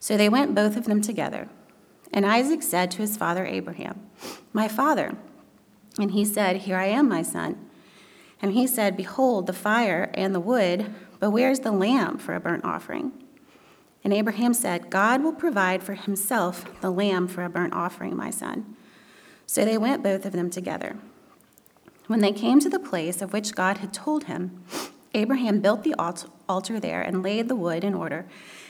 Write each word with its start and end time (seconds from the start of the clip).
So 0.00 0.16
they 0.16 0.28
went 0.28 0.54
both 0.54 0.76
of 0.76 0.84
them 0.84 1.00
together. 1.00 1.48
And 2.12 2.24
Isaac 2.24 2.62
said 2.62 2.90
to 2.92 2.98
his 2.98 3.16
father 3.16 3.44
Abraham, 3.44 4.08
My 4.52 4.68
father. 4.68 5.16
And 5.98 6.12
he 6.12 6.24
said, 6.24 6.58
Here 6.58 6.76
I 6.76 6.86
am, 6.86 7.08
my 7.08 7.22
son. 7.22 7.58
And 8.40 8.52
he 8.52 8.66
said, 8.66 8.96
Behold, 8.96 9.46
the 9.46 9.52
fire 9.52 10.10
and 10.14 10.34
the 10.34 10.40
wood 10.40 10.94
but 11.20 11.30
where's 11.30 11.60
the 11.60 11.72
lamb 11.72 12.18
for 12.18 12.34
a 12.34 12.40
burnt 12.40 12.64
offering? 12.64 13.12
And 14.04 14.12
Abraham 14.12 14.54
said, 14.54 14.90
God 14.90 15.22
will 15.22 15.32
provide 15.32 15.82
for 15.82 15.94
himself 15.94 16.80
the 16.80 16.90
lamb 16.90 17.26
for 17.26 17.44
a 17.44 17.50
burnt 17.50 17.74
offering, 17.74 18.16
my 18.16 18.30
son. 18.30 18.76
So 19.46 19.64
they 19.64 19.78
went 19.78 20.02
both 20.02 20.24
of 20.24 20.32
them 20.32 20.50
together. 20.50 20.96
When 22.06 22.20
they 22.20 22.32
came 22.32 22.60
to 22.60 22.70
the 22.70 22.78
place 22.78 23.20
of 23.20 23.32
which 23.32 23.54
God 23.54 23.78
had 23.78 23.92
told 23.92 24.24
him, 24.24 24.64
Abraham 25.14 25.60
built 25.60 25.82
the 25.82 25.94
altar 26.48 26.78
there 26.78 27.02
and 27.02 27.22
laid 27.22 27.48
the 27.48 27.56
wood 27.56 27.82
in 27.82 27.94
order, 27.94 28.26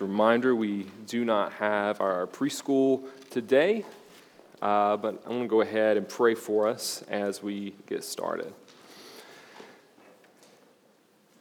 A 0.00 0.04
reminder, 0.04 0.54
we 0.54 0.86
do 1.06 1.26
not 1.26 1.52
have 1.54 2.00
our 2.00 2.26
preschool 2.26 3.02
today, 3.28 3.84
uh, 4.62 4.96
but 4.96 5.20
I'm 5.26 5.32
going 5.32 5.42
to 5.42 5.48
go 5.48 5.60
ahead 5.60 5.98
and 5.98 6.08
pray 6.08 6.34
for 6.34 6.66
us 6.66 7.04
as 7.10 7.42
we 7.42 7.74
get 7.86 8.02
started. 8.02 8.50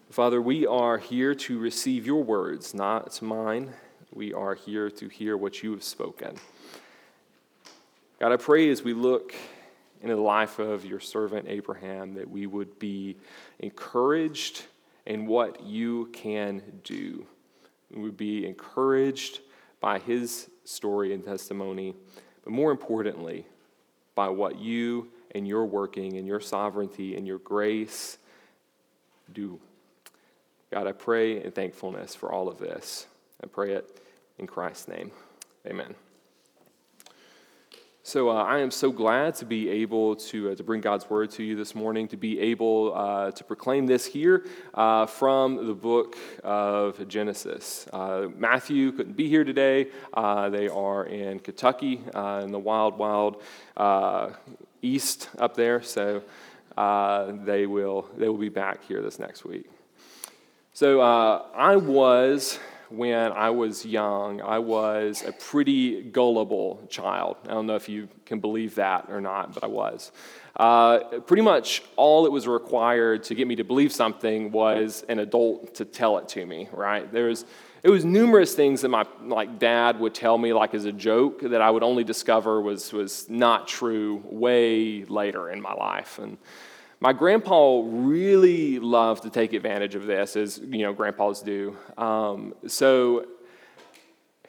Father, 0.09 0.41
we 0.41 0.67
are 0.67 0.97
here 0.97 1.33
to 1.35 1.57
receive 1.57 2.05
your 2.05 2.21
words, 2.21 2.73
not 2.73 3.21
mine. 3.21 3.71
We 4.13 4.33
are 4.33 4.55
here 4.55 4.89
to 4.89 5.07
hear 5.07 5.37
what 5.37 5.63
you 5.63 5.71
have 5.71 5.83
spoken. 5.83 6.35
God, 8.19 8.33
I 8.33 8.37
pray 8.37 8.69
as 8.69 8.83
we 8.83 8.93
look 8.93 9.33
into 10.01 10.15
the 10.15 10.21
life 10.21 10.59
of 10.59 10.83
your 10.83 10.99
servant 10.99 11.45
Abraham 11.47 12.15
that 12.15 12.29
we 12.29 12.45
would 12.45 12.77
be 12.77 13.15
encouraged 13.59 14.63
in 15.05 15.27
what 15.27 15.63
you 15.63 16.07
can 16.07 16.61
do. 16.83 17.25
We 17.93 18.01
would 18.01 18.17
be 18.17 18.45
encouraged 18.45 19.39
by 19.79 19.99
his 19.99 20.49
story 20.63 21.13
and 21.13 21.23
testimony, 21.23 21.95
but 22.43 22.53
more 22.53 22.71
importantly, 22.71 23.45
by 24.15 24.29
what 24.29 24.59
you 24.59 25.07
and 25.33 25.47
your 25.47 25.65
working 25.65 26.17
and 26.17 26.27
your 26.27 26.39
sovereignty 26.39 27.15
and 27.15 27.25
your 27.25 27.39
grace 27.39 28.17
do. 29.33 29.59
God, 30.71 30.87
I 30.87 30.91
pray 30.91 31.43
in 31.43 31.51
thankfulness 31.51 32.15
for 32.15 32.31
all 32.31 32.47
of 32.47 32.59
this. 32.59 33.07
I 33.43 33.47
pray 33.47 33.73
it 33.73 34.01
in 34.37 34.45
Christ's 34.45 34.87
name. 34.87 35.11
Amen. 35.65 35.95
So 38.09 38.31
uh, 38.31 38.41
I 38.41 38.57
am 38.57 38.71
so 38.71 38.91
glad 38.91 39.35
to 39.35 39.45
be 39.45 39.69
able 39.69 40.15
to, 40.15 40.49
uh, 40.49 40.55
to 40.55 40.63
bring 40.63 40.81
God's 40.81 41.07
word 41.11 41.29
to 41.33 41.43
you 41.43 41.55
this 41.55 41.75
morning, 41.75 42.07
to 42.07 42.17
be 42.17 42.39
able 42.39 42.91
uh, 42.95 43.29
to 43.29 43.43
proclaim 43.43 43.85
this 43.85 44.03
here 44.03 44.47
uh, 44.73 45.05
from 45.05 45.67
the 45.67 45.75
book 45.75 46.17
of 46.43 47.07
Genesis. 47.07 47.87
Uh, 47.93 48.29
Matthew 48.35 48.93
couldn't 48.93 49.15
be 49.15 49.29
here 49.29 49.43
today. 49.43 49.89
Uh, 50.11 50.49
they 50.49 50.67
are 50.67 51.05
in 51.05 51.37
Kentucky, 51.37 52.01
in 52.15 52.51
the 52.51 52.57
wild, 52.57 52.97
wild 52.97 53.43
east 54.81 55.29
up 55.37 55.55
there. 55.55 55.79
So 55.83 56.23
they, 57.45 57.67
will, 57.67 58.07
they 58.17 58.27
will 58.27 58.39
be 58.39 58.49
back 58.49 58.83
here 58.85 59.03
this 59.03 59.19
next 59.19 59.45
week. 59.45 59.69
So 60.73 61.01
I 61.01 61.75
was, 61.75 62.57
when 62.89 63.31
I 63.31 63.49
was 63.49 63.85
young, 63.85 64.41
I 64.41 64.59
was 64.59 65.23
a 65.25 65.31
pretty 65.31 66.01
gullible 66.01 66.85
child. 66.89 67.37
I 67.45 67.49
don't 67.49 67.67
know 67.67 67.75
if 67.75 67.89
you 67.89 68.09
can 68.25 68.39
believe 68.39 68.75
that 68.75 69.05
or 69.09 69.21
not, 69.21 69.53
but 69.53 69.63
I 69.63 69.67
was. 69.67 70.11
Uh, 70.55 71.19
pretty 71.21 71.43
much 71.43 71.83
all 71.95 72.25
it 72.25 72.31
was 72.31 72.47
required 72.47 73.23
to 73.23 73.35
get 73.35 73.47
me 73.47 73.55
to 73.55 73.63
believe 73.63 73.93
something 73.93 74.51
was 74.51 75.05
an 75.07 75.19
adult 75.19 75.75
to 75.75 75.85
tell 75.85 76.17
it 76.17 76.27
to 76.29 76.45
me, 76.45 76.67
right? 76.73 77.11
There 77.11 77.27
was, 77.27 77.45
it 77.81 77.89
was 77.89 78.03
numerous 78.03 78.55
things 78.55 78.81
that 78.81 78.89
my 78.89 79.05
like 79.23 79.59
dad 79.59 79.99
would 79.99 80.13
tell 80.13 80.37
me 80.37 80.51
like 80.51 80.73
as 80.73 80.85
a 80.85 80.91
joke 80.91 81.41
that 81.41 81.61
I 81.61 81.69
would 81.69 81.83
only 81.83 82.03
discover 82.03 82.59
was 82.61 82.91
was 82.91 83.29
not 83.29 83.67
true 83.67 84.21
way 84.25 85.05
later 85.05 85.49
in 85.49 85.61
my 85.61 85.73
life. 85.73 86.19
And 86.19 86.37
my 86.99 87.13
grandpa 87.13 87.81
really 87.85 88.79
loved 88.79 89.23
to 89.23 89.29
take 89.29 89.53
advantage 89.53 89.95
of 89.95 90.05
this, 90.05 90.35
as 90.35 90.57
you 90.59 90.79
know, 90.79 90.93
grandpas 90.93 91.41
do. 91.41 91.77
Um, 91.97 92.53
so 92.67 93.25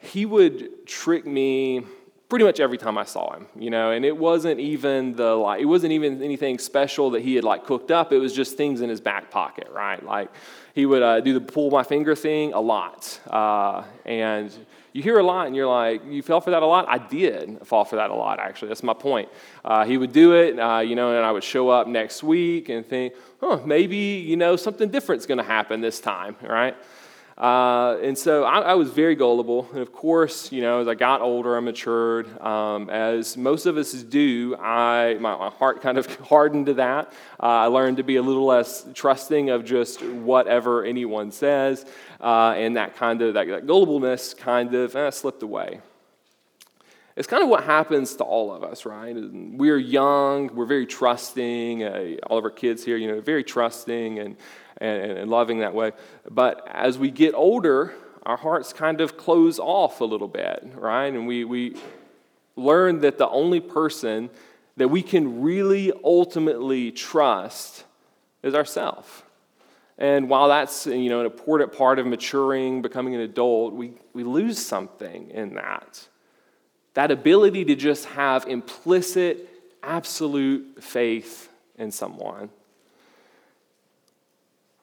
he 0.01 0.25
would 0.25 0.85
trick 0.85 1.25
me 1.25 1.85
pretty 2.27 2.45
much 2.45 2.59
every 2.59 2.77
time 2.77 2.97
I 2.97 3.03
saw 3.03 3.33
him, 3.33 3.47
you 3.57 3.69
know, 3.69 3.91
and 3.91 4.05
it 4.05 4.15
wasn't 4.15 4.59
even 4.59 5.15
the 5.15 5.35
like, 5.35 5.61
it 5.61 5.65
wasn't 5.65 5.93
even 5.93 6.23
anything 6.23 6.59
special 6.59 7.11
that 7.11 7.21
he 7.21 7.35
had 7.35 7.43
like 7.43 7.65
cooked 7.65 7.91
up. 7.91 8.11
It 8.11 8.19
was 8.19 8.33
just 8.33 8.57
things 8.57 8.81
in 8.81 8.89
his 8.89 9.01
back 9.01 9.29
pocket, 9.29 9.67
right? 9.69 10.01
Like 10.03 10.29
he 10.73 10.85
would 10.85 11.03
uh, 11.03 11.19
do 11.19 11.33
the 11.33 11.41
pull 11.41 11.69
my 11.71 11.83
finger 11.83 12.15
thing 12.15 12.53
a 12.53 12.61
lot, 12.61 13.19
uh, 13.29 13.83
and 14.05 14.51
you 14.93 15.01
hear 15.01 15.17
a 15.19 15.23
lot 15.23 15.47
and 15.47 15.55
you're 15.55 15.67
like, 15.67 16.01
you 16.05 16.21
fell 16.21 16.41
for 16.41 16.51
that 16.51 16.63
a 16.63 16.65
lot? 16.65 16.85
I 16.89 16.97
did 16.97 17.65
fall 17.65 17.85
for 17.85 17.95
that 17.95 18.09
a 18.09 18.13
lot, 18.13 18.39
actually. 18.39 18.69
That's 18.69 18.83
my 18.83 18.93
point. 18.93 19.29
Uh, 19.63 19.85
he 19.85 19.97
would 19.97 20.11
do 20.11 20.33
it, 20.33 20.59
uh, 20.59 20.79
you 20.79 20.95
know, 20.95 21.15
and 21.15 21.25
I 21.25 21.31
would 21.31 21.43
show 21.43 21.69
up 21.69 21.87
next 21.87 22.23
week 22.23 22.69
and 22.69 22.85
think, 22.85 23.13
oh, 23.41 23.61
maybe, 23.65 23.95
you 23.95 24.35
know, 24.35 24.55
something 24.55 24.89
different's 24.89 25.25
going 25.25 25.37
to 25.37 25.43
happen 25.43 25.81
this 25.81 25.99
time, 25.99 26.35
right? 26.41 26.75
Uh, 27.37 27.97
and 28.03 28.17
so 28.17 28.43
I, 28.43 28.59
I, 28.59 28.73
was 28.73 28.91
very 28.91 29.15
gullible. 29.15 29.67
And 29.71 29.79
of 29.79 29.91
course, 29.93 30.51
you 30.51 30.61
know, 30.61 30.81
as 30.81 30.87
I 30.87 30.95
got 30.95 31.21
older, 31.21 31.55
I 31.55 31.59
matured. 31.59 32.39
Um, 32.41 32.89
as 32.89 33.37
most 33.37 33.65
of 33.65 33.77
us 33.77 33.93
do, 33.93 34.55
I, 34.57 35.17
my, 35.19 35.35
my 35.37 35.49
heart 35.49 35.81
kind 35.81 35.97
of 35.97 36.05
hardened 36.27 36.67
to 36.67 36.73
that. 36.75 37.13
Uh, 37.41 37.45
I 37.45 37.65
learned 37.67 37.97
to 37.97 38.03
be 38.03 38.17
a 38.17 38.21
little 38.21 38.45
less 38.45 38.85
trusting 38.93 39.49
of 39.49 39.65
just 39.65 40.03
whatever 40.03 40.83
anyone 40.83 41.31
says. 41.31 41.85
Uh, 42.19 42.53
and 42.57 42.75
that 42.77 42.95
kind 42.95 43.21
of, 43.21 43.33
that, 43.35 43.47
that 43.47 43.65
gullibleness 43.65 44.37
kind 44.37 44.75
of 44.75 44.95
eh, 44.95 45.09
slipped 45.09 45.41
away. 45.41 45.79
It's 47.15 47.27
kind 47.27 47.43
of 47.43 47.49
what 47.49 47.63
happens 47.63 48.15
to 48.15 48.23
all 48.23 48.53
of 48.53 48.63
us, 48.63 48.85
right? 48.85 49.15
We're 49.15 49.77
young, 49.77 50.53
we're 50.55 50.65
very 50.65 50.85
trusting. 50.85 51.83
Uh, 51.83 52.15
all 52.27 52.37
of 52.37 52.43
our 52.43 52.51
kids 52.51 52.85
here, 52.85 52.97
you 52.97 53.07
know, 53.07 53.19
very 53.19 53.43
trusting 53.43 54.19
and, 54.19 54.37
and, 54.81 55.11
and 55.19 55.31
loving 55.31 55.59
that 55.59 55.73
way. 55.73 55.91
But 56.29 56.67
as 56.69 56.97
we 56.97 57.11
get 57.11 57.33
older, 57.35 57.93
our 58.23 58.37
hearts 58.37 58.73
kind 58.73 58.99
of 58.99 59.15
close 59.15 59.59
off 59.59 60.01
a 60.01 60.05
little 60.05 60.27
bit, 60.27 60.67
right? 60.75 61.13
And 61.13 61.27
we, 61.27 61.45
we 61.45 61.77
learn 62.55 63.01
that 63.01 63.17
the 63.17 63.29
only 63.29 63.59
person 63.59 64.29
that 64.77 64.89
we 64.89 65.01
can 65.01 65.41
really 65.41 65.91
ultimately 66.03 66.91
trust 66.91 67.85
is 68.43 68.55
ourselves. 68.55 69.09
And 69.97 70.29
while 70.29 70.47
that's 70.47 70.87
you 70.87 71.09
know, 71.09 71.19
an 71.19 71.27
important 71.27 71.73
part 71.73 71.99
of 71.99 72.07
maturing, 72.07 72.81
becoming 72.81 73.13
an 73.13 73.21
adult, 73.21 73.73
we, 73.73 73.93
we 74.13 74.23
lose 74.23 74.57
something 74.57 75.29
in 75.29 75.53
that. 75.55 76.07
That 76.95 77.11
ability 77.11 77.65
to 77.65 77.75
just 77.75 78.05
have 78.05 78.47
implicit, 78.47 79.47
absolute 79.83 80.83
faith 80.83 81.49
in 81.77 81.91
someone. 81.91 82.49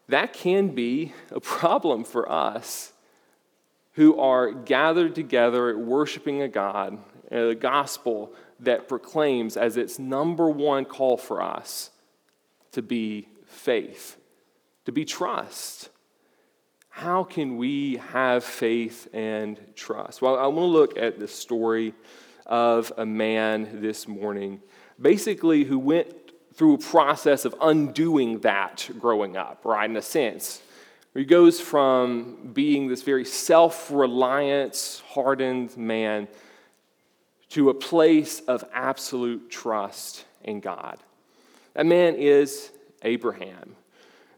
That 0.09 0.33
can 0.33 0.69
be 0.75 1.13
a 1.31 1.41
problem 1.41 2.05
for 2.05 2.31
us 2.31 2.93
who 3.93 4.19
are 4.19 4.53
gathered 4.53 5.15
together 5.15 5.77
worshiping 5.77 6.43
a 6.43 6.49
God, 6.49 6.99
uh, 7.31 7.49
a 7.49 7.55
gospel 7.55 8.33
that 8.61 8.89
proclaims 8.89 9.57
as 9.57 9.77
its 9.77 9.99
number 9.99 10.49
one 10.49 10.85
call 10.85 11.17
for 11.17 11.43
us 11.43 11.91
to 12.73 12.83
be 12.83 13.29
faith 13.47 14.19
to 14.89 14.93
be 14.93 15.05
trust. 15.05 15.91
How 16.89 17.23
can 17.23 17.59
we 17.59 17.99
have 17.99 18.43
faith 18.43 19.07
and 19.13 19.61
trust? 19.75 20.23
Well, 20.23 20.39
I 20.39 20.47
want 20.47 20.61
to 20.61 20.65
look 20.65 20.97
at 20.97 21.19
the 21.19 21.29
story 21.29 21.93
of 22.47 22.91
a 22.97 23.05
man 23.05 23.83
this 23.83 24.09
morning, 24.09 24.63
basically, 24.99 25.65
who 25.65 25.79
went 25.79 26.28
through 26.55 26.75
a 26.75 26.79
process 26.79 27.45
of 27.45 27.55
undoing 27.61 28.41
that 28.41 28.89
growing 28.99 29.37
up, 29.37 29.65
right, 29.65 29.89
in 29.89 29.97
a 29.97 30.03
sense. 30.03 30.63
He 31.15 31.25
goes 31.25 31.61
from 31.61 32.51
being 32.53 32.89
this 32.89 33.03
very 33.03 33.25
self 33.25 33.91
reliant, 33.91 35.03
hardened 35.09 35.77
man 35.77 36.29
to 37.51 37.71
a 37.71 37.75
place 37.75 38.41
of 38.41 38.65
absolute 38.73 39.51
trust 39.51 40.25
in 40.45 40.61
God. 40.61 40.99
That 41.75 41.87
man 41.87 42.17
is 42.17 42.71
Abraham 43.03 43.77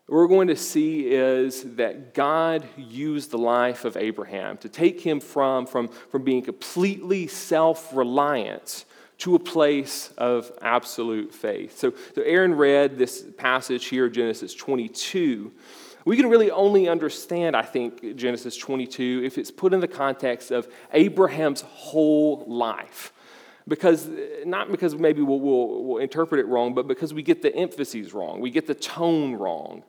What 0.06 0.16
we're 0.16 0.28
going 0.28 0.48
to 0.48 0.56
see 0.56 1.08
is 1.08 1.76
that 1.76 2.14
God 2.14 2.66
used 2.76 3.30
the 3.30 3.38
life 3.38 3.84
of 3.84 3.96
Abraham 3.96 4.58
to 4.58 4.68
take 4.68 5.00
him 5.00 5.20
from, 5.20 5.66
from, 5.66 5.88
from 5.88 6.22
being 6.22 6.42
completely 6.42 7.26
self 7.26 7.94
reliant 7.94 8.84
to 9.20 9.34
a 9.34 9.38
place 9.38 10.12
of 10.19 10.50
absolute 10.62 11.32
faith. 11.32 11.78
So, 11.78 11.93
so 12.14 12.22
Aaron 12.22 12.55
read 12.55 12.99
this 12.99 13.25
passage 13.37 13.87
here, 13.87 14.08
Genesis 14.08 14.55
22. 14.55 15.52
We 16.06 16.17
can 16.17 16.28
really 16.28 16.50
only 16.50 16.88
understand, 16.88 17.55
I 17.55 17.62
think, 17.62 18.17
Genesis 18.17 18.56
22 18.56 19.22
if 19.25 19.37
it's 19.37 19.50
put 19.50 19.75
in 19.75 19.81
the 19.81 19.88
context 19.88 20.50
of 20.50 20.69
Abraham's 20.93 21.61
whole 21.61 22.44
life 22.46 23.12
because 23.69 24.08
not 24.44 24.70
because 24.70 24.94
maybe 24.96 25.23
we'll, 25.23 25.38
we'll, 25.38 25.84
we'll, 25.84 25.99
interpret 25.99 26.40
it 26.40 26.46
wrong, 26.46 26.75
but 26.75 26.88
because 26.88 27.14
we 27.14 27.23
get 27.23 27.43
the 27.43 27.55
emphases 27.55 28.12
wrong, 28.12 28.40
we 28.40 28.50
get 28.50 28.66
the 28.66 28.75
tone 28.75 29.34
wrong. 29.34 29.84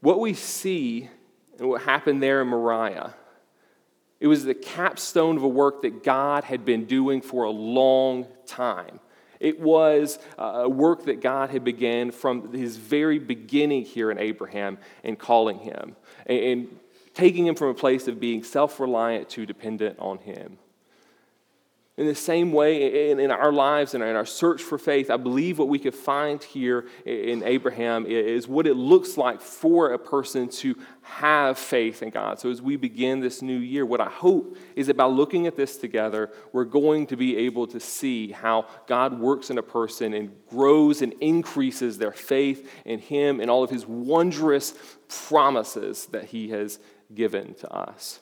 What 0.00 0.20
we 0.20 0.32
see 0.32 1.10
and 1.58 1.68
what 1.68 1.82
happened 1.82 2.22
there 2.22 2.40
in 2.40 2.48
Moriah, 2.48 3.14
it 4.22 4.28
was 4.28 4.44
the 4.44 4.54
capstone 4.54 5.36
of 5.36 5.42
a 5.42 5.48
work 5.48 5.82
that 5.82 6.04
God 6.04 6.44
had 6.44 6.64
been 6.64 6.84
doing 6.84 7.20
for 7.20 7.42
a 7.42 7.50
long 7.50 8.28
time. 8.46 9.00
It 9.40 9.58
was 9.58 10.20
uh, 10.38 10.62
a 10.62 10.68
work 10.68 11.06
that 11.06 11.20
God 11.20 11.50
had 11.50 11.64
begun 11.64 12.12
from 12.12 12.52
his 12.52 12.76
very 12.76 13.18
beginning 13.18 13.84
here 13.84 14.12
in 14.12 14.18
Abraham 14.18 14.78
and 15.02 15.18
calling 15.18 15.58
him 15.58 15.96
and 16.26 16.68
taking 17.14 17.48
him 17.48 17.56
from 17.56 17.70
a 17.70 17.74
place 17.74 18.06
of 18.06 18.20
being 18.20 18.44
self 18.44 18.78
reliant 18.78 19.28
to 19.30 19.44
dependent 19.44 19.98
on 19.98 20.18
him. 20.18 20.56
In 21.98 22.06
the 22.06 22.14
same 22.14 22.52
way, 22.52 23.10
in, 23.10 23.20
in 23.20 23.30
our 23.30 23.52
lives 23.52 23.92
and 23.92 24.02
in 24.02 24.16
our 24.16 24.24
search 24.24 24.62
for 24.62 24.78
faith, 24.78 25.10
I 25.10 25.18
believe 25.18 25.58
what 25.58 25.68
we 25.68 25.78
could 25.78 25.94
find 25.94 26.42
here 26.42 26.86
in 27.04 27.42
Abraham 27.42 28.06
is 28.06 28.48
what 28.48 28.66
it 28.66 28.76
looks 28.76 29.18
like 29.18 29.42
for 29.42 29.92
a 29.92 29.98
person 29.98 30.48
to 30.48 30.74
have 31.02 31.58
faith 31.58 32.02
in 32.02 32.08
God. 32.08 32.40
So, 32.40 32.50
as 32.50 32.62
we 32.62 32.76
begin 32.76 33.20
this 33.20 33.42
new 33.42 33.58
year, 33.58 33.84
what 33.84 34.00
I 34.00 34.08
hope 34.08 34.56
is 34.74 34.86
that 34.86 34.96
by 34.96 35.04
looking 35.04 35.46
at 35.46 35.54
this 35.54 35.76
together, 35.76 36.32
we're 36.54 36.64
going 36.64 37.08
to 37.08 37.16
be 37.16 37.36
able 37.36 37.66
to 37.66 37.78
see 37.78 38.32
how 38.32 38.68
God 38.86 39.20
works 39.20 39.50
in 39.50 39.58
a 39.58 39.62
person 39.62 40.14
and 40.14 40.32
grows 40.48 41.02
and 41.02 41.12
increases 41.20 41.98
their 41.98 42.12
faith 42.12 42.70
in 42.86 43.00
Him 43.00 43.38
and 43.38 43.50
all 43.50 43.62
of 43.62 43.68
His 43.68 43.86
wondrous 43.86 44.72
promises 45.08 46.06
that 46.06 46.24
He 46.24 46.48
has 46.48 46.78
given 47.14 47.52
to 47.56 47.70
us. 47.70 48.20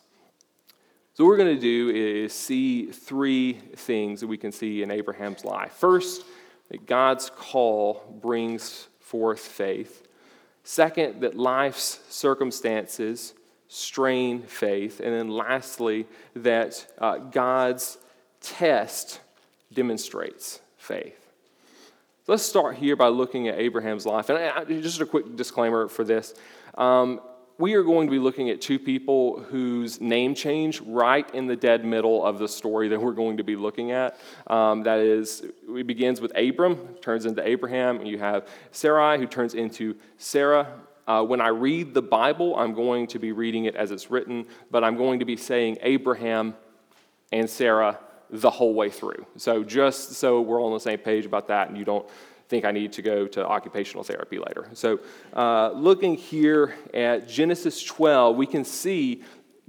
So, 1.21 1.27
what 1.27 1.33
we're 1.33 1.45
going 1.45 1.55
to 1.55 1.61
do 1.61 1.91
is 1.91 2.33
see 2.33 2.87
three 2.87 3.53
things 3.53 4.21
that 4.23 4.27
we 4.27 4.39
can 4.39 4.53
see 4.53 4.83
in 4.83 4.91
Abraham's 4.91 5.45
life. 5.45 5.73
First, 5.73 6.25
that 6.71 6.87
God's 6.87 7.29
call 7.29 8.19
brings 8.23 8.89
forth 9.01 9.41
faith. 9.41 10.09
Second, 10.65 11.21
that 11.21 11.37
life's 11.37 12.01
circumstances 12.09 13.35
strain 13.69 14.41
faith. 14.41 15.01
And 15.01 15.13
then 15.13 15.29
lastly, 15.29 16.07
that 16.37 16.87
uh, 16.97 17.19
God's 17.19 17.99
test 18.41 19.21
demonstrates 19.75 20.61
faith. 20.79 21.31
let's 22.29 22.45
start 22.45 22.77
here 22.77 22.97
by 22.97 23.09
looking 23.09 23.47
at 23.49 23.59
Abraham's 23.59 24.07
life. 24.07 24.31
And 24.31 24.39
I, 24.39 24.65
just 24.65 25.03
a 25.03 25.05
quick 25.05 25.37
disclaimer 25.37 25.87
for 25.87 26.03
this. 26.03 26.33
Um, 26.79 27.21
we 27.61 27.75
are 27.75 27.83
going 27.83 28.07
to 28.07 28.11
be 28.11 28.19
looking 28.19 28.49
at 28.49 28.63
two 28.63 28.79
people 28.79 29.39
whose 29.39 30.01
name 30.01 30.35
change 30.35 30.81
right 30.81 31.33
in 31.35 31.47
the 31.47 31.55
dead 31.55 31.85
middle 31.85 32.25
of 32.25 32.39
the 32.39 32.49
story 32.49 32.89
that 32.89 32.99
we're 32.99 33.13
going 33.13 33.37
to 33.37 33.45
be 33.45 33.55
looking 33.55 33.93
at. 33.93 34.19
Um, 34.47 34.83
that 34.85 35.01
is, 35.01 35.45
it 35.69 35.87
begins 35.87 36.23
with 36.23 36.33
Abram, 36.35 36.77
turns 37.03 37.27
into 37.27 37.47
Abraham, 37.47 37.99
and 37.99 38.09
you 38.09 38.19
have 38.19 38.49
Sarai, 38.71 39.19
who 39.19 39.27
turns 39.27 39.55
into 39.55 39.95
Sarah. 40.17 40.73
Uh, 41.07 41.23
when 41.23 41.43
I 41.43 41.49
read 41.49 41.93
the 41.93 42.01
Bible, 42.01 42.57
I'm 42.57 42.73
going 42.73 43.07
to 43.09 43.19
be 43.19 43.33
reading 43.33 43.67
it 43.67 43.77
as 43.77 43.91
it's 43.91 44.11
written, 44.11 44.47
but 44.71 44.83
I'm 44.83 44.97
going 44.97 45.19
to 45.19 45.27
be 45.27 45.37
saying 45.37 45.77
Abraham 45.83 46.55
and 47.31 47.49
Sarah 47.49 47.99
the 48.31 48.51
whole 48.51 48.73
way 48.73 48.89
through. 48.89 49.27
So 49.37 49.65
just 49.65 50.13
so 50.13 50.41
we're 50.41 50.61
all 50.61 50.69
on 50.69 50.75
the 50.75 50.81
same 50.81 50.99
page 50.99 51.27
about 51.27 51.49
that, 51.49 51.69
and 51.69 51.77
you 51.77 51.85
don't 51.85 52.09
think 52.51 52.65
I 52.65 52.73
need 52.73 52.93
to 52.95 53.03
go 53.03 53.29
to 53.29 53.47
occupational 53.47 54.03
therapy 54.03 54.39
later. 54.39 54.69
So, 54.75 54.99
uh, 55.33 55.71
looking 55.71 56.17
here 56.17 56.75
at 56.93 57.29
Genesis 57.29 57.81
12, 57.83 58.37
we 58.37 58.47
can 58.47 58.65
see 58.65 59.23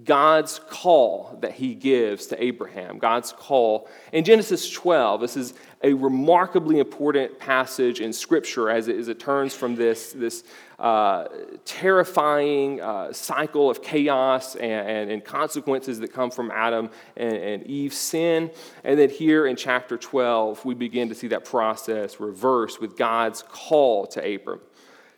God's 0.03 0.59
call 0.69 1.37
that 1.41 1.53
he 1.53 1.75
gives 1.75 2.27
to 2.27 2.43
Abraham. 2.43 2.97
God's 2.97 3.33
call. 3.33 3.89
In 4.11 4.23
Genesis 4.23 4.69
12, 4.69 5.21
this 5.21 5.37
is 5.37 5.53
a 5.83 5.93
remarkably 5.93 6.79
important 6.79 7.37
passage 7.39 7.99
in 7.99 8.13
Scripture 8.13 8.69
as 8.69 8.87
it, 8.87 8.95
as 8.95 9.09
it 9.09 9.19
turns 9.19 9.53
from 9.53 9.75
this, 9.75 10.13
this 10.13 10.43
uh, 10.79 11.27
terrifying 11.65 12.81
uh, 12.81 13.11
cycle 13.13 13.69
of 13.69 13.83
chaos 13.83 14.55
and, 14.55 14.89
and, 14.89 15.11
and, 15.11 15.25
consequences 15.25 15.99
that 15.99 16.11
come 16.11 16.31
from 16.31 16.49
Adam 16.51 16.89
and, 17.17 17.35
and 17.35 17.63
Eve's 17.67 17.97
sin. 17.97 18.49
And 18.83 18.97
then 18.97 19.09
here 19.09 19.45
in 19.45 19.55
chapter 19.55 19.97
12, 19.97 20.65
we 20.65 20.73
begin 20.73 21.09
to 21.09 21.15
see 21.15 21.27
that 21.27 21.45
process 21.45 22.19
reverse 22.19 22.79
with 22.79 22.97
God's 22.97 23.43
call 23.43 24.07
to 24.07 24.35
Abram. 24.35 24.61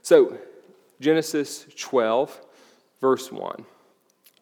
So, 0.02 0.38
Genesis 1.00 1.66
12, 1.78 2.42
verse 3.00 3.32
1. 3.32 3.66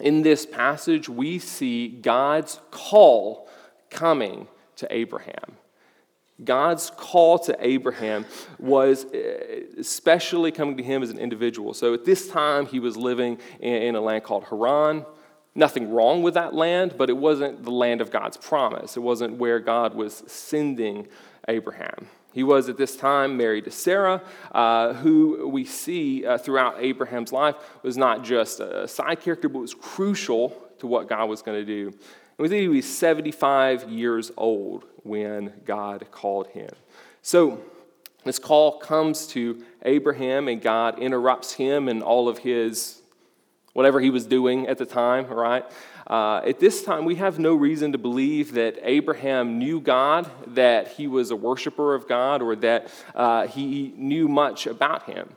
in 0.00 0.22
this 0.22 0.44
passage, 0.44 1.08
we 1.08 1.38
see 1.38 1.88
God's 1.88 2.60
call 2.70 3.48
coming 3.90 4.48
to 4.76 4.92
Abraham. 4.92 5.56
God's 6.42 6.90
call 6.90 7.38
to 7.40 7.56
Abraham 7.60 8.26
was 8.58 9.04
uh, 9.04 9.18
especially 9.78 10.50
coming 10.50 10.76
to 10.76 10.82
him 10.82 11.02
as 11.02 11.10
an 11.10 11.18
individual. 11.18 11.74
So 11.74 11.94
at 11.94 12.04
this 12.04 12.28
time, 12.28 12.66
he 12.66 12.80
was 12.80 12.96
living 12.96 13.38
in 13.60 13.94
a 13.94 14.00
land 14.00 14.24
called 14.24 14.44
Haran. 14.44 15.06
nothing 15.54 15.92
wrong 15.92 16.22
with 16.22 16.34
that 16.34 16.52
land, 16.52 16.96
but 16.98 17.08
it 17.08 17.16
wasn't 17.16 17.62
the 17.62 17.70
land 17.70 18.00
of 18.00 18.10
God's 18.10 18.36
promise. 18.36 18.96
It 18.96 19.00
wasn't 19.00 19.36
where 19.36 19.60
God 19.60 19.94
was 19.94 20.24
sending 20.26 21.06
Abraham. 21.46 22.08
He 22.34 22.42
was 22.42 22.68
at 22.68 22.76
this 22.76 22.96
time 22.96 23.36
married 23.36 23.64
to 23.66 23.70
Sarah, 23.70 24.20
uh, 24.50 24.94
who 24.94 25.48
we 25.48 25.64
see 25.64 26.26
uh, 26.26 26.36
throughout 26.36 26.76
Abraham's 26.80 27.32
life 27.32 27.54
was 27.84 27.96
not 27.96 28.24
just 28.24 28.58
a 28.58 28.88
side 28.88 29.20
character, 29.20 29.48
but 29.48 29.60
was 29.60 29.72
crucial 29.72 30.48
to 30.80 30.88
what 30.88 31.08
God 31.08 31.28
was 31.28 31.42
going 31.42 31.58
to 31.58 31.64
do. 31.64 31.86
And 31.86 32.38
we 32.38 32.48
think 32.48 32.62
he 32.62 32.68
was 32.68 32.86
75 32.86 33.88
years 33.88 34.32
old 34.36 34.84
when 35.04 35.52
God 35.64 36.04
called 36.10 36.48
him. 36.48 36.70
So 37.22 37.62
this 38.24 38.40
call 38.40 38.78
comes 38.78 39.28
to 39.28 39.62
Abraham, 39.82 40.48
and 40.48 40.60
God 40.60 40.98
interrupts 40.98 41.52
him 41.52 41.88
and 41.88 42.02
all 42.02 42.28
of 42.28 42.38
his 42.38 43.00
whatever 43.74 44.00
he 44.00 44.10
was 44.10 44.26
doing 44.26 44.66
at 44.66 44.78
the 44.78 44.86
time, 44.86 45.26
right? 45.26 45.64
Uh, 46.06 46.42
at 46.44 46.60
this 46.60 46.82
time, 46.82 47.04
we 47.04 47.14
have 47.14 47.38
no 47.38 47.54
reason 47.54 47.92
to 47.92 47.98
believe 47.98 48.52
that 48.52 48.78
Abraham 48.82 49.58
knew 49.58 49.80
God, 49.80 50.30
that 50.48 50.88
he 50.88 51.06
was 51.06 51.30
a 51.30 51.36
worshiper 51.36 51.94
of 51.94 52.06
God, 52.06 52.42
or 52.42 52.54
that 52.56 52.88
uh, 53.14 53.46
he 53.46 53.94
knew 53.96 54.28
much 54.28 54.66
about 54.66 55.04
him. 55.04 55.34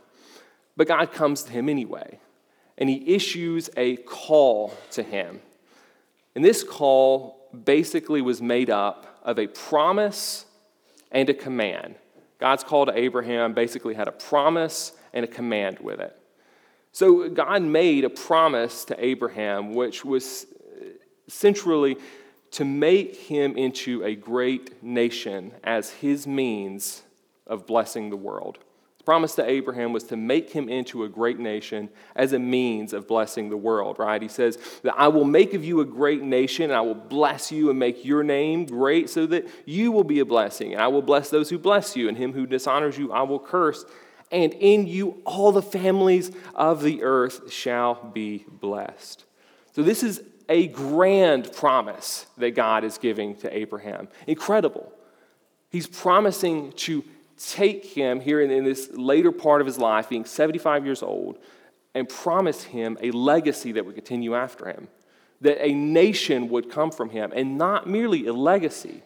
But 0.75 0.87
God 0.87 1.11
comes 1.11 1.43
to 1.43 1.51
him 1.51 1.69
anyway, 1.69 2.19
and 2.77 2.89
he 2.89 3.15
issues 3.15 3.69
a 3.77 3.95
call 3.97 4.73
to 4.91 5.03
him. 5.03 5.41
And 6.35 6.43
this 6.43 6.63
call 6.63 7.49
basically 7.65 8.21
was 8.21 8.41
made 8.41 8.69
up 8.69 9.21
of 9.23 9.39
a 9.39 9.47
promise 9.47 10.45
and 11.11 11.29
a 11.29 11.33
command. 11.33 11.95
God's 12.39 12.63
call 12.63 12.85
to 12.85 12.97
Abraham 12.97 13.53
basically 13.53 13.95
had 13.95 14.07
a 14.07 14.11
promise 14.11 14.91
and 15.13 15.23
a 15.23 15.27
command 15.27 15.79
with 15.79 15.99
it. 15.99 16.15
So 16.91 17.29
God 17.29 17.61
made 17.61 18.05
a 18.05 18.09
promise 18.09 18.85
to 18.85 19.03
Abraham, 19.03 19.73
which 19.73 20.03
was 20.03 20.45
centrally 21.27 21.97
to 22.51 22.65
make 22.65 23.15
him 23.15 23.57
into 23.57 24.03
a 24.03 24.15
great 24.15 24.81
nation 24.83 25.51
as 25.63 25.89
his 25.91 26.25
means 26.25 27.03
of 27.45 27.65
blessing 27.65 28.09
the 28.09 28.15
world. 28.15 28.57
The 28.99 29.03
promise 29.03 29.35
to 29.35 29.49
Abraham 29.49 29.93
was 29.93 30.05
to 30.05 30.17
make 30.17 30.51
him 30.51 30.69
into 30.69 31.03
a 31.03 31.09
great 31.09 31.39
nation 31.39 31.89
as 32.15 32.33
a 32.33 32.39
means 32.39 32.93
of 32.93 33.07
blessing 33.07 33.49
the 33.49 33.57
world, 33.57 33.99
right? 33.99 34.21
He 34.21 34.27
says 34.27 34.57
that 34.83 34.95
I 34.97 35.09
will 35.09 35.25
make 35.25 35.53
of 35.53 35.63
you 35.63 35.81
a 35.81 35.85
great 35.85 36.21
nation, 36.21 36.65
and 36.65 36.73
I 36.73 36.81
will 36.81 36.95
bless 36.95 37.51
you 37.51 37.69
and 37.69 37.77
make 37.77 38.05
your 38.05 38.23
name 38.23 38.65
great 38.65 39.09
so 39.09 39.25
that 39.27 39.47
you 39.65 39.91
will 39.91 40.03
be 40.03 40.19
a 40.19 40.25
blessing. 40.25 40.73
And 40.73 40.81
I 40.81 40.87
will 40.87 41.01
bless 41.01 41.29
those 41.29 41.49
who 41.49 41.57
bless 41.57 41.95
you, 41.95 42.07
and 42.07 42.17
him 42.17 42.33
who 42.33 42.45
dishonors 42.45 42.97
you 42.97 43.11
I 43.11 43.23
will 43.23 43.39
curse 43.39 43.85
and 44.31 44.53
in 44.53 44.87
you 44.87 45.21
all 45.25 45.51
the 45.51 45.61
families 45.61 46.31
of 46.55 46.83
the 46.83 47.03
earth 47.03 47.51
shall 47.51 47.95
be 47.95 48.45
blessed. 48.47 49.23
So, 49.73 49.83
this 49.83 50.03
is 50.03 50.21
a 50.49 50.67
grand 50.67 51.51
promise 51.53 52.25
that 52.37 52.51
God 52.51 52.83
is 52.83 52.97
giving 52.97 53.35
to 53.37 53.55
Abraham. 53.55 54.07
Incredible. 54.25 54.91
He's 55.69 55.87
promising 55.87 56.71
to 56.73 57.03
take 57.37 57.85
him 57.85 58.19
here 58.19 58.41
in, 58.41 58.49
in 58.49 58.63
this 58.63 58.89
later 58.93 59.31
part 59.31 59.61
of 59.61 59.67
his 59.67 59.77
life, 59.77 60.09
being 60.09 60.25
75 60.25 60.85
years 60.85 61.03
old, 61.03 61.37
and 61.93 62.07
promise 62.07 62.63
him 62.63 62.97
a 63.01 63.11
legacy 63.11 63.73
that 63.73 63.85
would 63.85 63.95
continue 63.95 64.35
after 64.35 64.67
him, 64.67 64.87
that 65.41 65.63
a 65.63 65.73
nation 65.73 66.49
would 66.49 66.69
come 66.69 66.91
from 66.91 67.09
him, 67.09 67.31
and 67.35 67.57
not 67.57 67.87
merely 67.87 68.25
a 68.27 68.33
legacy, 68.33 69.03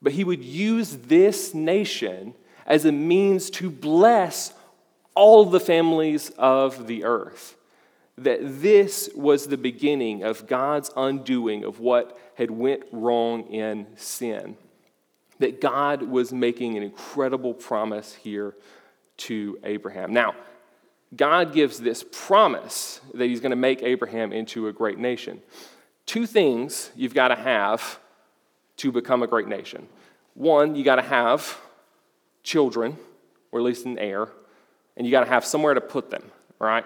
but 0.00 0.12
he 0.12 0.24
would 0.24 0.42
use 0.42 0.96
this 0.96 1.54
nation 1.54 2.34
as 2.66 2.84
a 2.84 2.92
means 2.92 3.50
to 3.50 3.70
bless 3.70 4.52
all 5.14 5.44
the 5.44 5.60
families 5.60 6.30
of 6.38 6.86
the 6.86 7.04
earth. 7.04 7.56
That 8.18 8.40
this 8.42 9.08
was 9.14 9.46
the 9.46 9.56
beginning 9.56 10.22
of 10.22 10.46
God's 10.46 10.90
undoing 10.96 11.64
of 11.64 11.80
what 11.80 12.18
had 12.34 12.50
went 12.50 12.82
wrong 12.92 13.44
in 13.48 13.86
sin. 13.96 14.56
That 15.38 15.60
God 15.60 16.02
was 16.02 16.32
making 16.32 16.76
an 16.76 16.82
incredible 16.82 17.54
promise 17.54 18.14
here 18.14 18.54
to 19.18 19.58
Abraham. 19.64 20.12
Now, 20.12 20.34
God 21.14 21.52
gives 21.52 21.78
this 21.78 22.04
promise 22.10 23.00
that 23.14 23.26
he's 23.26 23.40
going 23.40 23.50
to 23.50 23.56
make 23.56 23.82
Abraham 23.82 24.32
into 24.32 24.68
a 24.68 24.72
great 24.72 24.98
nation. 24.98 25.42
Two 26.06 26.26
things 26.26 26.90
you've 26.96 27.14
got 27.14 27.28
to 27.28 27.36
have 27.36 27.98
to 28.78 28.90
become 28.90 29.22
a 29.22 29.26
great 29.26 29.48
nation. 29.48 29.88
One, 30.34 30.74
you 30.74 30.84
got 30.84 30.96
to 30.96 31.02
have 31.02 31.58
children, 32.42 32.96
or 33.50 33.60
at 33.60 33.64
least 33.64 33.84
an 33.84 33.98
heir, 33.98 34.28
and 34.96 35.06
you 35.06 35.10
got 35.10 35.24
to 35.24 35.30
have 35.30 35.44
somewhere 35.44 35.74
to 35.74 35.80
put 35.80 36.10
them, 36.10 36.30
right? 36.58 36.84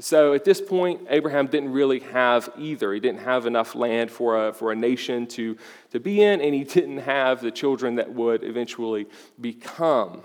So 0.00 0.32
at 0.32 0.44
this 0.44 0.60
point, 0.60 1.02
Abraham 1.10 1.46
didn't 1.46 1.72
really 1.72 2.00
have 2.00 2.50
either. 2.58 2.92
He 2.92 3.00
didn't 3.00 3.20
have 3.20 3.46
enough 3.46 3.74
land 3.74 4.10
for 4.10 4.48
a, 4.48 4.52
for 4.52 4.72
a 4.72 4.76
nation 4.76 5.26
to, 5.28 5.56
to 5.90 6.00
be 6.00 6.22
in, 6.22 6.40
and 6.40 6.54
he 6.54 6.64
didn't 6.78 6.98
have 6.98 7.40
the 7.40 7.50
children 7.50 7.96
that 7.96 8.12
would 8.12 8.42
eventually 8.42 9.06
become 9.40 10.22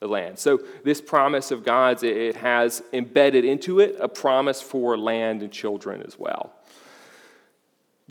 the 0.00 0.08
land. 0.08 0.38
So 0.38 0.58
this 0.82 1.00
promise 1.00 1.50
of 1.50 1.64
God's, 1.64 2.02
it 2.02 2.36
has 2.36 2.82
embedded 2.92 3.44
into 3.44 3.78
it 3.78 3.96
a 4.00 4.08
promise 4.08 4.60
for 4.60 4.98
land 4.98 5.42
and 5.42 5.52
children 5.52 6.02
as 6.02 6.18
well. 6.18 6.52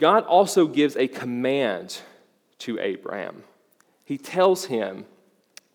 God 0.00 0.24
also 0.24 0.66
gives 0.66 0.96
a 0.96 1.06
command 1.06 1.98
to 2.60 2.78
Abraham. 2.80 3.44
He 4.04 4.16
tells 4.16 4.66
him 4.66 5.04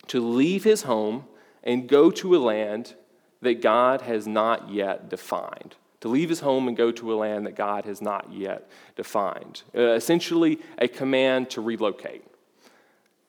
to 0.07 0.19
leave 0.19 0.63
his 0.63 0.83
home 0.83 1.25
and 1.63 1.87
go 1.87 2.09
to 2.11 2.35
a 2.35 2.39
land 2.39 2.95
that 3.41 3.61
God 3.61 4.01
has 4.01 4.27
not 4.27 4.71
yet 4.71 5.09
defined. 5.09 5.75
To 6.01 6.09
leave 6.09 6.29
his 6.29 6.41
home 6.41 6.67
and 6.67 6.77
go 6.77 6.91
to 6.91 7.13
a 7.13 7.15
land 7.15 7.47
that 7.47 7.55
God 7.55 7.85
has 7.85 8.01
not 8.01 8.31
yet 8.31 8.69
defined. 8.95 9.63
Uh, 9.75 9.93
essentially, 9.93 10.59
a 10.77 10.87
command 10.87 11.49
to 11.51 11.61
relocate. 11.61 12.23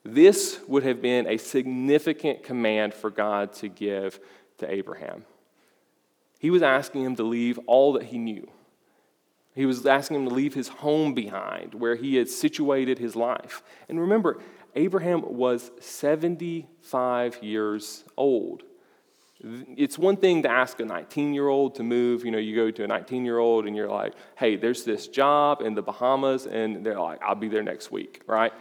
This 0.05 0.61
would 0.69 0.83
have 0.85 1.03
been 1.03 1.27
a 1.27 1.39
significant 1.39 2.43
command 2.43 2.95
for 2.95 3.11
God 3.11 3.53
to 3.55 3.69
give 3.69 4.21
to 4.59 4.71
Abraham. 4.71 5.25
He 6.39 6.51
was 6.51 6.63
asking 6.63 7.05
him 7.05 7.17
to 7.17 7.23
leave 7.23 7.59
all 7.67 7.95
that 7.95 8.05
he 8.05 8.19
knew. 8.19 8.49
He 9.55 9.67
was 9.67 9.85
asking 9.85 10.19
him 10.19 10.29
to 10.29 10.35
leave 10.35 10.55
his 10.55 10.69
home 10.69 11.15
behind, 11.15 11.75
where 11.75 11.97
he 11.97 12.15
had 12.15 12.29
situated 12.29 12.99
his 12.99 13.17
life. 13.17 13.63
And 13.89 14.01
remember, 14.01 14.39
Abraham 14.77 15.23
was 15.37 15.73
75 15.81 17.43
years 17.43 18.05
old. 18.17 18.63
It's 19.41 19.97
one 19.97 20.17
thing 20.17 20.43
to 20.43 20.51
ask 20.51 20.81
a 20.81 20.85
19 20.85 21.33
year 21.33 21.49
old 21.49 21.77
to 21.77 21.85
move. 21.85 22.25
You 22.25 22.33
know, 22.33 22.39
you 22.39 22.57
go 22.57 22.71
to 22.73 22.85
a 22.85 22.87
19 22.87 23.25
year 23.25 23.39
old 23.39 23.67
and 23.67 23.77
you're 23.77 23.89
like, 23.89 24.15
hey, 24.37 24.57
there's 24.57 24.85
this 24.85 25.07
job 25.07 25.63
in 25.63 25.75
the 25.75 25.83
Bahamas, 25.83 26.47
and 26.47 26.85
they're 26.85 26.99
like, 26.99 27.23
I'll 27.23 27.37
be 27.37 27.49
there 27.49 27.63
next 27.63 27.93
week, 27.93 28.23
right? 28.27 28.53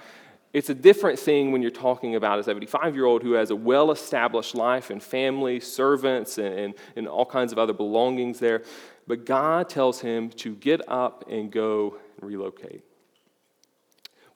It's 0.53 0.69
a 0.69 0.75
different 0.75 1.19
thing 1.19 1.51
when 1.51 1.61
you're 1.61 1.71
talking 1.71 2.15
about 2.15 2.39
a 2.39 2.43
75 2.43 2.95
year 2.95 3.05
old 3.05 3.23
who 3.23 3.33
has 3.33 3.49
a 3.49 3.55
well 3.55 3.91
established 3.91 4.53
life 4.53 4.91
and 4.91 5.01
family, 5.01 5.59
servants, 5.59 6.37
and, 6.37 6.53
and, 6.53 6.73
and 6.95 7.07
all 7.07 7.25
kinds 7.25 7.51
of 7.51 7.57
other 7.57 7.73
belongings 7.73 8.39
there. 8.39 8.63
But 9.07 9.25
God 9.25 9.69
tells 9.69 10.01
him 10.01 10.29
to 10.31 10.55
get 10.55 10.87
up 10.87 11.25
and 11.29 11.51
go 11.51 11.97
relocate. 12.21 12.83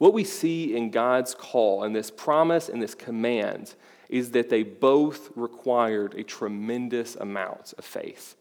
What 0.02 0.16
we 0.16 0.24
see 0.24 0.76
in 0.76 0.90
God's 0.90 1.36
call 1.36 1.84
and 1.84 1.96
this 1.96 2.10
promise 2.10 2.70
and 2.70 2.82
this 2.82 2.96
command 2.96 3.76
is 4.10 4.32
that 4.32 4.50
they 4.50 4.64
both 4.64 5.30
required 5.36 6.16
a 6.16 6.24
tremendous 6.24 7.16
amount 7.16 7.76
of 7.78 7.86
faith. 7.86 8.36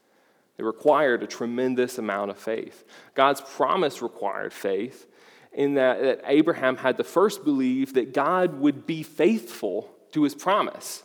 They 0.57 0.65
required 0.65 1.23
a 1.23 1.27
tremendous 1.27 1.99
amount 1.99 2.31
of 2.31 2.39
faith. 2.39 2.87
God's 3.15 3.43
promise 3.43 4.01
required 4.01 4.55
faith 4.55 5.07
in 5.53 5.75
that, 5.75 6.01
that 6.01 6.23
Abraham 6.25 6.79
had 6.79 6.97
to 6.97 7.05
first 7.05 7.45
believe 7.45 7.93
that 7.93 8.15
God 8.15 8.59
would 8.59 8.87
be 8.87 9.03
faithful 9.03 9.95
to 10.13 10.23
his 10.23 10.35
promise. 10.35 11.03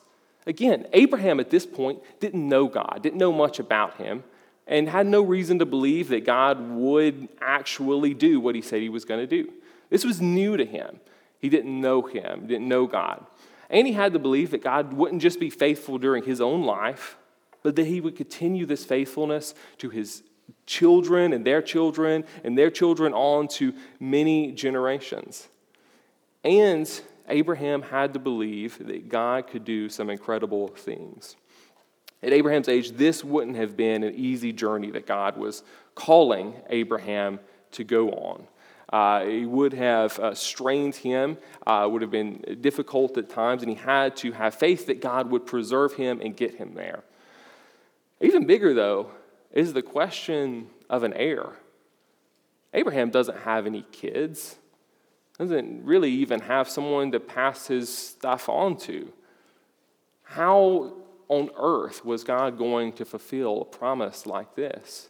Again, 0.47 0.87
Abraham 0.93 1.41
at 1.41 1.49
this 1.49 1.65
point 1.65 1.99
didn't 2.21 2.47
know 2.47 2.69
God, 2.69 3.01
didn't 3.03 3.19
know 3.19 3.33
much 3.33 3.59
about 3.59 3.97
him, 3.97 4.23
and 4.67 4.87
had 4.87 5.05
no 5.05 5.21
reason 5.21 5.59
to 5.59 5.65
believe 5.65 6.07
that 6.07 6.23
God 6.23 6.61
would 6.61 7.27
actually 7.41 8.13
do 8.13 8.39
what 8.39 8.55
he 8.55 8.61
said 8.61 8.81
he 8.81 8.87
was 8.87 9.03
going 9.03 9.19
to 9.19 9.27
do. 9.27 9.51
This 9.89 10.05
was 10.05 10.21
new 10.21 10.57
to 10.57 10.65
him. 10.65 10.99
He 11.39 11.49
didn't 11.49 11.79
know 11.79 12.01
him, 12.01 12.41
he 12.41 12.47
didn't 12.47 12.67
know 12.67 12.87
God. 12.87 13.25
And 13.69 13.87
he 13.87 13.93
had 13.93 14.13
to 14.13 14.19
believe 14.19 14.51
that 14.51 14.63
God 14.63 14.93
wouldn't 14.93 15.21
just 15.21 15.39
be 15.39 15.49
faithful 15.49 15.97
during 15.97 16.23
his 16.23 16.39
own 16.39 16.63
life, 16.63 17.17
but 17.63 17.75
that 17.75 17.87
he 17.87 17.99
would 17.99 18.15
continue 18.15 18.65
this 18.65 18.85
faithfulness 18.85 19.55
to 19.79 19.89
his 19.89 20.23
children 20.67 21.33
and 21.33 21.45
their 21.45 21.61
children 21.61 22.23
and 22.43 22.57
their 22.57 22.69
children 22.69 23.13
on 23.13 23.47
to 23.47 23.73
many 23.99 24.51
generations. 24.51 25.47
And 26.43 26.89
Abraham 27.27 27.81
had 27.81 28.13
to 28.13 28.19
believe 28.19 28.77
that 28.85 29.09
God 29.09 29.47
could 29.47 29.65
do 29.65 29.89
some 29.89 30.09
incredible 30.09 30.67
things. 30.67 31.35
At 32.21 32.33
Abraham's 32.33 32.69
age, 32.69 32.91
this 32.91 33.23
wouldn't 33.23 33.57
have 33.57 33.75
been 33.75 34.03
an 34.03 34.13
easy 34.15 34.51
journey 34.53 34.91
that 34.91 35.05
God 35.05 35.37
was 35.37 35.63
calling 35.95 36.53
Abraham 36.69 37.39
to 37.71 37.83
go 37.83 38.09
on. 38.11 38.47
Uh, 38.95 39.25
it 39.27 39.43
would 39.43 39.73
have 39.73 40.17
uh, 40.19 40.33
strained 40.33 40.95
him, 40.95 41.37
uh, 41.67 41.85
would 41.91 42.01
have 42.01 42.11
been 42.11 42.41
difficult 42.61 43.17
at 43.17 43.27
times, 43.27 43.61
and 43.61 43.69
he 43.69 43.75
had 43.75 44.15
to 44.15 44.31
have 44.31 44.55
faith 44.55 44.85
that 44.85 45.01
God 45.01 45.29
would 45.31 45.45
preserve 45.45 45.95
him 45.95 46.21
and 46.21 46.33
get 46.37 46.55
him 46.55 46.75
there. 46.75 47.03
Even 48.21 48.47
bigger, 48.47 48.73
though, 48.73 49.11
is 49.51 49.73
the 49.73 49.81
question 49.81 50.67
of 50.89 51.03
an 51.03 51.11
heir. 51.11 51.49
Abraham 52.73 53.09
doesn't 53.09 53.39
have 53.39 53.65
any 53.65 53.81
kids, 53.91 54.55
doesn't 55.37 55.83
really 55.83 56.11
even 56.11 56.39
have 56.39 56.69
someone 56.69 57.11
to 57.11 57.19
pass 57.19 57.67
his 57.67 57.93
stuff 57.93 58.47
on 58.47 58.77
to. 58.77 59.11
How 60.23 60.93
on 61.27 61.49
earth 61.57 62.05
was 62.05 62.23
God 62.23 62.57
going 62.57 62.93
to 62.93 63.03
fulfill 63.03 63.61
a 63.61 63.65
promise 63.65 64.25
like 64.25 64.55
this? 64.55 65.09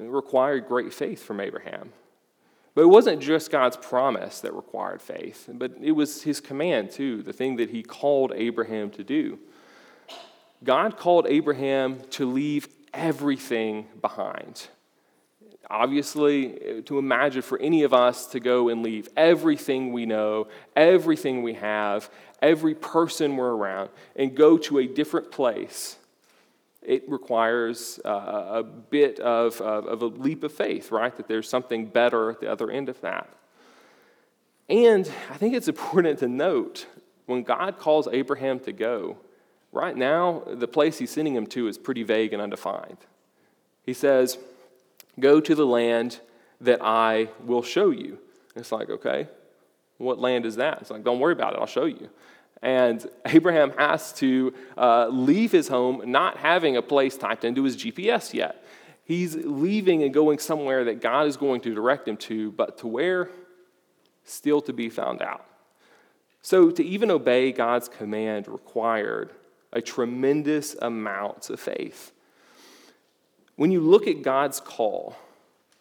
It 0.00 0.10
required 0.10 0.66
great 0.66 0.92
faith 0.92 1.22
from 1.22 1.38
Abraham. 1.38 1.92
But 2.74 2.82
it 2.82 2.88
wasn't 2.88 3.20
just 3.20 3.50
God's 3.50 3.76
promise 3.76 4.40
that 4.40 4.54
required 4.54 5.02
faith, 5.02 5.48
but 5.52 5.72
it 5.80 5.92
was 5.92 6.22
his 6.22 6.40
command 6.40 6.90
too, 6.90 7.22
the 7.22 7.32
thing 7.32 7.56
that 7.56 7.70
he 7.70 7.82
called 7.82 8.32
Abraham 8.34 8.90
to 8.92 9.04
do. 9.04 9.38
God 10.64 10.96
called 10.96 11.26
Abraham 11.28 12.00
to 12.10 12.30
leave 12.30 12.68
everything 12.94 13.86
behind. 14.00 14.68
Obviously, 15.68 16.60
eh, 16.60 16.80
to 16.82 16.98
imagine 16.98 17.42
for 17.42 17.58
any 17.58 17.82
of 17.82 17.92
us 17.92 18.26
to 18.26 18.40
go 18.40 18.68
and 18.68 18.82
leave 18.82 19.08
everything 19.16 19.92
we 19.92 20.06
know, 20.06 20.48
everything 20.76 21.42
we 21.42 21.54
have, 21.54 22.10
every 22.40 22.74
person 22.74 23.36
we're 23.36 23.54
around, 23.54 23.90
and 24.16 24.34
go 24.34 24.58
to 24.58 24.78
a 24.78 24.86
different 24.86 25.30
place 25.30 25.96
it 26.84 27.08
requires 27.08 28.00
uh, 28.04 28.08
a 28.08 28.62
bit 28.62 29.20
of, 29.20 29.60
of, 29.60 29.86
of, 29.86 30.02
a 30.02 30.06
leap 30.06 30.42
of 30.42 30.52
faith, 30.52 30.90
right? 30.90 31.16
That 31.16 31.28
there's 31.28 31.48
something 31.48 31.86
better 31.86 32.30
at 32.30 32.40
the 32.40 32.50
other 32.50 32.70
end 32.70 32.88
of 32.88 33.00
that. 33.02 33.28
And 34.68 35.10
I 35.30 35.34
think 35.34 35.54
it's 35.54 35.68
important 35.74 36.18
to 36.20 36.28
note 36.28 36.86
when 37.26 37.42
God 37.42 37.78
calls 37.78 38.08
Abraham 38.10 38.58
to 38.60 38.72
go, 38.72 39.18
right 39.70 39.96
now, 39.96 40.42
the 40.46 40.68
place 40.68 40.98
he's 40.98 41.10
sending 41.10 41.34
him 41.34 41.46
to 41.48 41.68
is 41.68 41.78
pretty 41.78 42.02
vague 42.02 42.32
and 42.32 42.42
undefined. 42.42 42.98
He 43.84 43.94
says, 43.94 44.38
Go 45.20 45.40
to 45.40 45.54
the 45.54 45.66
land 45.66 46.20
that 46.60 46.80
I 46.82 47.28
will 47.44 47.62
show 47.62 47.90
you. 47.90 48.18
And 48.54 48.62
it's 48.62 48.72
like, 48.72 48.88
okay, 48.88 49.28
what 49.98 50.18
land 50.18 50.46
is 50.46 50.56
that? 50.56 50.78
It's 50.80 50.90
like, 50.90 51.04
don't 51.04 51.20
worry 51.20 51.32
about 51.32 51.54
it, 51.54 51.58
I'll 51.58 51.66
show 51.66 51.84
you. 51.84 52.08
And 52.62 53.04
Abraham 53.26 53.72
has 53.76 54.12
to 54.14 54.54
uh, 54.78 55.08
leave 55.08 55.52
his 55.52 55.68
home 55.68 56.02
not 56.06 56.36
having 56.38 56.76
a 56.76 56.82
place 56.82 57.16
typed 57.16 57.44
into 57.44 57.64
his 57.64 57.76
GPS 57.76 58.32
yet. 58.32 58.64
He's 59.04 59.34
leaving 59.34 60.04
and 60.04 60.14
going 60.14 60.38
somewhere 60.38 60.84
that 60.84 61.00
God 61.00 61.26
is 61.26 61.36
going 61.36 61.60
to 61.62 61.74
direct 61.74 62.06
him 62.06 62.16
to, 62.18 62.52
but 62.52 62.78
to 62.78 62.86
where? 62.86 63.30
Still 64.24 64.60
to 64.62 64.72
be 64.72 64.88
found 64.88 65.20
out. 65.20 65.44
So, 66.40 66.70
to 66.70 66.84
even 66.84 67.10
obey 67.10 67.52
God's 67.52 67.88
command 67.88 68.48
required 68.48 69.32
a 69.72 69.80
tremendous 69.80 70.74
amount 70.80 71.50
of 71.50 71.60
faith. 71.60 72.12
When 73.56 73.70
you 73.70 73.80
look 73.80 74.06
at 74.06 74.22
God's 74.22 74.60
call, 74.60 75.16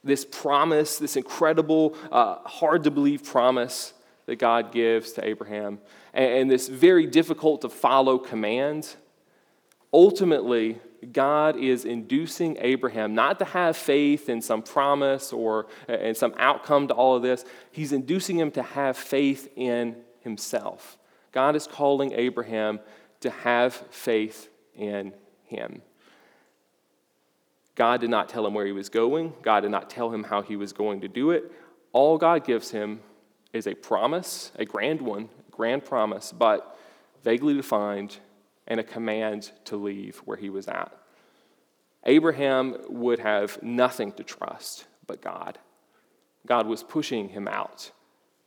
this 0.03 0.25
promise, 0.25 0.97
this 0.97 1.15
incredible, 1.15 1.95
uh, 2.11 2.35
hard 2.45 2.83
to 2.83 2.91
believe 2.91 3.23
promise 3.23 3.93
that 4.25 4.37
God 4.37 4.71
gives 4.71 5.13
to 5.13 5.25
Abraham, 5.25 5.79
and, 6.13 6.49
this 6.49 6.67
very 6.67 7.05
difficult 7.05 7.61
to 7.61 7.69
follow 7.69 8.17
command, 8.17 8.95
ultimately, 9.93 10.79
God 11.11 11.57
is 11.57 11.85
inducing 11.85 12.57
Abraham 12.59 13.15
not 13.15 13.39
to 13.39 13.45
have 13.45 13.75
faith 13.75 14.29
in 14.29 14.41
some 14.41 14.61
promise 14.61 15.33
or 15.33 15.67
in 15.87 16.13
some 16.13 16.33
outcome 16.37 16.87
to 16.89 16.93
all 16.93 17.15
of 17.15 17.23
this. 17.23 17.43
He's 17.71 17.91
inducing 17.91 18.37
him 18.37 18.51
to 18.51 18.61
have 18.61 18.97
faith 18.97 19.49
in 19.55 19.95
himself. 20.19 20.97
God 21.31 21.55
is 21.55 21.65
calling 21.65 22.11
Abraham 22.13 22.79
to 23.21 23.29
have 23.29 23.73
faith 23.89 24.49
in 24.75 25.13
him. 25.45 25.81
God 27.75 28.01
did 28.01 28.09
not 28.09 28.29
tell 28.29 28.45
him 28.45 28.53
where 28.53 28.65
he 28.65 28.71
was 28.71 28.89
going, 28.89 29.33
God 29.41 29.61
did 29.61 29.71
not 29.71 29.89
tell 29.89 30.13
him 30.13 30.23
how 30.23 30.41
he 30.41 30.55
was 30.55 30.73
going 30.73 31.01
to 31.01 31.07
do 31.07 31.31
it. 31.31 31.51
All 31.93 32.17
God 32.17 32.45
gives 32.45 32.71
him 32.71 32.99
is 33.53 33.67
a 33.67 33.73
promise, 33.73 34.51
a 34.57 34.65
grand 34.65 35.01
one, 35.01 35.29
grand 35.51 35.85
promise, 35.85 36.31
but 36.31 36.77
vaguely 37.23 37.53
defined, 37.53 38.17
and 38.67 38.79
a 38.79 38.83
command 38.83 39.51
to 39.65 39.75
leave 39.75 40.17
where 40.19 40.37
he 40.37 40.49
was 40.49 40.67
at. 40.67 40.91
Abraham 42.05 42.77
would 42.89 43.19
have 43.19 43.61
nothing 43.61 44.11
to 44.13 44.23
trust 44.23 44.85
but 45.05 45.21
God. 45.21 45.59
God 46.45 46.67
was 46.67 46.83
pushing 46.83 47.29
him 47.29 47.47
out 47.47 47.91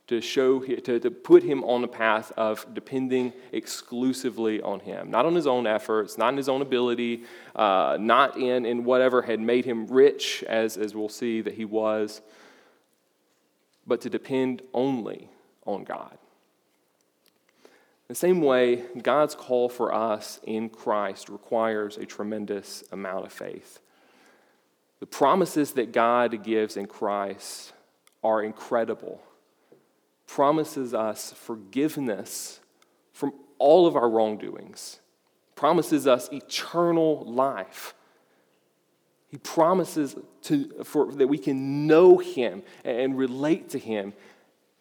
to 0.07 0.21
show 0.21 0.59
to, 0.59 0.99
to 0.99 1.11
put 1.11 1.43
him 1.43 1.63
on 1.63 1.81
the 1.81 1.87
path 1.87 2.31
of 2.37 2.65
depending 2.73 3.33
exclusively 3.51 4.61
on 4.61 4.79
him 4.79 5.09
not 5.09 5.25
on 5.25 5.33
his 5.33 5.47
own 5.47 5.65
efforts 5.65 6.17
not 6.17 6.29
in 6.29 6.37
his 6.37 6.47
own 6.47 6.61
ability 6.61 7.23
uh, 7.55 7.97
not 7.99 8.37
in, 8.37 8.65
in 8.65 8.83
whatever 8.83 9.23
had 9.23 9.39
made 9.39 9.65
him 9.65 9.87
rich 9.87 10.43
as, 10.47 10.77
as 10.77 10.93
we'll 10.93 11.09
see 11.09 11.41
that 11.41 11.55
he 11.55 11.65
was 11.65 12.21
but 13.85 14.01
to 14.01 14.09
depend 14.09 14.61
only 14.73 15.29
on 15.65 15.83
god 15.83 16.17
the 18.07 18.15
same 18.15 18.41
way, 18.41 18.83
God's 19.01 19.33
call 19.33 19.67
for 19.67 19.93
us 19.93 20.39
in 20.43 20.69
Christ 20.69 21.27
requires 21.27 21.97
a 21.97 22.05
tremendous 22.05 22.83
amount 22.91 23.25
of 23.25 23.33
faith. 23.33 23.79
The 24.99 25.07
promises 25.07 25.73
that 25.73 25.91
God 25.91 26.43
gives 26.43 26.77
in 26.77 26.85
Christ 26.85 27.73
are 28.23 28.43
incredible. 28.43 29.21
Promises 30.27 30.93
us 30.93 31.33
forgiveness 31.33 32.59
from 33.11 33.33
all 33.57 33.87
of 33.87 33.95
our 33.95 34.09
wrongdoings, 34.09 34.99
promises 35.55 36.05
us 36.05 36.29
eternal 36.31 37.23
life. 37.25 37.94
He 39.35 39.39
promises 39.39 40.15
to, 40.43 40.69
for, 40.85 41.11
that 41.11 41.27
we 41.27 41.37
can 41.37 41.87
know 41.87 42.19
Him 42.19 42.63
and 42.85 43.17
relate 43.17 43.67
to 43.71 43.77
Him, 43.77 44.13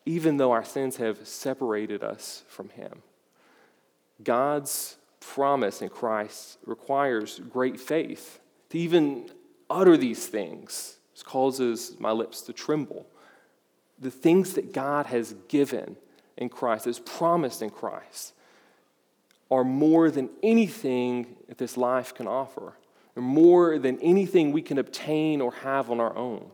even 0.07 0.37
though 0.37 0.53
our 0.53 0.65
sins 0.65 0.99
have 0.99 1.27
separated 1.27 2.05
us 2.05 2.45
from 2.47 2.69
Him. 2.69 3.03
God's 4.23 4.97
promise 5.19 5.83
in 5.83 5.89
Christ 5.89 6.59
requires 6.67 7.41
great 7.51 7.81
faith. 7.81 8.39
To 8.71 8.79
even 8.79 9.29
utter 9.69 9.97
these 9.97 10.25
things 10.25 10.99
causes 11.25 11.97
my 11.99 12.13
lips 12.13 12.43
to 12.43 12.53
tremble. 12.53 13.09
The 13.99 14.13
things 14.13 14.55
that 14.55 14.73
God 14.73 15.07
has 15.07 15.35
given 15.49 15.97
in 16.37 16.49
Christ, 16.49 16.85
has 16.85 17.01
promised 17.01 17.61
in 17.61 17.71
Christ, 17.71 18.35
are 19.51 19.65
more 19.65 20.13
than 20.13 20.31
anything 20.45 21.35
that 21.49 21.59
this 21.59 21.77
life 21.77 22.15
can 22.15 22.29
offer, 22.29 22.75
more 23.17 23.79
than 23.79 24.01
anything 24.01 24.53
we 24.53 24.63
can 24.63 24.79
obtain 24.79 25.41
or 25.41 25.53
have 25.53 25.91
on 25.91 26.01
our 26.01 26.17
own. 26.17 26.51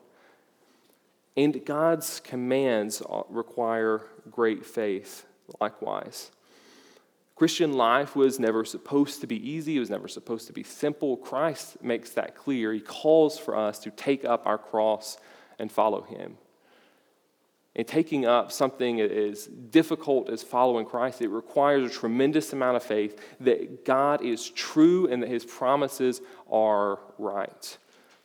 And 1.36 1.64
God's 1.64 2.20
commands 2.20 3.02
uh, 3.08 3.22
require 3.28 4.02
great 4.30 4.66
faith 4.66 5.24
likewise. 5.60 6.30
Christian 7.34 7.72
life 7.72 8.14
was 8.14 8.38
never 8.38 8.66
supposed 8.66 9.22
to 9.22 9.26
be 9.26 9.50
easy, 9.50 9.76
it 9.76 9.80
was 9.80 9.88
never 9.88 10.08
supposed 10.08 10.46
to 10.48 10.52
be 10.52 10.62
simple. 10.62 11.16
Christ 11.16 11.82
makes 11.82 12.10
that 12.10 12.36
clear. 12.36 12.72
He 12.72 12.80
calls 12.80 13.38
for 13.38 13.56
us 13.56 13.78
to 13.78 13.90
take 13.90 14.26
up 14.26 14.46
our 14.46 14.58
cross 14.58 15.16
and 15.58 15.72
follow 15.72 16.02
him. 16.02 16.36
And 17.80 17.88
taking 17.88 18.26
up 18.26 18.52
something 18.52 19.00
as 19.00 19.46
difficult 19.46 20.28
as 20.28 20.42
following 20.42 20.84
Christ, 20.84 21.22
it 21.22 21.28
requires 21.28 21.90
a 21.90 21.94
tremendous 21.94 22.52
amount 22.52 22.76
of 22.76 22.82
faith 22.82 23.18
that 23.40 23.86
God 23.86 24.22
is 24.22 24.50
true 24.50 25.06
and 25.06 25.22
that 25.22 25.30
his 25.30 25.46
promises 25.46 26.20
are 26.50 26.98
right. 27.16 27.78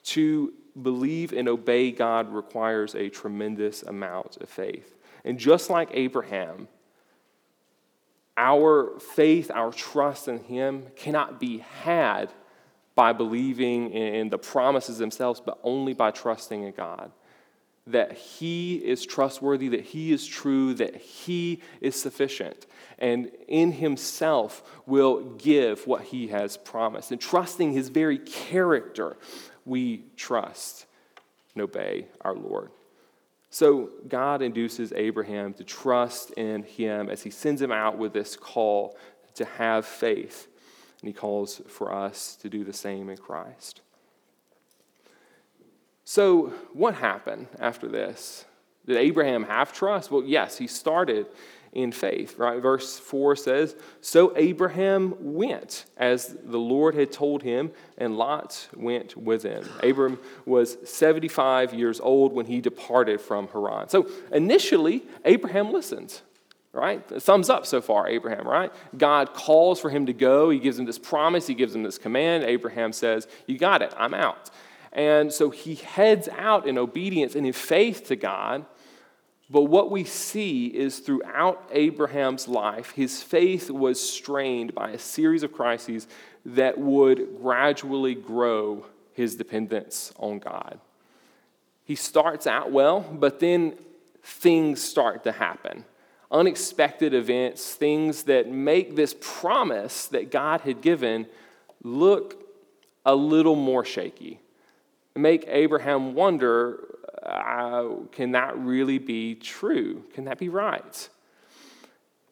To 0.07 0.51
believe 0.81 1.31
and 1.31 1.47
obey 1.47 1.91
God 1.91 2.33
requires 2.33 2.95
a 2.95 3.07
tremendous 3.07 3.81
amount 3.83 4.35
of 4.41 4.49
faith. 4.49 4.93
And 5.23 5.39
just 5.39 5.69
like 5.69 5.87
Abraham, 5.93 6.67
our 8.35 8.99
faith, 8.99 9.51
our 9.51 9.71
trust 9.71 10.27
in 10.27 10.39
Him 10.39 10.87
cannot 10.97 11.39
be 11.39 11.59
had 11.59 12.29
by 12.93 13.13
believing 13.13 13.91
in 13.91 14.27
the 14.27 14.37
promises 14.37 14.97
themselves, 14.97 15.39
but 15.39 15.59
only 15.63 15.93
by 15.93 16.11
trusting 16.11 16.63
in 16.63 16.73
God. 16.73 17.09
That 17.87 18.13
He 18.13 18.75
is 18.75 19.05
trustworthy, 19.05 19.69
that 19.69 19.81
He 19.81 20.11
is 20.11 20.25
true, 20.25 20.73
that 20.75 20.95
He 20.95 21.61
is 21.81 21.99
sufficient, 21.99 22.65
and 22.97 23.31
in 23.47 23.73
Himself 23.73 24.63
will 24.85 25.21
give 25.21 25.85
what 25.85 26.01
He 26.03 26.27
has 26.27 26.57
promised. 26.57 27.11
And 27.11 27.21
trusting 27.21 27.73
His 27.73 27.89
very 27.89 28.17
character, 28.17 29.17
we 29.65 30.03
trust 30.15 30.85
and 31.53 31.63
obey 31.63 32.07
our 32.21 32.35
Lord. 32.35 32.71
So 33.49 33.91
God 34.07 34.41
induces 34.41 34.91
Abraham 34.91 35.53
to 35.53 35.63
trust 35.63 36.31
in 36.31 36.63
him 36.63 37.09
as 37.09 37.23
he 37.23 37.29
sends 37.29 37.61
him 37.61 37.71
out 37.71 37.97
with 37.97 38.11
this 38.11 38.35
call 38.35 38.97
to 39.35 39.45
have 39.45 39.85
faith. 39.85 40.49
And 41.01 41.07
he 41.07 41.13
calls 41.13 41.61
for 41.69 41.93
us 41.93 42.35
to 42.41 42.49
do 42.49 42.65
the 42.65 42.73
same 42.73 43.09
in 43.09 43.15
Christ. 43.15 43.79
So, 46.05 46.53
what 46.73 46.95
happened 46.95 47.47
after 47.59 47.87
this? 47.87 48.45
Did 48.85 48.97
Abraham 48.97 49.43
have 49.43 49.73
trust? 49.73 50.11
Well, 50.11 50.23
yes, 50.23 50.57
he 50.57 50.67
started 50.67 51.25
in 51.73 51.91
faith, 51.91 52.37
right? 52.37 52.61
Verse 52.61 52.97
4 52.99 53.35
says, 53.35 53.75
So 54.01 54.31
Abraham 54.37 55.15
went 55.19 55.85
as 55.97 56.37
the 56.43 56.59
Lord 56.59 56.95
had 56.95 57.11
told 57.11 57.41
him, 57.43 57.71
and 57.97 58.17
Lot 58.17 58.69
went 58.75 59.17
with 59.17 59.43
him. 59.43 59.67
Abram 59.83 60.19
was 60.45 60.77
75 60.89 61.73
years 61.73 61.99
old 61.99 62.33
when 62.33 62.45
he 62.45 62.61
departed 62.61 63.19
from 63.19 63.47
Haran. 63.49 63.89
So 63.89 64.07
initially, 64.31 65.03
Abraham 65.25 65.73
listens, 65.73 66.21
right? 66.71 67.03
Thumbs 67.21 67.49
up 67.49 67.65
so 67.65 67.81
far, 67.81 68.07
Abraham, 68.07 68.47
right? 68.47 68.71
God 68.97 69.33
calls 69.33 69.81
for 69.81 69.89
him 69.89 70.05
to 70.05 70.13
go. 70.13 70.51
He 70.51 70.59
gives 70.59 70.79
him 70.79 70.85
this 70.85 70.99
promise, 70.99 71.45
he 71.47 71.55
gives 71.55 71.75
him 71.75 71.83
this 71.83 71.97
command. 71.97 72.45
Abraham 72.45 72.93
says, 72.93 73.27
You 73.47 73.57
got 73.57 73.81
it, 73.81 73.93
I'm 73.97 74.13
out. 74.13 74.49
And 74.95 75.31
so 75.31 75.49
he 75.49 75.75
heads 75.75 76.29
out 76.29 76.65
in 76.65 76.77
obedience 76.77 77.35
and 77.35 77.45
in 77.45 77.51
faith 77.53 78.07
to 78.07 78.15
God. 78.15 78.65
But 79.49 79.63
what 79.63 79.91
we 79.91 80.05
see 80.05 80.67
is 80.67 80.99
throughout 80.99 81.69
Abraham's 81.71 82.47
life, 82.47 82.91
his 82.91 83.21
faith 83.21 83.69
was 83.69 84.01
strained 84.01 84.73
by 84.73 84.91
a 84.91 84.97
series 84.97 85.43
of 85.43 85.51
crises 85.51 86.07
that 86.45 86.77
would 86.77 87.37
gradually 87.41 88.15
grow 88.15 88.85
his 89.13 89.35
dependence 89.35 90.13
on 90.17 90.39
God. 90.39 90.79
He 91.83 91.95
starts 91.95 92.47
out 92.47 92.71
well, 92.71 93.01
but 93.01 93.39
then 93.39 93.75
things 94.23 94.81
start 94.81 95.25
to 95.25 95.33
happen. 95.33 95.83
Unexpected 96.31 97.13
events, 97.13 97.75
things 97.75 98.23
that 98.23 98.49
make 98.49 98.95
this 98.95 99.13
promise 99.19 100.07
that 100.07 100.31
God 100.31 100.61
had 100.61 100.81
given 100.81 101.27
look 101.83 102.41
a 103.05 103.13
little 103.13 103.55
more 103.55 103.85
shaky. 103.85 104.39
Make 105.15 105.45
Abraham 105.47 106.13
wonder 106.13 106.79
uh, 107.23 107.89
can 108.11 108.31
that 108.33 108.57
really 108.57 108.99
be 108.99 109.35
true? 109.35 110.03
Can 110.13 110.25
that 110.25 110.37
be 110.37 110.49
right? 110.49 111.09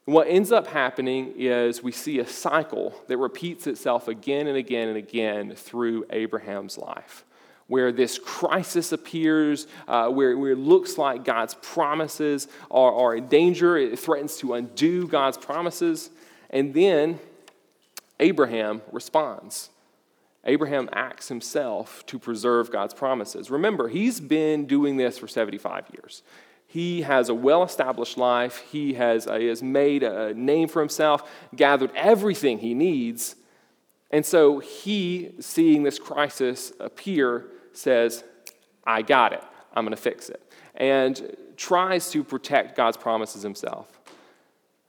what 0.06 0.28
ends 0.28 0.52
up 0.52 0.68
happening 0.68 1.34
is 1.38 1.82
we 1.82 1.92
see 1.92 2.20
a 2.20 2.28
cycle 2.28 2.94
that 3.08 3.18
repeats 3.18 3.68
itself 3.68 4.08
again 4.08 4.48
and 4.48 4.58
again 4.58 4.90
and 4.90 4.98
again 4.98 5.56
through 5.56 6.06
Abraham's 6.10 6.78
life, 6.78 7.24
where 7.68 7.92
this 7.92 8.20
crisis 8.20 8.92
appears, 8.92 9.66
uh, 9.88 10.10
where, 10.10 10.38
where, 10.38 10.52
it 10.52 10.58
looks 10.58 10.98
like 10.98 11.24
God's 11.24 11.54
promises 11.56 12.50
are, 12.70 12.94
are 12.94 13.16
in 13.16 13.28
danger, 13.28 13.78
it 13.78 13.98
threatens 13.98 14.36
to 14.38 14.56
undo 14.56 15.08
God's 15.08 15.38
promises, 15.38 16.10
and 16.50 16.74
then 16.74 17.18
Abraham 18.20 18.82
responds. 18.92 19.70
Abraham 20.46 20.90
acts 20.92 21.30
himself 21.30 22.06
to 22.08 22.20
preserve 22.20 22.72
God's 22.72 22.94
promises. 22.94 23.50
Remember, 23.50 23.88
he's 23.88 24.20
been 24.20 24.66
doing 24.66 24.98
this 24.98 25.18
for 25.18 25.28
75 25.28 25.86
years. 25.94 26.22
He 26.68 27.04
has 27.04 27.30
a 27.30 27.36
well 27.36 27.64
established 27.64 28.18
life. 28.18 28.58
He 28.72 28.96
has, 28.96 29.28
uh, 29.28 29.40
has 29.40 29.62
made 29.64 30.04
a 30.04 30.34
name 30.34 30.68
for 30.68 30.80
himself, 30.80 31.30
gathered 31.56 31.92
everything 31.96 32.60
he 32.60 32.74
needs. 32.74 33.36
And 34.12 34.26
so 34.26 34.60
he, 34.60 35.34
seeing 35.40 35.84
this 35.84 35.98
crisis 35.98 36.74
appear, 36.80 37.46
says, 37.74 38.24
I 38.86 39.02
got 39.02 39.34
it. 39.34 39.44
I'm 39.74 39.86
going 39.86 39.96
to 39.96 40.02
fix 40.02 40.30
it. 40.30 40.42
And 40.76 41.36
tries 41.58 42.10
to 42.12 42.24
protect 42.24 42.76
God's 42.76 42.98
promises 42.98 43.44
himself. 43.44 43.88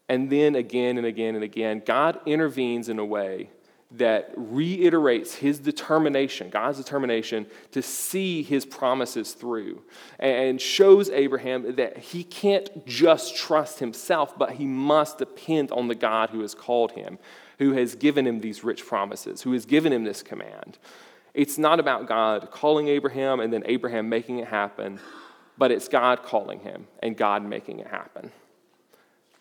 And 0.09 0.31
then 0.31 0.57
again 0.57 0.99
and 0.99 1.07
again 1.07 1.35
and 1.35 1.45
again, 1.45 1.83
God 1.85 2.19
intervenes 2.27 2.89
in 2.89 2.99
a 2.99 3.05
way 3.05 3.51
that 3.97 4.33
reiterates 4.37 5.37
his 5.37 5.59
determination, 5.59 6.51
God's 6.51 6.79
determination 6.79 7.47
to 7.73 7.83
see 7.83 8.43
his 8.43 8.65
promises 8.65 9.33
through, 9.33 9.83
and 10.19 10.61
shows 10.61 11.11
Abraham 11.11 11.77
that 11.77 11.99
he 11.99 12.25
can't 12.25 12.87
just 12.87 13.37
trust 13.37 13.79
himself, 13.79 14.37
but 14.39 14.53
he 14.53 14.67
must 14.67 15.19
depend 15.19 15.71
on 15.71 15.89
the 15.89 15.95
God 15.95 16.31
who 16.31 16.41
has 16.41 16.55
called 16.55 16.93
him, 16.93 17.19
who 17.59 17.73
has 17.73 17.95
given 17.95 18.27
him 18.27 18.41
these 18.41 18.65
rich 18.65 18.85
promises, 18.85 19.43
who 19.43 19.53
has 19.53 19.67
given 19.67 19.93
him 19.93 20.05
this 20.05 20.23
command. 20.23 20.79
It's 21.33 21.59
not 21.59 21.81
about 21.81 22.07
God 22.07 22.51
calling 22.51 22.89
Abraham 22.89 23.41
and 23.41 23.53
then 23.53 23.63
Abraham 23.67 24.09
making 24.09 24.39
it 24.39 24.49
happen, 24.49 25.01
but 25.59 25.71
it's 25.71 25.89
God 25.89 26.23
calling 26.23 26.61
him 26.61 26.87
and 27.03 27.17
God 27.17 27.45
making 27.45 27.81
it 27.81 27.87
happen. 27.87 28.33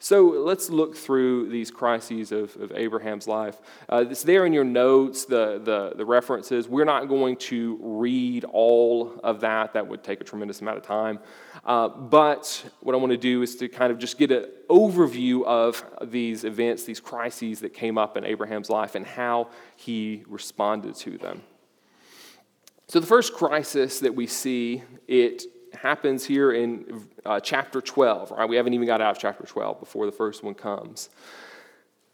So 0.03 0.25
let's 0.25 0.69
look 0.69 0.97
through 0.97 1.47
these 1.47 1.71
crises 1.71 2.33
of, 2.33 2.53
of 2.57 2.73
Abraham's 2.73 3.25
life. 3.25 3.61
Uh, 3.87 4.03
it's 4.09 4.23
there 4.23 4.45
in 4.45 4.51
your 4.51 4.65
notes, 4.65 5.23
the, 5.23 5.61
the, 5.63 5.93
the 5.95 6.05
references. 6.05 6.67
We're 6.67 6.83
not 6.83 7.07
going 7.07 7.37
to 7.37 7.79
read 7.81 8.43
all 8.43 9.17
of 9.23 9.39
that, 9.39 9.71
that 9.75 9.87
would 9.87 10.03
take 10.03 10.19
a 10.19 10.25
tremendous 10.25 10.59
amount 10.59 10.75
of 10.75 10.83
time. 10.83 11.19
Uh, 11.63 11.87
but 11.87 12.69
what 12.81 12.93
I 12.93 12.97
want 12.97 13.11
to 13.11 13.17
do 13.17 13.43
is 13.43 13.55
to 13.55 13.69
kind 13.69 13.93
of 13.93 13.97
just 13.97 14.17
get 14.17 14.29
an 14.29 14.47
overview 14.69 15.45
of 15.45 15.81
these 16.01 16.43
events, 16.43 16.83
these 16.83 16.99
crises 16.99 17.61
that 17.61 17.73
came 17.73 17.97
up 17.97 18.17
in 18.17 18.25
Abraham's 18.25 18.69
life, 18.69 18.95
and 18.95 19.05
how 19.07 19.51
he 19.77 20.25
responded 20.27 20.95
to 20.95 21.17
them. 21.17 21.43
So 22.87 22.99
the 22.99 23.07
first 23.07 23.33
crisis 23.33 24.01
that 24.01 24.13
we 24.13 24.27
see, 24.27 24.83
it 25.07 25.43
happens 25.75 26.25
here 26.25 26.51
in 26.51 27.07
uh, 27.25 27.39
chapter 27.39 27.81
12. 27.81 28.31
Right? 28.31 28.47
We 28.47 28.55
haven't 28.55 28.73
even 28.73 28.87
got 28.87 29.01
out 29.01 29.15
of 29.15 29.21
chapter 29.21 29.45
12 29.45 29.79
before 29.79 30.05
the 30.05 30.11
first 30.11 30.43
one 30.43 30.53
comes. 30.53 31.09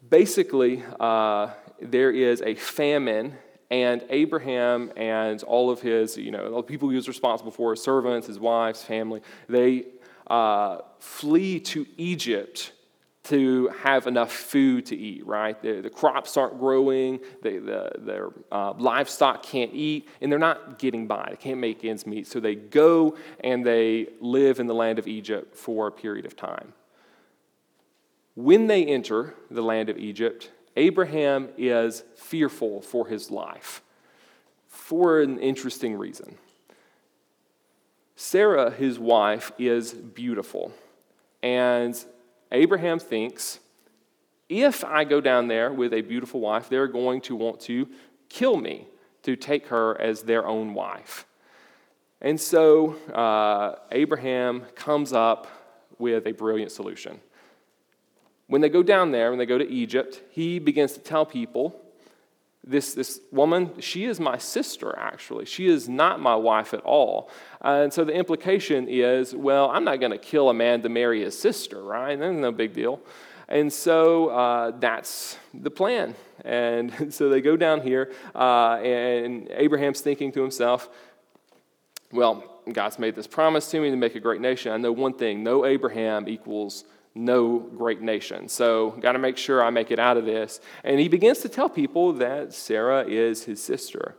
Basically, 0.08 0.82
uh, 0.98 1.50
there 1.80 2.10
is 2.10 2.42
a 2.42 2.54
famine, 2.54 3.34
and 3.70 4.04
Abraham 4.10 4.90
and 4.96 5.42
all 5.44 5.70
of 5.70 5.80
his, 5.80 6.16
you 6.16 6.30
know, 6.30 6.56
the 6.56 6.62
people 6.62 6.88
he 6.88 6.96
was 6.96 7.06
responsible 7.06 7.52
for, 7.52 7.72
his 7.72 7.82
servants, 7.82 8.26
his 8.26 8.40
wives, 8.40 8.82
family, 8.82 9.20
they 9.48 9.86
uh, 10.26 10.78
flee 10.98 11.60
to 11.60 11.86
Egypt 11.96 12.72
to 13.30 13.68
have 13.82 14.06
enough 14.06 14.32
food 14.32 14.86
to 14.86 14.96
eat, 14.96 15.26
right? 15.26 15.60
The, 15.60 15.80
the 15.80 15.90
crops 15.90 16.36
aren't 16.36 16.58
growing, 16.58 17.20
the, 17.42 17.58
the, 17.58 17.92
their 17.98 18.28
uh, 18.52 18.74
livestock 18.74 19.42
can't 19.42 19.72
eat, 19.72 20.08
and 20.20 20.30
they're 20.30 20.38
not 20.38 20.78
getting 20.78 21.06
by. 21.06 21.28
They 21.30 21.36
can't 21.36 21.58
make 21.58 21.84
ends 21.84 22.06
meet. 22.06 22.26
So 22.26 22.40
they 22.40 22.54
go 22.54 23.16
and 23.42 23.64
they 23.64 24.08
live 24.20 24.60
in 24.60 24.66
the 24.66 24.74
land 24.74 24.98
of 24.98 25.08
Egypt 25.08 25.56
for 25.56 25.86
a 25.86 25.92
period 25.92 26.26
of 26.26 26.36
time. 26.36 26.72
When 28.34 28.66
they 28.66 28.84
enter 28.84 29.34
the 29.50 29.62
land 29.62 29.88
of 29.88 29.98
Egypt, 29.98 30.50
Abraham 30.76 31.48
is 31.58 32.04
fearful 32.16 32.80
for 32.80 33.08
his 33.08 33.30
life 33.30 33.82
for 34.68 35.20
an 35.20 35.38
interesting 35.38 35.96
reason. 35.96 36.38
Sarah, 38.16 38.70
his 38.70 38.98
wife, 38.98 39.52
is 39.58 39.92
beautiful. 39.92 40.72
And 41.42 42.02
Abraham 42.52 42.98
thinks 42.98 43.60
if 44.48 44.84
I 44.84 45.04
go 45.04 45.20
down 45.20 45.48
there 45.48 45.72
with 45.72 45.94
a 45.94 46.00
beautiful 46.00 46.40
wife, 46.40 46.68
they're 46.68 46.88
going 46.88 47.20
to 47.22 47.36
want 47.36 47.60
to 47.60 47.88
kill 48.28 48.56
me 48.56 48.88
to 49.22 49.36
take 49.36 49.68
her 49.68 50.00
as 50.00 50.22
their 50.22 50.46
own 50.46 50.74
wife. 50.74 51.26
And 52.20 52.40
so 52.40 52.96
uh, 53.12 53.76
Abraham 53.92 54.62
comes 54.74 55.12
up 55.12 55.46
with 55.98 56.26
a 56.26 56.32
brilliant 56.32 56.72
solution. 56.72 57.20
When 58.46 58.60
they 58.60 58.68
go 58.68 58.82
down 58.82 59.12
there, 59.12 59.30
when 59.30 59.38
they 59.38 59.46
go 59.46 59.58
to 59.58 59.68
Egypt, 59.68 60.22
he 60.30 60.58
begins 60.58 60.92
to 60.94 61.00
tell 61.00 61.24
people 61.24 61.80
this, 62.62 62.92
this 62.94 63.20
woman, 63.32 63.80
she 63.80 64.04
is 64.04 64.20
my 64.20 64.36
sister, 64.36 64.96
actually. 64.98 65.46
She 65.46 65.66
is 65.66 65.88
not 65.88 66.20
my 66.20 66.36
wife 66.36 66.74
at 66.74 66.80
all. 66.80 67.30
Uh, 67.64 67.80
and 67.84 67.92
so 67.92 68.04
the 68.04 68.12
implication 68.12 68.86
is, 68.88 69.34
well, 69.34 69.70
I'm 69.70 69.84
not 69.84 69.98
going 69.98 70.12
to 70.12 70.18
kill 70.18 70.50
a 70.50 70.54
man 70.54 70.82
to 70.82 70.88
marry 70.88 71.22
his 71.22 71.38
sister, 71.38 71.82
right? 71.82 72.18
That's 72.18 72.36
no 72.36 72.52
big 72.52 72.74
deal. 72.74 73.00
And 73.48 73.72
so 73.72 74.28
uh, 74.28 74.72
that's 74.78 75.38
the 75.54 75.70
plan. 75.70 76.14
And 76.44 77.12
so 77.14 77.28
they 77.28 77.40
go 77.40 77.56
down 77.56 77.80
here, 77.80 78.12
uh, 78.34 78.74
and 78.74 79.48
Abraham's 79.50 80.00
thinking 80.00 80.30
to 80.32 80.42
himself, 80.42 80.88
well, 82.12 82.44
God's 82.70 82.98
made 82.98 83.14
this 83.14 83.26
promise 83.26 83.70
to 83.70 83.80
me 83.80 83.90
to 83.90 83.96
make 83.96 84.14
a 84.14 84.20
great 84.20 84.40
nation. 84.40 84.72
I 84.72 84.76
know 84.76 84.92
one 84.92 85.14
thing 85.14 85.42
no 85.42 85.64
Abraham 85.64 86.28
equals 86.28 86.84
no 87.14 87.58
great 87.58 88.00
nation. 88.00 88.48
So, 88.48 88.90
got 89.00 89.12
to 89.12 89.18
make 89.18 89.36
sure 89.36 89.62
I 89.62 89.70
make 89.70 89.90
it 89.90 89.98
out 89.98 90.16
of 90.16 90.24
this. 90.24 90.60
And 90.84 91.00
he 91.00 91.08
begins 91.08 91.40
to 91.40 91.48
tell 91.48 91.68
people 91.68 92.12
that 92.14 92.52
Sarah 92.52 93.04
is 93.06 93.44
his 93.44 93.62
sister. 93.62 94.16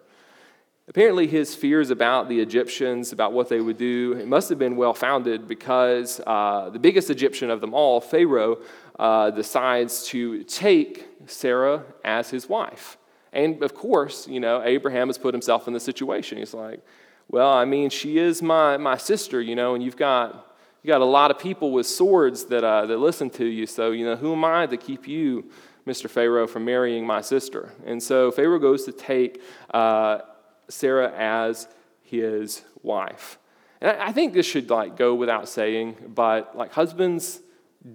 Apparently, 0.88 1.26
his 1.26 1.56
fears 1.56 1.90
about 1.90 2.28
the 2.28 2.40
Egyptians, 2.42 3.14
about 3.14 3.32
what 3.32 3.48
they 3.48 3.62
would 3.62 3.78
do, 3.78 4.14
it 4.14 4.28
must 4.28 4.50
have 4.50 4.60
been 4.60 4.76
well 4.76 4.94
founded 4.94 5.48
because 5.48 6.20
uh, 6.28 6.70
the 6.70 6.80
biggest 6.80 7.10
Egyptian 7.10 7.50
of 7.50 7.62
them 7.62 7.74
all, 7.74 8.02
Pharaoh, 8.02 8.58
uh, 9.00 9.32
decides 9.32 10.06
to 10.08 10.44
take 10.44 11.08
Sarah 11.28 11.84
as 12.04 12.30
his 12.30 12.50
wife. 12.50 12.98
And 13.32 13.64
of 13.64 13.74
course, 13.74 14.28
you 14.28 14.40
know, 14.40 14.62
Abraham 14.64 15.08
has 15.08 15.18
put 15.18 15.34
himself 15.34 15.68
in 15.68 15.74
the 15.74 15.80
situation. 15.80 16.38
He's 16.38 16.54
like, 16.54 16.82
well, 17.30 17.52
I 17.54 17.64
mean, 17.64 17.90
she 17.90 18.18
is 18.18 18.42
my, 18.42 18.76
my 18.76 18.98
sister, 18.98 19.42
you 19.42 19.56
know, 19.56 19.74
and 19.74 19.84
you've 19.84 19.96
got 19.96 20.51
you 20.84 20.88
got 20.88 21.02
a 21.02 21.06
lot 21.06 21.30
of 21.30 21.38
people 21.38 21.72
with 21.72 21.86
swords 21.86 22.46
that, 22.46 22.64
uh, 22.64 22.86
that 22.88 22.98
listen 22.98 23.30
to 23.32 23.46
you. 23.46 23.68
So, 23.68 23.92
you 23.92 24.06
know, 24.06 24.16
who 24.16 24.34
am 24.34 24.44
I 24.44 24.66
to 24.66 24.78
keep 24.78 25.08
you, 25.08 25.50
Mr. 25.86 26.10
Pharaoh, 26.10 26.48
from 26.48 26.66
marrying 26.66 27.06
my 27.06 27.22
sister? 27.22 27.72
And 27.86 28.02
so 28.02 28.32
Pharaoh 28.32 28.60
goes 28.60 28.86
to 28.86 28.92
take 28.92 29.42
uh, 29.72 30.20
Sarah 30.70 31.14
as 31.16 31.68
his 32.02 32.64
wife. 32.82 33.38
And 33.80 33.92
I, 33.92 34.08
I 34.08 34.12
think 34.12 34.34
this 34.34 34.46
should 34.46 34.70
like 34.70 34.98
go 34.98 35.14
without 35.14 35.48
saying, 35.48 35.98
but 36.08 36.58
like 36.58 36.72
husbands, 36.72 37.40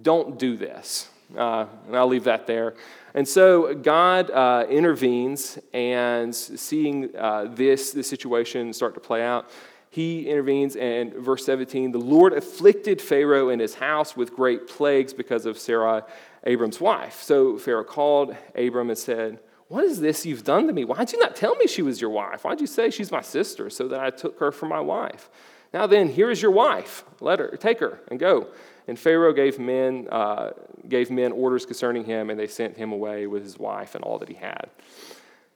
don't 0.01 0.39
do 0.39 0.55
this. 0.55 1.09
Uh, 1.35 1.65
and 1.87 1.95
I'll 1.95 2.07
leave 2.07 2.23
that 2.23 2.47
there. 2.47 2.75
And 3.13 3.27
so 3.27 3.73
God 3.73 4.31
uh, 4.31 4.65
intervenes, 4.69 5.59
and 5.73 6.33
seeing 6.33 7.15
uh, 7.17 7.47
this, 7.49 7.91
this 7.91 8.07
situation 8.07 8.71
start 8.71 8.93
to 8.93 9.01
play 9.01 9.23
out, 9.23 9.49
he 9.97 10.29
intervenes, 10.29 10.75
and 10.75 11.11
verse 11.11 11.43
17 11.43 11.91
the 11.91 11.97
Lord 11.97 12.31
afflicted 12.31 13.01
Pharaoh 13.01 13.49
and 13.49 13.59
his 13.59 13.73
house 13.73 14.15
with 14.15 14.31
great 14.31 14.67
plagues 14.67 15.11
because 15.11 15.47
of 15.47 15.57
Sarai, 15.57 16.03
Abram's 16.43 16.79
wife. 16.79 17.23
So 17.23 17.57
Pharaoh 17.57 17.83
called 17.83 18.37
Abram 18.53 18.91
and 18.91 18.97
said, 18.97 19.39
What 19.69 19.83
is 19.83 19.99
this 19.99 20.23
you've 20.23 20.43
done 20.43 20.67
to 20.67 20.73
me? 20.73 20.85
Why'd 20.85 21.11
you 21.13 21.19
not 21.19 21.35
tell 21.35 21.55
me 21.55 21.65
she 21.65 21.81
was 21.81 21.99
your 21.99 22.11
wife? 22.11 22.43
Why'd 22.43 22.61
you 22.61 22.67
say 22.67 22.91
she's 22.91 23.11
my 23.11 23.21
sister 23.21 23.71
so 23.71 23.87
that 23.87 23.99
I 23.99 24.11
took 24.11 24.39
her 24.39 24.51
for 24.51 24.67
my 24.67 24.79
wife? 24.79 25.31
Now 25.73 25.87
then, 25.87 26.09
here 26.09 26.29
is 26.29 26.43
your 26.43 26.51
wife. 26.51 27.03
Let 27.19 27.39
her, 27.39 27.57
take 27.57 27.79
her, 27.79 27.99
and 28.09 28.19
go. 28.19 28.49
And 28.87 28.99
Pharaoh 28.99 29.33
gave 29.33 29.57
men, 29.57 30.07
uh, 30.11 30.51
gave 30.87 31.09
men 31.09 31.31
orders 31.31 31.65
concerning 31.65 32.05
him, 32.05 32.29
and 32.29 32.39
they 32.39 32.45
sent 32.45 32.77
him 32.77 32.91
away 32.91 33.25
with 33.25 33.41
his 33.41 33.57
wife 33.57 33.95
and 33.95 34.03
all 34.03 34.19
that 34.19 34.29
he 34.29 34.35
had. 34.35 34.69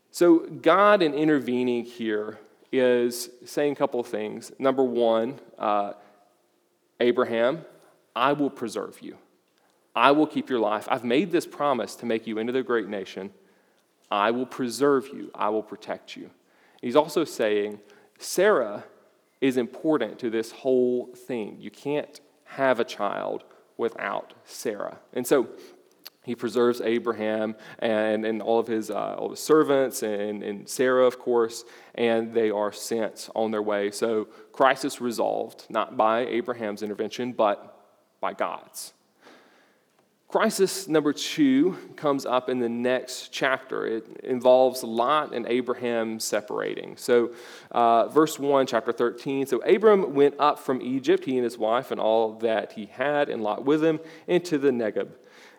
So, 0.09 0.39
God, 0.39 1.03
in 1.03 1.13
intervening 1.13 1.85
here, 1.85 2.39
is 2.71 3.29
saying 3.45 3.73
a 3.73 3.75
couple 3.75 3.99
of 3.99 4.07
things. 4.07 4.51
Number 4.57 4.83
one, 4.83 5.39
uh, 5.57 5.93
Abraham, 6.99 7.65
I 8.15 8.33
will 8.33 8.49
preserve 8.49 9.01
you. 9.01 9.17
I 9.95 10.11
will 10.11 10.27
keep 10.27 10.49
your 10.49 10.59
life. 10.59 10.87
I've 10.89 11.03
made 11.03 11.31
this 11.31 11.45
promise 11.45 11.95
to 11.97 12.05
make 12.05 12.25
you 12.25 12.37
into 12.37 12.53
the 12.53 12.63
great 12.63 12.87
nation. 12.87 13.31
I 14.09 14.31
will 14.31 14.45
preserve 14.45 15.07
you. 15.07 15.31
I 15.35 15.49
will 15.49 15.63
protect 15.63 16.15
you. 16.15 16.29
He's 16.81 16.95
also 16.95 17.23
saying, 17.23 17.79
Sarah 18.17 18.85
is 19.41 19.57
important 19.57 20.19
to 20.19 20.29
this 20.29 20.51
whole 20.51 21.07
thing. 21.07 21.57
You 21.59 21.71
can't 21.71 22.21
have 22.45 22.79
a 22.79 22.83
child 22.83 23.43
without 23.77 24.33
Sarah. 24.45 24.99
And 25.13 25.25
so 25.25 25.49
he 26.23 26.35
preserves 26.35 26.81
Abraham 26.81 27.55
and, 27.79 28.25
and 28.25 28.41
all 28.41 28.59
of 28.59 28.67
his, 28.67 28.91
uh, 28.91 29.15
all 29.17 29.31
his 29.31 29.39
servants 29.39 30.03
and, 30.03 30.43
and 30.43 30.69
Sarah, 30.69 31.05
of 31.05 31.17
course, 31.17 31.63
and 31.95 32.33
they 32.33 32.51
are 32.51 32.71
sent 32.71 33.29
on 33.35 33.51
their 33.51 33.61
way. 33.61 33.89
So 33.89 34.25
crisis 34.51 35.01
resolved, 35.01 35.65
not 35.69 35.97
by 35.97 36.25
Abraham's 36.27 36.83
intervention, 36.83 37.33
but 37.33 37.77
by 38.19 38.33
God's. 38.33 38.93
Crisis 40.27 40.87
number 40.87 41.11
two 41.11 41.77
comes 41.97 42.25
up 42.25 42.49
in 42.49 42.59
the 42.59 42.69
next 42.69 43.33
chapter. 43.33 43.85
It 43.85 44.21
involves 44.23 44.81
Lot 44.81 45.33
and 45.33 45.45
Abraham 45.45 46.21
separating. 46.21 46.95
So, 46.95 47.33
uh, 47.71 48.07
verse 48.07 48.39
1, 48.39 48.65
chapter 48.65 48.93
13. 48.93 49.45
So, 49.45 49.57
Abram 49.63 50.13
went 50.13 50.35
up 50.39 50.57
from 50.57 50.81
Egypt, 50.81 51.25
he 51.25 51.35
and 51.35 51.43
his 51.43 51.57
wife, 51.57 51.91
and 51.91 51.99
all 51.99 52.35
that 52.35 52.71
he 52.71 52.85
had, 52.85 53.27
and 53.27 53.43
Lot 53.43 53.65
with 53.65 53.83
him, 53.83 53.99
into 54.25 54.57
the 54.57 54.69
Negeb. 54.69 55.09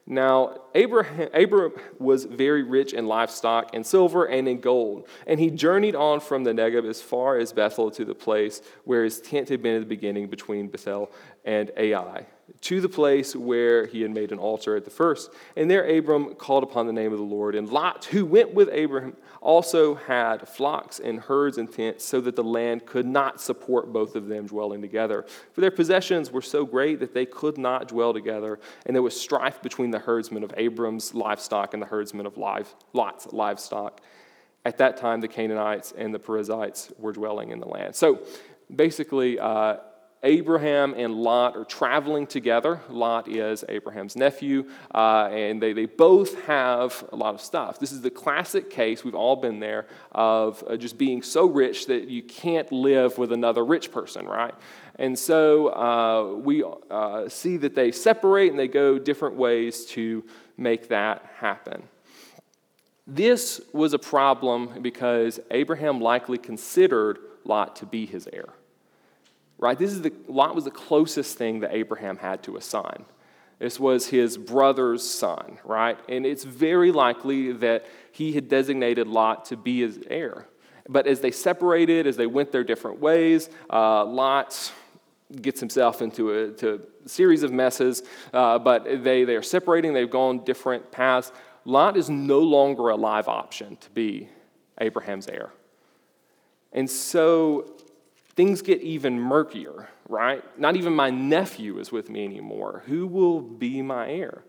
Now, 0.07 0.62
Abraham, 0.75 1.73
was 1.99 2.25
very 2.25 2.62
rich 2.62 2.93
in 2.93 3.07
livestock 3.07 3.71
and 3.75 3.87
silver 3.87 4.25
and 4.25 4.49
in 4.49 4.61
gold. 4.61 5.07
And 5.27 5.38
he 5.38 5.51
journeyed 5.51 5.95
on 5.95 6.21
from 6.21 6.45
the 6.45 6.53
Negeb 6.53 6.88
as 6.88 7.01
far 7.01 7.38
as 7.38 7.53
Bethel 7.53 7.91
to 7.93 8.05
the 8.05 8.15
place 8.15 8.62
where 8.85 9.05
his 9.05 9.21
tent 9.21 9.49
had 9.49 9.62
been 9.62 9.77
at 9.77 9.81
the 9.81 9.87
beginning 9.87 10.29
between 10.29 10.69
Bethel 10.69 11.11
and 11.45 11.71
Ai 11.77 12.27
to 12.61 12.81
the 12.81 12.88
place 12.88 13.35
where 13.35 13.87
he 13.87 14.02
had 14.02 14.11
made 14.11 14.31
an 14.31 14.38
altar 14.38 14.76
at 14.76 14.85
the 14.85 14.90
first. 14.90 15.31
And 15.57 15.70
there 15.70 15.85
Abram 15.85 16.35
called 16.35 16.62
upon 16.62 16.87
the 16.87 16.92
name 16.92 17.12
of 17.12 17.18
the 17.18 17.24
Lord. 17.24 17.55
And 17.55 17.68
Lot, 17.68 18.05
who 18.07 18.24
went 18.24 18.55
with 18.55 18.68
Abram, 18.68 19.16
also 19.40 19.94
had 19.94 20.48
flocks 20.48 21.00
and 21.00 21.18
herds 21.18 21.59
and 21.59 21.72
tents, 21.72 22.05
so 22.05 22.20
that 22.20 22.37
the 22.37 22.44
land 22.44 22.87
could 22.87 23.07
not 23.07 23.40
support 23.40 23.92
both 23.92 24.14
of 24.14 24.28
them 24.28 24.46
dwelling 24.46 24.81
together. 24.81 25.24
For 25.52 25.61
their 25.61 25.70
possessions 25.70 26.31
were 26.31 26.42
so 26.42 26.64
great 26.64 27.00
that 27.00 27.14
they 27.14 27.26
could 27.26 27.59
not 27.59 27.88
dwell 27.88 28.12
together, 28.12 28.61
and 28.87 28.94
there 28.94 29.02
was 29.02 29.20
strife 29.20 29.61
between 29.61 29.90
the 29.90 29.98
herdsmen 29.98 30.44
of 30.44 30.55
Abram's 30.57 31.14
livestock 31.14 31.74
and 31.74 31.83
the 31.83 31.87
herdsmen 31.87 32.26
of 32.26 32.37
Lot's 32.37 33.26
livestock. 33.33 34.00
At 34.64 34.78
that 34.78 34.96
time, 34.96 35.20
the 35.20 35.28
Canaanites 35.28 35.92
and 35.96 36.14
the 36.14 36.20
Perizzites 36.20 36.92
were 36.98 37.12
dwelling 37.12 37.50
in 37.50 37.59
the 37.59 37.66
land. 37.66 37.96
So 37.96 38.20
basically, 38.74 39.40
uh, 39.40 39.78
Abraham 40.25 40.95
and 40.97 41.15
Lot 41.15 41.57
are 41.57 41.65
traveling 41.65 42.29
together. 42.29 42.81
Lot 42.89 43.29
is 43.29 43.65
Abraham's 43.69 44.15
nephew, 44.15 44.69
uh, 44.95 45.29
and 45.33 45.61
they, 45.61 45.73
they 45.73 45.87
both 45.87 46.41
have 46.45 47.05
a 47.13 47.17
lot 47.17 47.35
of 47.35 47.41
stuff. 47.41 47.81
This 47.81 47.91
is 47.91 48.03
the 48.03 48.11
classic 48.11 48.71
case, 48.71 49.03
we've 49.03 49.17
all 49.17 49.35
been 49.35 49.59
there, 49.59 49.87
of 50.13 50.63
uh, 50.69 50.77
just 50.77 50.97
being 50.97 51.23
so 51.23 51.47
rich 51.47 51.87
that 51.87 52.09
you 52.09 52.23
can't 52.23 52.71
live 52.71 53.19
with 53.19 53.33
another 53.33 53.65
rich 53.65 53.91
person, 53.91 54.27
right? 54.27 54.55
And 54.97 55.19
so 55.19 55.69
uh, 55.69 56.37
we 56.37 56.63
uh, 56.91 57.29
see 57.29 57.57
that 57.57 57.75
they 57.75 57.91
separate 57.91 58.51
and 58.51 58.59
they 58.59 58.69
go 58.69 59.01
different 59.01 59.35
ways 59.35 59.87
to 59.87 60.25
make 60.57 60.89
that 60.89 61.29
happen. 61.39 61.83
This 63.09 63.61
was 63.73 63.93
a 63.93 63.99
problem 63.99 64.83
because 64.83 65.41
Abraham 65.51 66.01
likely 66.01 66.39
considered 66.39 67.19
Lot 67.45 67.75
to 67.77 67.87
be 67.87 68.07
his 68.07 68.29
heir 68.33 68.51
right? 69.62 69.79
This 69.79 69.92
is 69.92 70.03
the, 70.03 70.12
Lot 70.27 70.57
was 70.57 70.64
the 70.64 70.72
closest 70.72 71.38
thing 71.38 71.61
that 71.61 71.72
Abraham 71.72 72.16
had 72.16 72.42
to 72.42 72.57
a 72.57 72.61
son. 72.61 73.05
This 73.61 73.79
was 73.79 74.09
his 74.09 74.37
brother's 74.37 75.09
son, 75.09 75.59
right? 75.64 75.96
And 76.09 76.27
it's 76.27 76.42
very 76.42 76.90
likely 76.90 77.53
that 77.53 77.87
he 78.11 78.33
had 78.33 78.48
designated 78.48 79.07
Lot 79.07 79.44
to 79.46 79.57
be 79.57 79.83
his 79.83 80.01
heir. 80.11 80.48
But 80.88 81.07
as 81.07 81.20
they 81.20 81.31
separated, 81.31 82.09
as 82.09 82.16
they 82.16 82.27
went 82.27 82.51
their 82.51 82.64
different 82.64 82.98
ways, 82.98 83.48
uh, 83.72 84.05
Lot 84.05 84.72
gets 85.40 85.61
himself 85.61 86.03
into 86.03 86.33
a, 86.33 86.75
a 86.75 86.81
series 87.09 87.44
of 87.44 87.53
messes. 87.53 88.03
Uh, 88.33 88.59
but 88.59 89.05
they, 89.05 89.22
they 89.22 89.37
are 89.37 89.42
separating, 89.42 89.94
they've 89.94 90.11
gone 90.11 90.44
different 90.44 90.90
paths. 90.90 91.31
Lot 91.64 91.96
is 91.96 92.11
no 92.11 92.40
longer 92.40 92.88
a 92.88 92.96
live 92.96 93.29
option 93.29 93.77
to 93.77 93.90
be 93.90 94.29
Abraham's 94.81 95.29
heir. 95.29 95.53
And 96.72 96.90
so 96.90 97.77
things 98.35 98.62
get 98.62 98.81
even 98.81 99.18
murkier, 99.18 99.88
right? 100.09 100.42
Not 100.59 100.77
even 100.77 100.95
my 100.95 101.11
nephew 101.11 101.79
is 101.79 101.92
with 101.92 102.09
me 102.09 102.25
anymore. 102.25 102.83
Who 102.87 103.07
will 103.07 103.40
be 103.40 103.83
my 103.83 104.11
heir? 104.11 104.42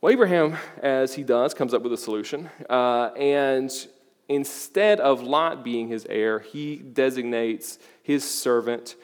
Well, 0.00 0.12
Abraham, 0.12 0.56
as 0.78 1.14
he 1.14 1.22
does, 1.22 1.54
comes 1.54 1.74
up 1.74 1.82
with 1.82 1.92
a 1.92 1.96
solution. 1.96 2.50
Uh, 2.68 3.10
and 3.16 3.70
instead 4.28 4.98
of 5.00 5.22
Lot 5.22 5.62
being 5.62 5.88
his 5.88 6.06
heir, 6.06 6.40
he 6.40 6.76
designates 6.76 7.78
his 8.02 8.28
servant 8.28 8.96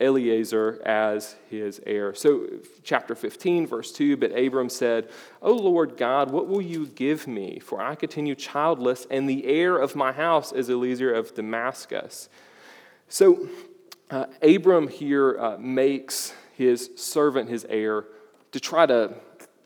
Eliezer 0.00 0.80
as 0.86 1.36
his 1.50 1.80
heir. 1.86 2.14
So, 2.14 2.46
chapter 2.82 3.14
15, 3.14 3.66
verse 3.66 3.92
2 3.92 4.16
But 4.16 4.32
Abram 4.32 4.70
said, 4.70 5.10
O 5.42 5.52
Lord 5.52 5.98
God, 5.98 6.30
what 6.30 6.48
will 6.48 6.62
you 6.62 6.86
give 6.86 7.26
me? 7.26 7.58
For 7.58 7.82
I 7.82 7.94
continue 7.94 8.34
childless, 8.34 9.06
and 9.10 9.28
the 9.28 9.44
heir 9.44 9.76
of 9.76 9.94
my 9.94 10.12
house 10.12 10.52
is 10.52 10.70
Eliezer 10.70 11.12
of 11.12 11.34
Damascus. 11.34 12.30
So, 13.12 13.48
uh, 14.08 14.26
Abram 14.40 14.86
here 14.86 15.36
uh, 15.36 15.56
makes 15.58 16.32
his 16.56 16.90
servant 16.94 17.50
his 17.50 17.66
heir 17.68 18.04
to 18.52 18.60
try 18.60 18.86
to 18.86 19.14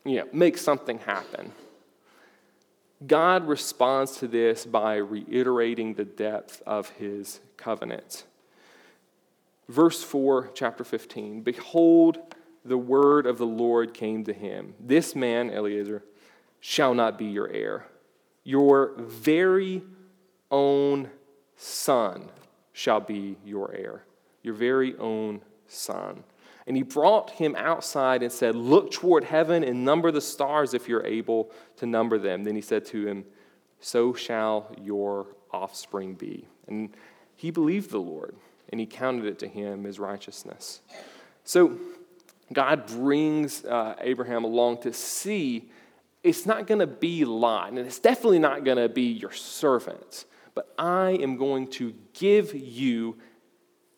you 0.07 0.21
know, 0.21 0.29
make 0.33 0.57
something 0.57 0.99
happen. 1.01 1.53
God 3.07 3.47
responds 3.47 4.17
to 4.17 4.29
this 4.29 4.65
by 4.65 4.97
reiterating 4.97 5.93
the 5.93 6.07
depth 6.07 6.63
of 6.67 6.89
his 6.91 7.41
covenant. 7.59 8.25
Verse 9.69 10.03
4, 10.03 10.51
chapter 10.55 10.83
15 10.83 11.43
Behold, 11.43 12.19
the 12.65 12.79
word 12.79 13.27
of 13.27 13.37
the 13.37 13.47
Lord 13.47 13.93
came 13.93 14.25
to 14.25 14.33
him. 14.33 14.73
This 14.81 15.15
man, 15.15 15.51
Eliezer, 15.51 16.03
shall 16.61 16.95
not 16.95 17.19
be 17.19 17.27
your 17.27 17.49
heir. 17.51 17.89
Your 18.43 18.95
very 18.97 19.83
own 20.51 21.11
son 21.57 22.31
shall 22.75 23.01
be 23.01 23.37
your 23.47 23.73
heir, 23.73 24.03
your 24.43 24.53
very 24.53 24.95
own 24.99 25.41
son. 25.69 26.25
And 26.67 26.77
he 26.77 26.83
brought 26.83 27.31
him 27.31 27.55
outside 27.57 28.23
and 28.23 28.33
said, 28.33 28.55
Look 28.57 28.91
toward 28.91 29.25
heaven 29.25 29.63
and 29.65 29.85
number 29.85 30.11
the 30.11 30.21
stars 30.21 30.75
if 30.75 30.89
you're 30.89 31.07
able 31.07 31.51
to 31.77 31.87
number 31.87 32.19
them. 32.19 32.45
Then 32.45 32.57
he 32.57 32.61
said 32.61 32.85
to 32.87 33.07
him, 33.07 33.25
So 33.81 34.13
shall 34.13 34.75
your 34.79 35.27
offspring 35.53 36.15
be. 36.15 36.49
And 36.67 36.95
he 37.37 37.51
believed 37.51 37.91
the 37.91 38.01
Lord, 38.01 38.35
and 38.71 38.81
he 38.81 38.87
counted 38.87 39.25
it 39.27 39.39
to 39.39 39.49
him 39.49 39.87
as 39.87 39.99
righteousness. 39.99 40.81
So 41.45 41.79
God 42.53 42.87
brings 42.87 43.65
uh, 43.65 43.95
Abraham 44.01 44.45
along 44.45 44.83
to 44.83 44.93
see 44.93 45.71
it's 46.23 46.47
not 46.47 46.67
going 46.67 46.81
to 46.81 46.87
be 46.87 47.25
Lot, 47.25 47.69
and 47.69 47.79
it's 47.79 47.99
definitely 47.99 48.39
not 48.39 48.65
going 48.65 48.79
to 48.79 48.89
be 48.89 49.13
your 49.13 49.33
servant 49.33 50.25
but 50.55 50.73
I 50.79 51.11
am 51.11 51.37
going 51.37 51.69
to 51.73 51.95
give 52.13 52.55
you 52.55 53.17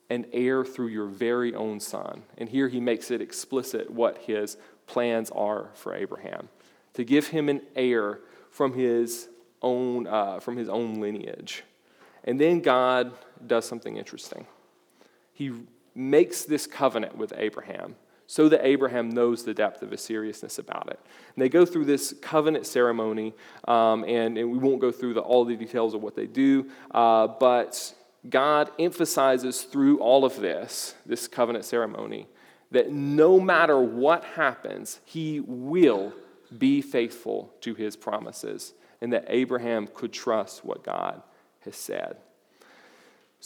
an 0.09 0.27
heir 0.33 0.65
through 0.65 0.89
your 0.89 1.07
very 1.07 1.55
own 1.55 1.81
son. 1.81 2.23
And 2.39 2.49
here 2.49 2.69
he 2.69 2.81
makes 2.81 3.11
it 3.11 3.21
explicit 3.21 3.91
what 3.91 4.19
his 4.19 4.57
plans 4.87 5.31
are 5.31 5.71
for 5.75 5.95
Abraham 5.95 6.49
to 6.95 7.05
give 7.05 7.29
him 7.29 7.49
an 7.49 7.61
heir 7.75 8.21
from 8.51 8.73
his 8.73 9.29
own, 9.61 10.07
uh, 10.07 10.41
from 10.41 10.57
his 10.57 10.69
own 10.69 11.01
lineage. 11.01 11.65
And 12.25 12.41
then 12.41 12.61
God 12.61 13.13
does 13.47 13.67
something 13.67 13.97
interesting. 13.97 14.47
He 15.33 15.53
makes 15.95 16.45
this 16.45 16.67
covenant 16.67 17.17
with 17.17 17.33
Abraham 17.37 17.97
so 18.27 18.49
that 18.49 18.67
Abraham 18.67 19.09
knows 19.11 19.45
the 19.45 19.55
depth 19.55 19.83
of 19.83 19.91
his 19.91 20.01
seriousness 20.01 20.59
about 20.59 20.89
it. 20.91 20.99
And 21.35 21.43
they 21.43 21.49
go 21.49 21.65
through 21.65 21.85
this 21.85 22.15
covenant 22.21 22.67
ceremony, 22.67 23.35
um, 23.67 24.05
and, 24.05 24.37
and, 24.37 24.51
we 24.51 24.59
won't 24.59 24.81
go 24.81 24.91
through 24.91 25.15
the, 25.15 25.21
all 25.21 25.45
the 25.45 25.57
details 25.57 25.95
of 25.95 26.03
what 26.03 26.17
they 26.17 26.27
do, 26.27 26.69
uh, 26.91 27.29
but 27.29 27.95
God 28.29 28.71
emphasizes 28.79 29.63
through 29.63 29.99
all 29.99 30.25
of 30.25 30.41
this, 30.41 30.95
this 31.05 31.29
covenant 31.29 31.65
ceremony, 31.65 32.27
that 32.73 32.91
no 32.91 33.39
matter 33.39 33.81
what 33.81 34.25
happens, 34.25 35.01
he 35.05 35.41
will 35.41 36.13
be 36.57 36.83
faithful 36.83 37.55
to 37.61 37.75
his 37.75 37.97
promises, 37.97 38.75
and 39.01 39.13
that 39.13 39.25
Abraham 39.29 39.87
could 39.87 40.13
trust 40.13 40.65
what 40.65 40.83
God 40.83 41.23
has 41.61 41.77
said. 41.77 42.17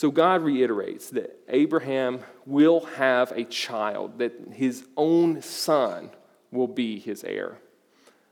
So 0.00 0.10
God 0.10 0.40
reiterates 0.40 1.10
that 1.10 1.38
Abraham 1.50 2.20
will 2.46 2.86
have 2.96 3.32
a 3.32 3.44
child, 3.44 4.16
that 4.20 4.32
his 4.50 4.86
own 4.96 5.42
son 5.42 6.08
will 6.50 6.68
be 6.68 6.98
his 6.98 7.22
heir. 7.22 7.58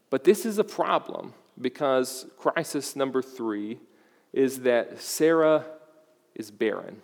But 0.08 0.24
this 0.24 0.46
is 0.46 0.56
a 0.56 0.64
problem 0.64 1.34
because 1.60 2.24
crisis 2.38 2.96
number 2.96 3.20
three 3.20 3.80
is 4.32 4.60
that 4.60 4.98
Sarah 5.02 5.66
is 6.34 6.50
barren. 6.50 7.02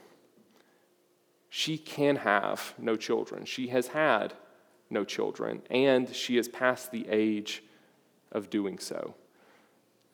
She 1.51 1.77
can 1.77 2.17
have 2.17 2.73
no 2.79 2.97
children. 2.97 3.45
She 3.45 3.67
has 3.67 3.89
had 3.89 4.33
no 4.89 5.05
children, 5.05 5.61
and 5.69 6.09
she 6.17 6.39
is 6.39 6.49
past 6.49 6.91
the 6.91 7.07
age 7.11 7.63
of 8.33 8.49
doing 8.49 8.79
so. 8.79 9.15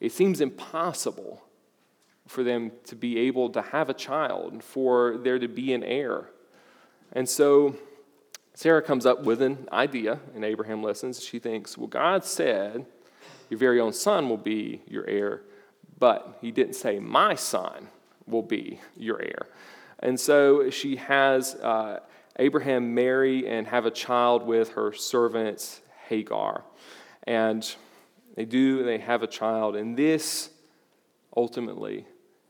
It 0.01 0.11
seems 0.11 0.41
impossible 0.41 1.41
for 2.27 2.43
them 2.43 2.71
to 2.85 2.95
be 2.95 3.17
able 3.19 3.49
to 3.49 3.61
have 3.61 3.89
a 3.89 3.93
child, 3.93 4.63
for 4.63 5.17
there 5.17 5.39
to 5.39 5.47
be 5.47 5.73
an 5.73 5.83
heir. 5.83 6.29
And 7.13 7.27
so 7.27 7.75
Sarah 8.53 8.81
comes 8.81 9.05
up 9.05 9.23
with 9.23 9.41
an 9.41 9.67
idea, 9.71 10.19
and 10.35 10.45
Abraham 10.45 10.83
listens. 10.83 11.23
She 11.23 11.39
thinks, 11.39 11.77
Well, 11.77 11.87
God 11.87 12.23
said 12.23 12.85
your 13.49 13.57
very 13.57 13.79
own 13.79 13.93
son 13.93 14.29
will 14.29 14.37
be 14.37 14.81
your 14.87 15.07
heir, 15.07 15.41
but 15.99 16.37
he 16.41 16.51
didn't 16.51 16.75
say, 16.75 16.99
My 16.99 17.35
son 17.35 17.89
will 18.27 18.43
be 18.43 18.79
your 18.95 19.21
heir. 19.21 19.47
And 19.99 20.19
so 20.19 20.69
she 20.69 20.95
has 20.95 21.55
uh, 21.55 21.99
Abraham 22.37 22.93
marry 22.93 23.47
and 23.47 23.67
have 23.67 23.85
a 23.85 23.91
child 23.91 24.43
with 24.45 24.73
her 24.73 24.93
servant 24.93 25.81
Hagar. 26.07 26.63
And 27.23 27.75
they 28.35 28.45
do, 28.45 28.83
they 28.83 28.97
have 28.97 29.21
a 29.21 29.27
child. 29.27 29.75
And 29.75 29.95
this 29.95 30.49
ultimately 31.35 32.05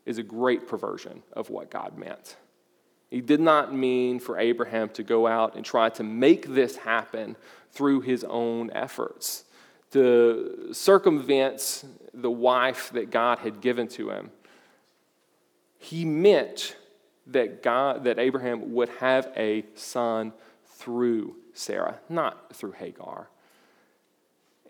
is 0.06 0.18
a 0.18 0.24
great 0.24 0.68
perversion 0.68 1.24
of 1.34 1.50
what 1.50 1.70
God 1.70 1.98
meant. 1.98 2.38
He 3.10 3.22
did 3.22 3.40
not 3.40 3.74
mean 3.74 4.20
for 4.20 4.40
Abraham 4.40 4.90
to 4.90 5.04
go 5.04 5.28
out 5.28 5.56
and 5.56 5.66
try 5.66 5.90
to 5.90 6.04
make 6.04 6.48
this 6.48 6.78
happen 6.78 7.36
through 7.72 8.02
his 8.02 8.24
own 8.24 8.72
efforts, 8.72 9.44
to 9.92 10.70
circumvent 10.72 11.84
the 12.14 12.32
wife 12.32 12.90
that 12.94 13.12
God 13.12 13.40
had 13.40 13.62
given 13.62 13.88
to 13.90 14.10
him. 14.10 14.32
He 15.78 16.06
meant 16.06 16.78
that 17.28 17.62
God 17.62 18.06
that 18.06 18.18
Abraham 18.18 18.74
would 18.74 18.90
have 19.00 19.32
a 19.36 19.66
son 19.76 20.34
through 20.66 21.36
Sarah, 21.54 22.00
not 22.10 22.56
through 22.56 22.72
Hagar 22.72 23.28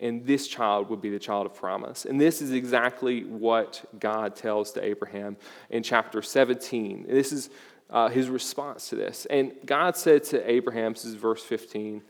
and 0.02 0.26
this 0.26 0.48
child 0.48 0.90
would 0.90 1.00
be 1.00 1.10
the 1.10 1.18
child 1.18 1.46
of 1.46 1.54
promise. 1.54 2.04
And 2.04 2.20
this 2.20 2.42
is 2.42 2.50
exactly 2.50 3.24
what 3.24 3.82
God 3.98 4.34
tells 4.34 4.72
to 4.72 4.84
Abraham 4.84 5.36
in 5.70 5.82
chapter 5.82 6.20
17. 6.20 7.06
This 7.08 7.32
is 7.32 7.50
uh, 7.88 8.08
his 8.08 8.28
response 8.28 8.88
to 8.88 8.96
this. 8.96 9.26
And 9.26 9.52
God 9.64 9.96
said 9.96 10.24
to 10.24 10.50
Abraham, 10.50 10.94
this 10.94 11.04
is 11.04 11.14
verse 11.14 11.44
15, 11.44 12.02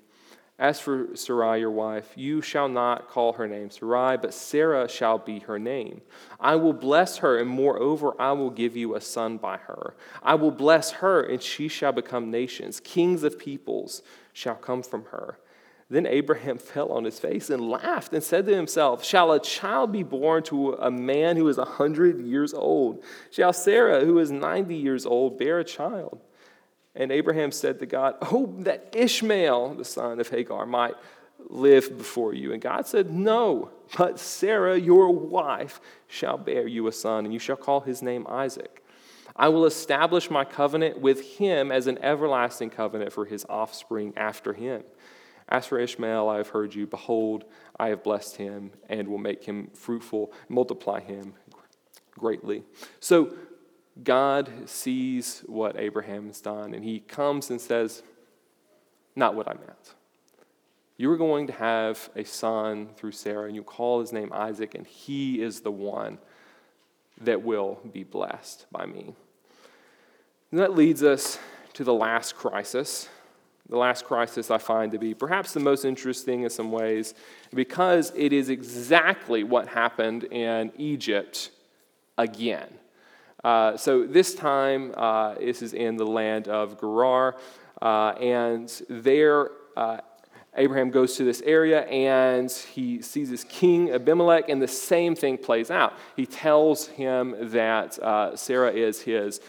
As 0.58 0.80
for 0.80 1.14
Sarai, 1.14 1.60
your 1.60 1.70
wife, 1.70 2.10
you 2.16 2.40
shall 2.40 2.68
not 2.68 3.08
call 3.08 3.34
her 3.34 3.46
name 3.46 3.70
Sarai, 3.70 4.16
but 4.16 4.32
Sarah 4.32 4.88
shall 4.88 5.18
be 5.18 5.40
her 5.40 5.58
name. 5.58 6.00
I 6.40 6.56
will 6.56 6.72
bless 6.72 7.18
her, 7.18 7.38
and 7.38 7.48
moreover, 7.48 8.14
I 8.18 8.32
will 8.32 8.50
give 8.50 8.74
you 8.74 8.94
a 8.94 9.00
son 9.02 9.36
by 9.36 9.58
her. 9.58 9.94
I 10.22 10.36
will 10.36 10.50
bless 10.50 10.92
her, 10.92 11.20
and 11.20 11.42
she 11.42 11.68
shall 11.68 11.92
become 11.92 12.30
nations. 12.30 12.80
Kings 12.80 13.22
of 13.22 13.38
peoples 13.38 14.02
shall 14.32 14.54
come 14.54 14.82
from 14.82 15.04
her. 15.06 15.38
Then 15.92 16.06
Abraham 16.06 16.56
fell 16.72 16.90
on 16.90 17.04
his 17.04 17.18
face 17.18 17.50
and 17.50 17.68
laughed 17.68 18.14
and 18.14 18.24
said 18.24 18.46
to 18.46 18.56
himself, 18.56 19.04
Shall 19.04 19.30
a 19.32 19.38
child 19.38 19.92
be 19.92 20.02
born 20.02 20.42
to 20.44 20.72
a 20.72 20.90
man 20.90 21.36
who 21.36 21.46
is 21.48 21.58
a 21.58 21.66
hundred 21.66 22.18
years 22.20 22.54
old? 22.54 23.04
Shall 23.30 23.52
Sarah, 23.52 24.02
who 24.04 24.18
is 24.18 24.30
ninety 24.30 24.76
years 24.76 25.04
old, 25.04 25.38
bear 25.38 25.58
a 25.58 25.64
child? 25.64 26.18
And 26.94 27.12
Abraham 27.12 27.52
said 27.52 27.78
to 27.80 27.86
God, 27.86 28.16
Oh, 28.22 28.54
that 28.60 28.94
Ishmael, 28.94 29.74
the 29.74 29.84
son 29.84 30.18
of 30.18 30.30
Hagar, 30.30 30.64
might 30.64 30.94
live 31.48 31.96
before 31.98 32.32
you. 32.32 32.52
And 32.52 32.62
God 32.62 32.86
said, 32.86 33.10
No, 33.10 33.70
but 33.96 34.18
Sarah, 34.18 34.78
your 34.78 35.10
wife, 35.10 35.78
shall 36.06 36.38
bear 36.38 36.66
you 36.66 36.86
a 36.86 36.92
son, 36.92 37.26
and 37.26 37.34
you 37.34 37.38
shall 37.38 37.56
call 37.56 37.80
his 37.80 38.00
name 38.00 38.26
Isaac. 38.30 38.82
I 39.36 39.48
will 39.48 39.66
establish 39.66 40.30
my 40.30 40.44
covenant 40.44 41.00
with 41.00 41.36
him 41.36 41.70
as 41.72 41.86
an 41.86 41.98
everlasting 42.02 42.70
covenant 42.70 43.12
for 43.12 43.24
his 43.24 43.44
offspring 43.48 44.12
after 44.16 44.52
him. 44.52 44.84
As 45.48 45.66
for 45.66 45.78
Ishmael, 45.78 46.28
I 46.28 46.38
have 46.38 46.48
heard 46.48 46.74
you. 46.74 46.86
Behold, 46.86 47.44
I 47.78 47.88
have 47.88 48.02
blessed 48.02 48.36
him 48.36 48.72
and 48.88 49.08
will 49.08 49.18
make 49.18 49.44
him 49.44 49.70
fruitful, 49.74 50.32
multiply 50.48 51.00
him 51.00 51.34
greatly. 52.18 52.62
So 53.00 53.34
God 54.02 54.50
sees 54.66 55.40
what 55.46 55.78
Abraham 55.78 56.28
has 56.28 56.40
done, 56.40 56.74
and 56.74 56.84
he 56.84 57.00
comes 57.00 57.50
and 57.50 57.60
says, 57.60 58.02
Not 59.14 59.34
what 59.34 59.48
I 59.48 59.54
meant. 59.54 59.94
You 60.96 61.10
are 61.10 61.16
going 61.16 61.46
to 61.48 61.52
have 61.52 62.10
a 62.14 62.24
son 62.24 62.90
through 62.96 63.12
Sarah, 63.12 63.46
and 63.46 63.56
you 63.56 63.62
call 63.62 64.00
his 64.00 64.12
name 64.12 64.32
Isaac, 64.32 64.74
and 64.74 64.86
he 64.86 65.42
is 65.42 65.60
the 65.60 65.70
one 65.70 66.18
that 67.20 67.42
will 67.42 67.80
be 67.92 68.04
blessed 68.04 68.66
by 68.70 68.86
me. 68.86 69.14
And 70.50 70.60
that 70.60 70.74
leads 70.74 71.02
us 71.02 71.38
to 71.74 71.84
the 71.84 71.94
last 71.94 72.36
crisis 72.36 73.08
the 73.72 73.78
last 73.78 74.04
crisis 74.04 74.50
I 74.50 74.58
find 74.58 74.92
to 74.92 74.98
be 74.98 75.14
perhaps 75.14 75.54
the 75.54 75.60
most 75.60 75.86
interesting 75.86 76.42
in 76.42 76.50
some 76.50 76.70
ways 76.70 77.14
because 77.54 78.12
it 78.14 78.30
is 78.30 78.50
exactly 78.50 79.44
what 79.44 79.66
happened 79.66 80.24
in 80.24 80.70
Egypt 80.76 81.50
again. 82.18 82.68
Uh, 83.42 83.78
so 83.78 84.06
this 84.06 84.34
time, 84.34 84.92
uh, 84.94 85.36
this 85.36 85.62
is 85.62 85.72
in 85.72 85.96
the 85.96 86.04
land 86.04 86.48
of 86.48 86.78
Gerar, 86.78 87.34
uh, 87.80 88.10
and 88.20 88.82
there 88.90 89.48
uh, 89.74 90.00
Abraham 90.54 90.90
goes 90.90 91.16
to 91.16 91.24
this 91.24 91.40
area 91.40 91.86
and 91.86 92.52
he 92.52 93.00
sees 93.00 93.30
this 93.30 93.44
king 93.44 93.90
Abimelech, 93.90 94.50
and 94.50 94.60
the 94.60 94.68
same 94.68 95.14
thing 95.14 95.38
plays 95.38 95.70
out. 95.70 95.94
He 96.14 96.26
tells 96.26 96.88
him 96.88 97.34
that 97.40 97.98
uh, 98.00 98.36
Sarah 98.36 98.72
is 98.72 99.00
his 99.00 99.40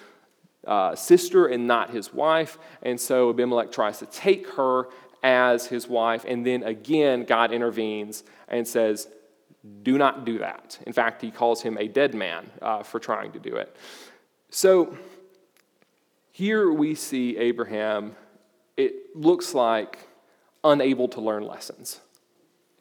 uh, 0.65 0.95
sister 0.95 1.45
and 1.47 1.67
not 1.67 1.89
his 1.89 2.13
wife. 2.13 2.57
And 2.81 2.99
so 2.99 3.29
Abimelech 3.29 3.71
tries 3.71 3.99
to 3.99 4.05
take 4.05 4.47
her 4.51 4.87
as 5.21 5.67
his 5.67 5.87
wife. 5.87 6.25
And 6.27 6.45
then 6.45 6.63
again, 6.63 7.23
God 7.23 7.51
intervenes 7.51 8.23
and 8.47 8.67
says, 8.67 9.07
Do 9.83 9.97
not 9.97 10.25
do 10.25 10.39
that. 10.39 10.79
In 10.85 10.93
fact, 10.93 11.21
he 11.21 11.31
calls 11.31 11.61
him 11.61 11.77
a 11.77 11.87
dead 11.87 12.13
man 12.13 12.49
uh, 12.61 12.83
for 12.83 12.99
trying 12.99 13.31
to 13.31 13.39
do 13.39 13.55
it. 13.55 13.75
So 14.49 14.97
here 16.31 16.71
we 16.71 16.95
see 16.95 17.37
Abraham, 17.37 18.15
it 18.75 19.15
looks 19.15 19.53
like 19.53 20.07
unable 20.63 21.07
to 21.09 21.21
learn 21.21 21.45
lessons. 21.45 22.01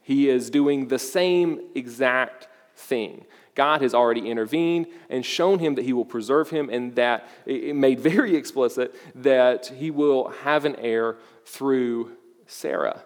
He 0.03 0.29
is 0.29 0.51
doing 0.51 0.88
the 0.88 0.99
same 0.99 1.61
exact 1.75 2.49
thing. 2.77 3.25
God 3.54 3.82
has 3.82 3.94
already 3.94 4.28
intervened 4.28 4.86
and 5.10 5.24
shown 5.24 5.58
him 5.58 5.74
that 5.74 5.84
he 5.84 5.92
will 5.92 6.04
preserve 6.04 6.50
him, 6.50 6.70
and 6.70 6.94
that 6.96 7.28
it 7.46 7.76
made 7.76 8.00
very 8.00 8.36
explicit 8.42 8.94
that 9.14 9.66
he 9.66 9.90
will 9.90 10.28
have 10.28 10.64
an 10.64 10.76
heir 10.76 11.16
through 11.44 12.12
Sarah. 12.46 13.02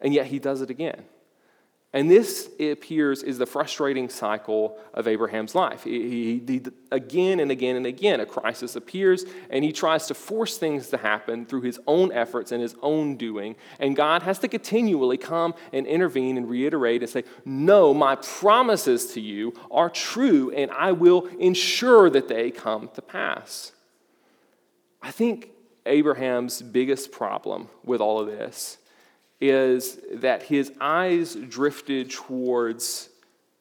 And 0.00 0.12
yet 0.12 0.26
he 0.26 0.38
does 0.38 0.60
it 0.60 0.70
again. 0.70 1.04
And 1.94 2.10
this, 2.10 2.50
it 2.58 2.72
appears, 2.72 3.22
is 3.22 3.38
the 3.38 3.46
frustrating 3.46 4.08
cycle 4.08 4.76
of 4.94 5.06
Abraham's 5.06 5.54
life. 5.54 5.84
He, 5.84 6.40
he, 6.44 6.62
again 6.90 7.38
and 7.38 7.52
again 7.52 7.76
and 7.76 7.86
again, 7.86 8.18
a 8.18 8.26
crisis 8.26 8.74
appears, 8.74 9.24
and 9.48 9.64
he 9.64 9.70
tries 9.70 10.08
to 10.08 10.14
force 10.14 10.58
things 10.58 10.88
to 10.88 10.96
happen 10.96 11.46
through 11.46 11.60
his 11.60 11.78
own 11.86 12.10
efforts 12.10 12.50
and 12.50 12.60
his 12.60 12.74
own 12.82 13.16
doing. 13.16 13.54
And 13.78 13.94
God 13.94 14.24
has 14.24 14.40
to 14.40 14.48
continually 14.48 15.16
come 15.16 15.54
and 15.72 15.86
intervene 15.86 16.36
and 16.36 16.50
reiterate 16.50 17.02
and 17.02 17.08
say, 17.08 17.22
No, 17.44 17.94
my 17.94 18.16
promises 18.16 19.12
to 19.14 19.20
you 19.20 19.54
are 19.70 19.88
true, 19.88 20.50
and 20.50 20.72
I 20.72 20.90
will 20.90 21.26
ensure 21.38 22.10
that 22.10 22.26
they 22.26 22.50
come 22.50 22.90
to 22.94 23.02
pass. 23.02 23.70
I 25.00 25.12
think 25.12 25.50
Abraham's 25.86 26.60
biggest 26.60 27.12
problem 27.12 27.68
with 27.84 28.00
all 28.00 28.18
of 28.18 28.26
this 28.26 28.78
is 29.48 29.98
that 30.12 30.42
his 30.42 30.72
eyes 30.80 31.34
drifted 31.34 32.10
towards 32.10 33.10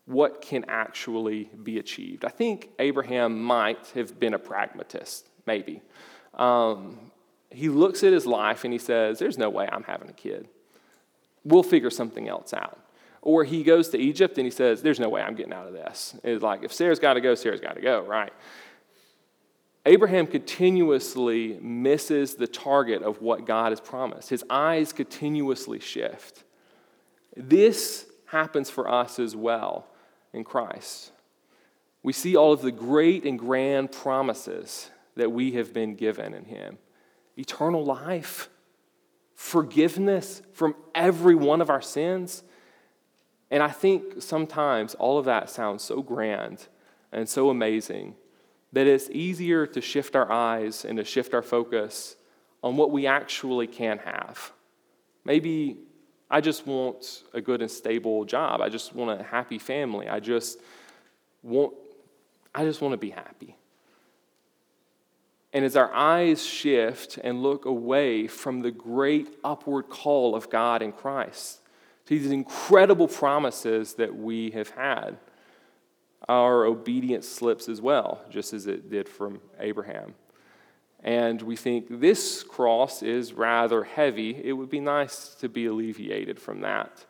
what 0.05 0.41
can 0.41 0.65
actually 0.67 1.49
be 1.63 1.79
achieved. 1.79 2.25
I 2.25 2.29
think 2.29 2.69
Abraham 2.79 3.41
might 3.43 3.87
have 3.95 4.19
been 4.19 4.33
a 4.33 4.39
pragmatist, 4.39 5.27
maybe. 5.45 5.81
Um, 6.33 7.11
he 7.49 7.69
looks 7.69 8.03
at 8.03 8.11
his 8.11 8.25
life 8.25 8.63
and 8.63 8.73
he 8.73 8.79
says, 8.79 9.19
There's 9.19 9.37
no 9.37 9.49
way 9.49 9.67
I'm 9.71 9.83
having 9.83 10.09
a 10.09 10.13
kid. 10.13 10.47
We'll 11.45 11.63
figure 11.63 11.89
something 11.89 12.27
else 12.27 12.53
out. 12.53 12.79
Or 13.21 13.45
he 13.45 13.63
goes 13.63 13.89
to 13.89 13.97
Egypt 13.97 14.37
and 14.37 14.45
he 14.45 14.51
says, 14.51 14.81
There's 14.81 14.99
no 14.99 15.09
way 15.09 15.21
I'm 15.21 15.35
getting 15.35 15.53
out 15.53 15.67
of 15.67 15.73
this. 15.73 16.15
It's 16.23 16.43
like, 16.43 16.63
if 16.63 16.73
Sarah's 16.73 16.99
got 16.99 17.13
to 17.13 17.21
go, 17.21 17.35
Sarah's 17.35 17.61
got 17.61 17.75
to 17.75 17.81
go, 17.81 18.01
right? 18.01 18.33
Abraham 19.85 20.27
continuously 20.27 21.59
misses 21.61 22.35
the 22.35 22.47
target 22.47 23.03
of 23.03 23.21
what 23.21 23.45
God 23.45 23.71
has 23.71 23.81
promised. 23.81 24.29
His 24.29 24.43
eyes 24.49 24.93
continuously 24.93 25.79
shift. 25.79 26.43
This 27.35 28.05
happens 28.27 28.69
for 28.69 28.89
us 28.89 29.19
as 29.19 29.35
well 29.35 29.87
in 30.31 30.43
Christ. 30.43 31.11
We 32.01 32.13
see 32.13 32.35
all 32.35 32.53
of 32.53 32.61
the 32.61 32.71
great 32.71 33.25
and 33.25 33.37
grand 33.37 33.91
promises 33.91 34.89
that 35.15 35.31
we 35.31 35.53
have 35.53 35.73
been 35.73 35.95
given 35.95 36.33
in 36.33 36.45
Him 36.45 36.77
eternal 37.35 37.83
life, 37.83 38.47
forgiveness 39.35 40.43
from 40.53 40.75
every 40.93 41.33
one 41.33 41.61
of 41.61 41.69
our 41.71 41.81
sins. 41.81 42.43
And 43.49 43.63
I 43.63 43.69
think 43.69 44.21
sometimes 44.21 44.93
all 44.95 45.17
of 45.17 45.25
that 45.25 45.49
sounds 45.49 45.83
so 45.83 46.03
grand 46.03 46.67
and 47.11 47.27
so 47.27 47.49
amazing 47.49 48.15
that 48.73 48.87
it's 48.87 49.09
easier 49.11 49.65
to 49.67 49.79
shift 49.79 50.15
our 50.15 50.29
eyes 50.31 50.83
and 50.83 50.97
to 50.97 51.03
shift 51.03 51.33
our 51.33 51.41
focus 51.41 52.15
on 52.61 52.75
what 52.75 52.91
we 52.91 53.07
actually 53.07 53.67
can 53.67 53.99
have. 53.99 54.51
Maybe 55.23 55.77
I 56.29 56.41
just 56.41 56.65
want 56.65 57.23
a 57.33 57.39
good 57.39 57.61
and 57.61 57.69
stable 57.69 58.25
job. 58.25 58.61
I 58.61 58.69
just 58.69 58.93
want 58.93 59.21
a 59.21 59.23
happy 59.23 59.59
family. 59.59 60.09
I 60.09 60.19
just 60.19 60.59
want 61.43 61.73
I 62.55 62.65
just 62.65 62.81
want 62.81 62.93
to 62.93 62.97
be 62.97 63.09
happy. 63.09 63.55
And 65.53 65.63
as 65.63 65.75
our 65.75 65.93
eyes 65.93 66.43
shift 66.43 67.17
and 67.17 67.43
look 67.43 67.65
away 67.65 68.27
from 68.27 68.61
the 68.61 68.71
great 68.71 69.37
upward 69.43 69.89
call 69.89 70.35
of 70.35 70.49
God 70.49 70.81
in 70.81 70.91
Christ, 70.91 71.61
to 72.05 72.19
these 72.19 72.31
incredible 72.31 73.07
promises 73.07 73.93
that 73.95 74.15
we 74.15 74.51
have 74.51 74.69
had, 74.71 75.17
our 76.29 76.65
obedience 76.65 77.27
slips 77.27 77.67
as 77.67 77.81
well, 77.81 78.21
just 78.29 78.53
as 78.53 78.67
it 78.67 78.89
did 78.89 79.09
from 79.09 79.41
Abraham. 79.59 80.15
And 81.03 81.41
we 81.41 81.57
think 81.57 81.99
this 81.99 82.43
cross 82.43 83.03
is 83.03 83.33
rather 83.33 83.83
heavy. 83.83 84.41
It 84.41 84.53
would 84.53 84.69
be 84.69 84.79
nice 84.79 85.35
to 85.35 85.49
be 85.49 85.65
alleviated 85.65 86.39
from 86.39 86.61
that. 86.61 87.05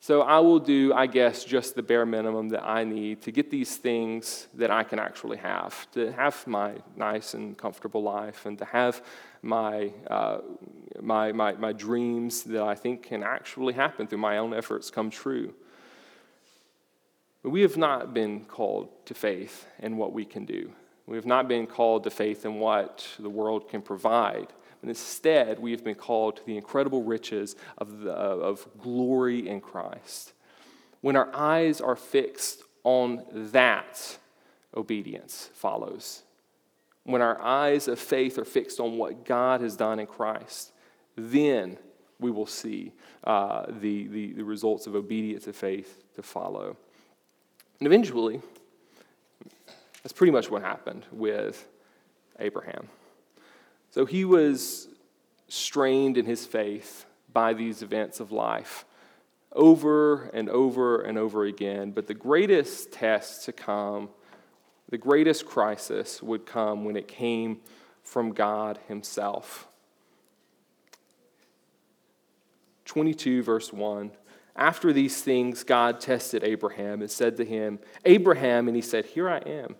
So 0.00 0.22
I 0.22 0.38
will 0.38 0.60
do, 0.60 0.92
I 0.94 1.06
guess, 1.06 1.44
just 1.44 1.74
the 1.74 1.82
bare 1.82 2.06
minimum 2.06 2.50
that 2.50 2.64
I 2.64 2.84
need 2.84 3.22
to 3.22 3.32
get 3.32 3.50
these 3.50 3.76
things 3.76 4.46
that 4.54 4.70
I 4.70 4.84
can 4.84 5.00
actually 5.00 5.38
have, 5.38 5.90
to 5.92 6.12
have 6.12 6.46
my 6.46 6.74
nice 6.96 7.34
and 7.34 7.58
comfortable 7.58 8.02
life, 8.02 8.46
and 8.46 8.56
to 8.58 8.64
have 8.64 9.04
my, 9.42 9.92
uh, 10.08 10.38
my, 11.00 11.32
my, 11.32 11.52
my 11.54 11.72
dreams 11.72 12.44
that 12.44 12.62
I 12.62 12.76
think 12.76 13.04
can 13.04 13.24
actually 13.24 13.74
happen 13.74 14.06
through 14.06 14.18
my 14.18 14.38
own 14.38 14.54
efforts 14.54 14.88
come 14.88 15.10
true. 15.10 15.54
We 17.48 17.62
have 17.62 17.76
not 17.76 18.12
been 18.12 18.44
called 18.44 18.88
to 19.06 19.14
faith 19.14 19.66
in 19.78 19.96
what 19.96 20.12
we 20.12 20.24
can 20.24 20.44
do. 20.44 20.72
We 21.06 21.16
have 21.16 21.26
not 21.26 21.48
been 21.48 21.66
called 21.66 22.04
to 22.04 22.10
faith 22.10 22.44
in 22.44 22.56
what 22.56 23.06
the 23.18 23.30
world 23.30 23.68
can 23.68 23.80
provide. 23.80 24.48
But 24.80 24.90
instead, 24.90 25.58
we 25.58 25.70
have 25.70 25.82
been 25.82 25.94
called 25.94 26.36
to 26.36 26.46
the 26.46 26.56
incredible 26.56 27.02
riches 27.02 27.56
of, 27.78 28.00
the, 28.00 28.12
of 28.12 28.68
glory 28.78 29.48
in 29.48 29.60
Christ. 29.60 30.34
When 31.00 31.16
our 31.16 31.34
eyes 31.34 31.80
are 31.80 31.96
fixed 31.96 32.62
on 32.84 33.24
that, 33.32 34.18
obedience 34.76 35.50
follows. 35.54 36.22
When 37.04 37.22
our 37.22 37.40
eyes 37.40 37.88
of 37.88 37.98
faith 37.98 38.36
are 38.36 38.44
fixed 38.44 38.78
on 38.78 38.98
what 38.98 39.24
God 39.24 39.62
has 39.62 39.76
done 39.76 39.98
in 39.98 40.06
Christ, 40.06 40.72
then 41.16 41.78
we 42.20 42.30
will 42.30 42.46
see 42.46 42.92
uh, 43.24 43.66
the, 43.80 44.06
the, 44.08 44.32
the 44.34 44.44
results 44.44 44.86
of 44.86 44.94
obedience 44.94 45.46
of 45.46 45.56
faith 45.56 46.02
to 46.16 46.22
follow. 46.22 46.76
And 47.80 47.86
eventually, 47.86 48.40
that's 50.02 50.12
pretty 50.12 50.32
much 50.32 50.50
what 50.50 50.62
happened 50.62 51.06
with 51.12 51.66
Abraham. 52.38 52.88
So 53.90 54.04
he 54.04 54.24
was 54.24 54.88
strained 55.48 56.18
in 56.18 56.26
his 56.26 56.44
faith 56.44 57.06
by 57.32 57.54
these 57.54 57.82
events 57.82 58.20
of 58.20 58.32
life 58.32 58.84
over 59.52 60.24
and 60.34 60.48
over 60.48 61.00
and 61.02 61.18
over 61.18 61.44
again. 61.44 61.92
But 61.92 62.06
the 62.06 62.14
greatest 62.14 62.92
test 62.92 63.44
to 63.46 63.52
come, 63.52 64.10
the 64.88 64.98
greatest 64.98 65.46
crisis 65.46 66.22
would 66.22 66.46
come 66.46 66.84
when 66.84 66.96
it 66.96 67.08
came 67.08 67.60
from 68.02 68.32
God 68.32 68.78
Himself. 68.88 69.68
22, 72.84 73.42
verse 73.42 73.72
1. 73.72 74.10
After 74.58 74.92
these 74.92 75.22
things, 75.22 75.62
God 75.64 76.00
tested 76.00 76.44
Abraham 76.44 77.00
and 77.00 77.10
said 77.10 77.38
to 77.38 77.44
him, 77.44 77.78
Abraham, 78.04 78.68
and 78.68 78.76
he 78.76 78.82
said, 78.82 79.06
Here 79.06 79.30
I 79.30 79.38
am. 79.38 79.76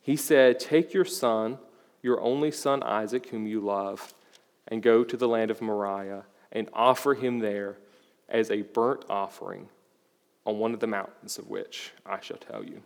He 0.00 0.16
said, 0.16 0.58
Take 0.58 0.92
your 0.92 1.04
son 1.04 1.58
your 2.02 2.20
only 2.20 2.50
son 2.50 2.82
Isaac, 2.82 3.28
whom 3.28 3.46
you 3.46 3.60
love, 3.60 4.14
and 4.68 4.82
go 4.82 5.04
to 5.04 5.16
the 5.16 5.28
land 5.28 5.50
of 5.50 5.60
Moriah 5.60 6.24
and 6.52 6.68
offer 6.72 7.14
him 7.14 7.40
there 7.40 7.76
as 8.28 8.50
a 8.50 8.62
burnt 8.62 9.04
offering 9.08 9.68
on 10.46 10.58
one 10.58 10.74
of 10.74 10.80
the 10.80 10.86
mountains 10.86 11.38
of 11.38 11.48
which 11.48 11.92
I 12.06 12.20
shall 12.20 12.36
tell 12.36 12.64
you. 12.64 12.82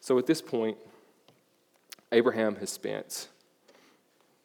So 0.00 0.18
at 0.18 0.26
this 0.26 0.42
point, 0.42 0.76
Abraham 2.12 2.56
has 2.56 2.70
spent, 2.70 3.28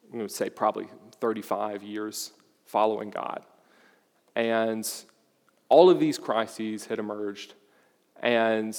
I'm 0.06 0.18
going 0.18 0.28
to 0.28 0.34
say 0.34 0.50
probably 0.50 0.88
35 1.20 1.84
years 1.84 2.32
following 2.66 3.10
God. 3.10 3.44
And 4.36 4.90
all 5.70 5.90
of 5.90 6.00
these 6.00 6.18
crises 6.18 6.88
had 6.88 7.00
emerged. 7.00 7.54
And 8.22 8.78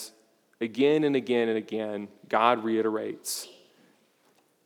again 0.61 1.05
and 1.05 1.17
again 1.17 1.49
and 1.49 1.57
again, 1.57 2.09
God 2.29 2.63
reiterates 2.63 3.49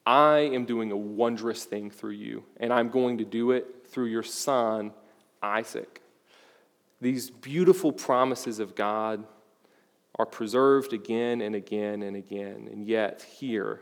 I 0.06 0.50
am 0.52 0.66
doing 0.66 0.92
a 0.92 0.96
wondrous 0.96 1.64
thing 1.64 1.90
through 1.90 2.12
you, 2.12 2.44
and 2.58 2.72
I'm 2.72 2.90
going 2.90 3.18
to 3.18 3.24
do 3.24 3.52
it 3.52 3.86
through 3.88 4.06
your 4.06 4.22
son, 4.22 4.92
Isaac. 5.42 6.02
These 7.00 7.30
beautiful 7.30 7.90
promises 7.90 8.58
of 8.58 8.74
God 8.74 9.24
are 10.16 10.26
preserved 10.26 10.92
again 10.92 11.40
and 11.40 11.54
again 11.54 12.02
and 12.02 12.16
again, 12.16 12.68
and 12.70 12.86
yet 12.86 13.22
here, 13.38 13.80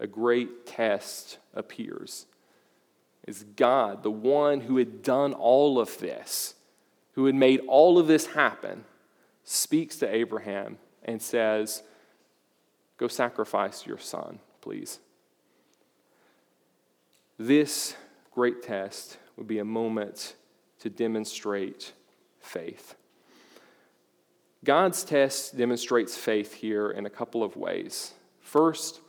a 0.00 0.06
great 0.06 0.66
test 0.66 1.38
appears. 1.52 2.26
Is 3.26 3.44
God, 3.56 4.02
the 4.02 4.10
one 4.10 4.62
who 4.62 4.78
had 4.78 5.02
done 5.02 5.34
all 5.34 5.78
of 5.78 5.98
this, 5.98 6.54
who 7.14 7.26
had 7.26 7.34
made 7.34 7.60
all 7.68 7.98
of 7.98 8.06
this 8.06 8.26
happen, 8.26 8.84
speaks 9.44 9.96
to 9.96 10.12
Abraham 10.12 10.78
and 11.04 11.20
says, 11.20 11.82
Go 12.96 13.08
sacrifice 13.08 13.86
your 13.86 13.98
son, 13.98 14.38
please. 14.60 15.00
This 17.38 17.96
great 18.30 18.62
test 18.62 19.18
would 19.36 19.46
be 19.46 19.58
a 19.58 19.64
moment 19.64 20.34
to 20.80 20.88
demonstrate 20.88 21.92
faith. 22.40 22.94
God's 24.64 25.04
test 25.04 25.56
demonstrates 25.56 26.16
faith 26.16 26.54
here 26.54 26.90
in 26.90 27.06
a 27.06 27.10
couple 27.10 27.42
of 27.42 27.56
ways. 27.56 28.14
First, 28.40 29.00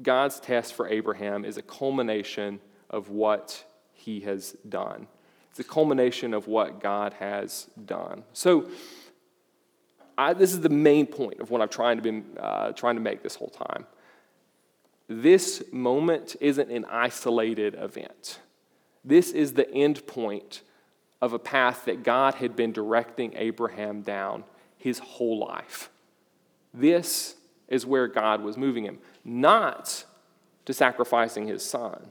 God's 0.00 0.40
test 0.40 0.74
for 0.74 0.88
Abraham 0.88 1.44
is 1.44 1.56
a 1.56 1.62
culmination 1.62 2.60
of 2.88 3.10
what 3.10 3.64
he 3.92 4.20
has 4.20 4.56
done. 4.68 5.06
It's 5.54 5.68
culmination 5.68 6.34
of 6.34 6.46
what 6.46 6.80
God 6.80 7.14
has 7.14 7.68
done. 7.84 8.24
So, 8.32 8.68
I, 10.16 10.34
this 10.34 10.52
is 10.52 10.60
the 10.60 10.68
main 10.68 11.06
point 11.06 11.40
of 11.40 11.50
what 11.50 11.62
I'm 11.62 11.68
trying 11.68 11.96
to, 11.96 12.02
be, 12.02 12.22
uh, 12.38 12.72
trying 12.72 12.96
to 12.96 13.00
make 13.00 13.22
this 13.22 13.34
whole 13.34 13.48
time 13.48 13.86
this 15.20 15.62
moment 15.72 16.36
isn't 16.40 16.70
an 16.70 16.84
isolated 16.86 17.74
event. 17.74 18.40
This 19.04 19.30
is 19.30 19.52
the 19.52 19.70
end 19.72 20.06
point 20.06 20.62
of 21.20 21.32
a 21.32 21.38
path 21.38 21.84
that 21.84 22.02
God 22.02 22.34
had 22.34 22.56
been 22.56 22.72
directing 22.72 23.34
Abraham 23.36 24.02
down 24.02 24.44
his 24.78 24.98
whole 24.98 25.38
life. 25.38 25.90
This 26.72 27.36
is 27.68 27.86
where 27.86 28.08
God 28.08 28.42
was 28.42 28.56
moving 28.56 28.84
him, 28.84 28.98
not 29.24 30.04
to 30.64 30.72
sacrificing 30.72 31.46
his 31.46 31.64
son, 31.64 32.10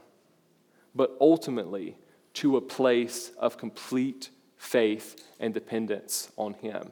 but 0.94 1.16
ultimately 1.20 1.96
to 2.34 2.56
a 2.56 2.60
place 2.60 3.30
of 3.38 3.56
complete 3.56 4.30
faith 4.56 5.28
and 5.40 5.52
dependence 5.52 6.30
on 6.36 6.54
him. 6.54 6.90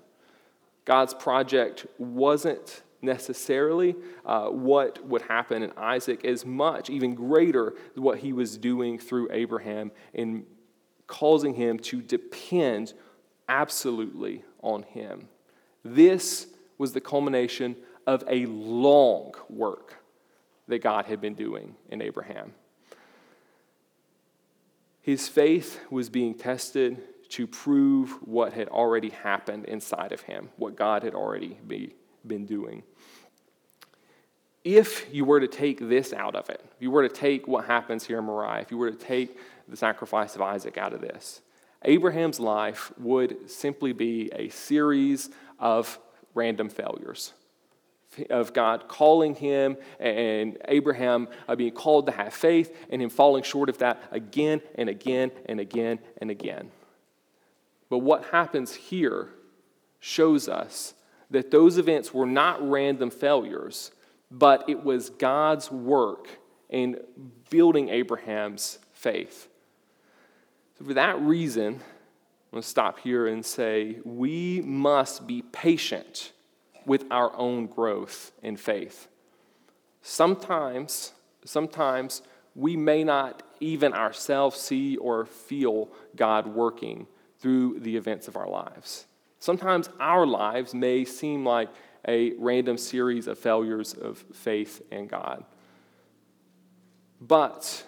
God's 0.84 1.14
project 1.14 1.86
wasn't 1.98 2.82
necessarily 3.02 3.94
uh, 4.26 4.48
what 4.48 5.04
would 5.06 5.22
happen 5.22 5.62
in 5.62 5.72
Isaac, 5.76 6.24
as 6.24 6.44
much, 6.44 6.90
even 6.90 7.14
greater, 7.14 7.74
what 7.94 8.18
he 8.18 8.32
was 8.32 8.58
doing 8.58 8.98
through 8.98 9.28
Abraham 9.30 9.90
in 10.12 10.44
causing 11.06 11.54
him 11.54 11.78
to 11.78 12.02
depend 12.02 12.92
absolutely 13.48 14.44
on 14.62 14.82
him. 14.82 15.28
This 15.84 16.46
was 16.78 16.92
the 16.92 17.00
culmination 17.00 17.76
of 18.06 18.22
a 18.28 18.46
long 18.46 19.32
work 19.48 19.96
that 20.68 20.82
God 20.82 21.06
had 21.06 21.20
been 21.20 21.34
doing 21.34 21.74
in 21.88 22.00
Abraham. 22.00 22.52
His 25.10 25.26
faith 25.26 25.80
was 25.90 26.08
being 26.08 26.34
tested 26.34 27.02
to 27.30 27.48
prove 27.48 28.10
what 28.22 28.52
had 28.52 28.68
already 28.68 29.08
happened 29.08 29.64
inside 29.64 30.12
of 30.12 30.20
him, 30.20 30.50
what 30.56 30.76
God 30.76 31.02
had 31.02 31.16
already 31.16 31.58
be, 31.66 31.96
been 32.24 32.46
doing. 32.46 32.84
If 34.62 35.12
you 35.12 35.24
were 35.24 35.40
to 35.40 35.48
take 35.48 35.80
this 35.80 36.12
out 36.12 36.36
of 36.36 36.48
it, 36.48 36.64
if 36.64 36.80
you 36.80 36.92
were 36.92 37.02
to 37.02 37.12
take 37.12 37.48
what 37.48 37.64
happens 37.64 38.06
here 38.06 38.20
in 38.20 38.24
Moriah, 38.24 38.60
if 38.60 38.70
you 38.70 38.78
were 38.78 38.92
to 38.92 38.96
take 38.96 39.36
the 39.66 39.76
sacrifice 39.76 40.36
of 40.36 40.42
Isaac 40.42 40.78
out 40.78 40.92
of 40.92 41.00
this, 41.00 41.40
Abraham's 41.84 42.38
life 42.38 42.92
would 42.96 43.50
simply 43.50 43.92
be 43.92 44.30
a 44.32 44.48
series 44.50 45.28
of 45.58 45.98
random 46.34 46.68
failures 46.68 47.32
of 48.28 48.52
God 48.52 48.88
calling 48.88 49.34
him 49.34 49.76
and 49.98 50.58
Abraham 50.66 51.28
uh, 51.48 51.54
being 51.54 51.72
called 51.72 52.06
to 52.06 52.12
have 52.12 52.34
faith 52.34 52.74
and 52.90 53.00
him 53.00 53.10
falling 53.10 53.42
short 53.42 53.68
of 53.68 53.78
that 53.78 54.02
again 54.10 54.60
and 54.74 54.88
again 54.88 55.30
and 55.46 55.60
again 55.60 55.98
and 56.18 56.30
again. 56.30 56.70
But 57.88 57.98
what 57.98 58.26
happens 58.26 58.74
here 58.74 59.28
shows 60.00 60.48
us 60.48 60.94
that 61.30 61.50
those 61.50 61.78
events 61.78 62.12
were 62.12 62.26
not 62.26 62.66
random 62.68 63.10
failures, 63.10 63.92
but 64.30 64.68
it 64.68 64.84
was 64.84 65.10
God's 65.10 65.70
work 65.70 66.28
in 66.68 66.96
building 67.50 67.88
Abraham's 67.88 68.78
faith. 68.92 69.48
So, 70.78 70.84
for 70.84 70.94
that 70.94 71.20
reason, 71.20 71.74
I'm 71.74 72.50
going 72.52 72.62
to 72.62 72.68
stop 72.68 72.98
here 73.00 73.26
and 73.26 73.44
say 73.44 73.98
we 74.04 74.60
must 74.62 75.26
be 75.26 75.42
patient 75.42 76.32
with 76.90 77.04
our 77.12 77.32
own 77.36 77.68
growth 77.68 78.32
in 78.42 78.56
faith. 78.56 79.06
Sometimes, 80.02 81.12
sometimes 81.44 82.20
we 82.56 82.74
may 82.74 83.04
not 83.04 83.44
even 83.60 83.92
ourselves 83.92 84.58
see 84.58 84.96
or 84.96 85.24
feel 85.24 85.88
God 86.16 86.48
working 86.48 87.06
through 87.38 87.78
the 87.78 87.96
events 87.96 88.26
of 88.26 88.36
our 88.36 88.48
lives. 88.48 89.06
Sometimes 89.38 89.88
our 90.00 90.26
lives 90.26 90.74
may 90.74 91.04
seem 91.04 91.46
like 91.46 91.68
a 92.08 92.32
random 92.40 92.76
series 92.76 93.28
of 93.28 93.38
failures 93.38 93.94
of 93.94 94.18
faith 94.32 94.82
in 94.90 95.06
God. 95.06 95.44
But 97.20 97.84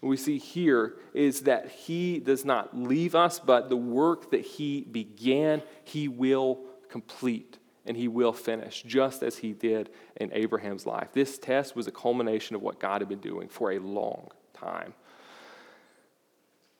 what 0.00 0.08
we 0.08 0.16
see 0.16 0.38
here 0.38 0.94
is 1.12 1.42
that 1.42 1.68
He 1.68 2.18
does 2.18 2.46
not 2.46 2.74
leave 2.74 3.14
us, 3.14 3.38
but 3.38 3.68
the 3.68 3.76
work 3.76 4.30
that 4.30 4.40
He 4.40 4.80
began, 4.80 5.60
He 5.84 6.08
will 6.08 6.60
complete 6.88 7.58
and 7.86 7.96
He 7.96 8.08
will 8.08 8.32
finish, 8.32 8.82
just 8.82 9.22
as 9.22 9.38
He 9.38 9.52
did 9.52 9.90
in 10.16 10.32
Abraham's 10.32 10.86
life. 10.86 11.08
This 11.12 11.38
test 11.38 11.74
was 11.74 11.86
a 11.86 11.92
culmination 11.92 12.56
of 12.56 12.62
what 12.62 12.78
God 12.78 13.00
had 13.00 13.08
been 13.08 13.20
doing 13.20 13.48
for 13.48 13.72
a 13.72 13.78
long 13.78 14.30
time. 14.54 14.94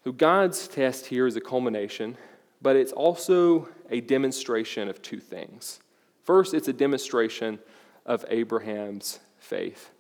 So, 0.04 0.12
God's 0.12 0.66
test 0.68 1.06
here 1.06 1.26
is 1.26 1.36
a 1.36 1.40
culmination, 1.40 2.16
but 2.60 2.76
it's 2.76 2.92
also 2.92 3.68
a 3.90 4.00
demonstration 4.00 4.88
of 4.88 5.00
two 5.02 5.20
things. 5.20 5.80
First, 6.24 6.54
it's 6.54 6.68
a 6.68 6.72
demonstration 6.72 7.58
of 8.06 8.24
Abraham's 8.28 9.20
faith. 9.38 9.90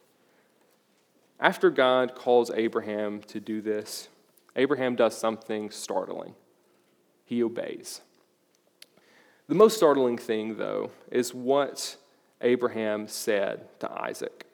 After 1.38 1.70
God 1.70 2.14
calls 2.14 2.50
Abraham 2.52 3.20
to 3.22 3.40
do 3.40 3.60
this, 3.60 4.08
Abraham 4.54 4.94
does 4.94 5.16
something 5.16 5.70
startling. 5.70 6.34
He 7.24 7.42
obeys. 7.42 8.00
The 9.48 9.54
most 9.54 9.76
startling 9.76 10.18
thing, 10.18 10.56
though, 10.56 10.90
is 11.10 11.34
what 11.34 11.96
Abraham 12.40 13.08
said 13.08 13.68
to 13.80 13.90
Isaac. 13.90 14.46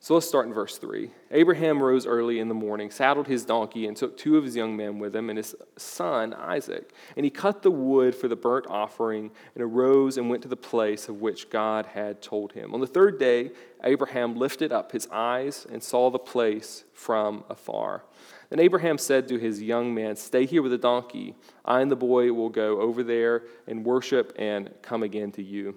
So 0.00 0.14
let's 0.14 0.28
start 0.28 0.46
in 0.46 0.54
verse 0.54 0.78
3. 0.78 1.10
Abraham 1.32 1.82
rose 1.82 2.06
early 2.06 2.38
in 2.38 2.48
the 2.48 2.54
morning, 2.54 2.90
saddled 2.90 3.26
his 3.26 3.44
donkey, 3.44 3.86
and 3.86 3.96
took 3.96 4.16
two 4.16 4.36
of 4.36 4.44
his 4.44 4.54
young 4.54 4.76
men 4.76 5.00
with 5.00 5.14
him 5.14 5.28
and 5.28 5.36
his 5.36 5.56
son 5.76 6.32
Isaac. 6.34 6.92
And 7.16 7.24
he 7.24 7.30
cut 7.30 7.62
the 7.62 7.70
wood 7.70 8.14
for 8.14 8.28
the 8.28 8.36
burnt 8.36 8.66
offering 8.68 9.32
and 9.54 9.64
arose 9.64 10.16
and 10.16 10.30
went 10.30 10.42
to 10.42 10.48
the 10.48 10.56
place 10.56 11.08
of 11.08 11.20
which 11.20 11.50
God 11.50 11.86
had 11.86 12.22
told 12.22 12.52
him. 12.52 12.74
On 12.74 12.80
the 12.80 12.86
third 12.86 13.18
day, 13.18 13.50
Abraham 13.82 14.36
lifted 14.36 14.72
up 14.72 14.92
his 14.92 15.08
eyes 15.10 15.66
and 15.70 15.82
saw 15.82 16.10
the 16.10 16.18
place 16.18 16.84
from 16.94 17.42
afar. 17.50 18.04
Then 18.50 18.60
Abraham 18.60 18.96
said 18.96 19.28
to 19.28 19.38
his 19.38 19.62
young 19.62 19.94
man, 19.94 20.16
Stay 20.16 20.46
here 20.46 20.62
with 20.62 20.72
the 20.72 20.78
donkey. 20.78 21.34
I 21.64 21.80
and 21.80 21.90
the 21.90 21.96
boy 21.96 22.32
will 22.32 22.48
go 22.48 22.80
over 22.80 23.02
there 23.02 23.42
and 23.66 23.84
worship 23.84 24.32
and 24.38 24.70
come 24.82 25.02
again 25.02 25.32
to 25.32 25.42
you. 25.42 25.76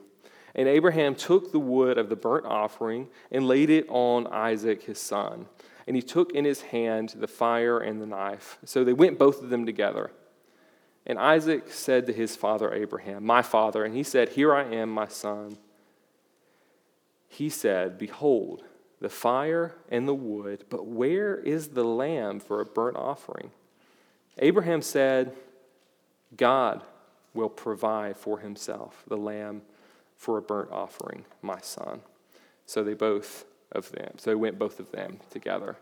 And 0.55 0.67
Abraham 0.67 1.15
took 1.15 1.51
the 1.51 1.59
wood 1.59 1.97
of 1.97 2.09
the 2.09 2.15
burnt 2.15 2.45
offering 2.45 3.09
and 3.31 3.47
laid 3.47 3.69
it 3.69 3.85
on 3.89 4.27
Isaac 4.27 4.83
his 4.83 4.99
son. 4.99 5.47
And 5.87 5.95
he 5.95 6.01
took 6.01 6.33
in 6.33 6.45
his 6.45 6.61
hand 6.61 7.15
the 7.17 7.27
fire 7.27 7.79
and 7.79 8.01
the 8.01 8.05
knife. 8.05 8.57
So 8.65 8.83
they 8.83 8.93
went 8.93 9.19
both 9.19 9.41
of 9.41 9.49
them 9.49 9.65
together. 9.65 10.11
And 11.05 11.17
Isaac 11.17 11.71
said 11.71 12.05
to 12.05 12.13
his 12.13 12.35
father 12.35 12.73
Abraham, 12.73 13.25
My 13.25 13.41
father. 13.41 13.83
And 13.83 13.95
he 13.95 14.03
said, 14.03 14.29
Here 14.29 14.53
I 14.53 14.63
am, 14.63 14.89
my 14.89 15.07
son. 15.07 15.57
He 17.27 17.49
said, 17.49 17.97
Behold, 17.97 18.63
the 19.01 19.09
fire 19.09 19.73
and 19.89 20.07
the 20.07 20.13
wood, 20.13 20.63
but 20.69 20.85
where 20.85 21.35
is 21.35 21.69
the 21.69 21.83
lamb 21.83 22.39
for 22.39 22.61
a 22.61 22.65
burnt 22.65 22.95
offering? 22.95 23.51
Abraham 24.37 24.81
said, 24.81 25.35
God 26.37 26.83
will 27.33 27.49
provide 27.49 28.15
for 28.15 28.39
himself 28.39 29.03
the 29.07 29.17
lamb 29.17 29.63
for 30.15 30.37
a 30.37 30.41
burnt 30.41 30.71
offering, 30.71 31.25
my 31.41 31.59
son. 31.59 32.01
So 32.67 32.83
they 32.83 32.93
both 32.93 33.45
of 33.71 33.91
them, 33.91 34.13
so 34.17 34.29
they 34.29 34.35
went 34.35 34.59
both 34.59 34.79
of 34.79 34.91
them 34.91 35.19
together. 35.31 35.75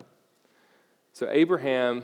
So 1.11 1.28
Abraham 1.30 2.03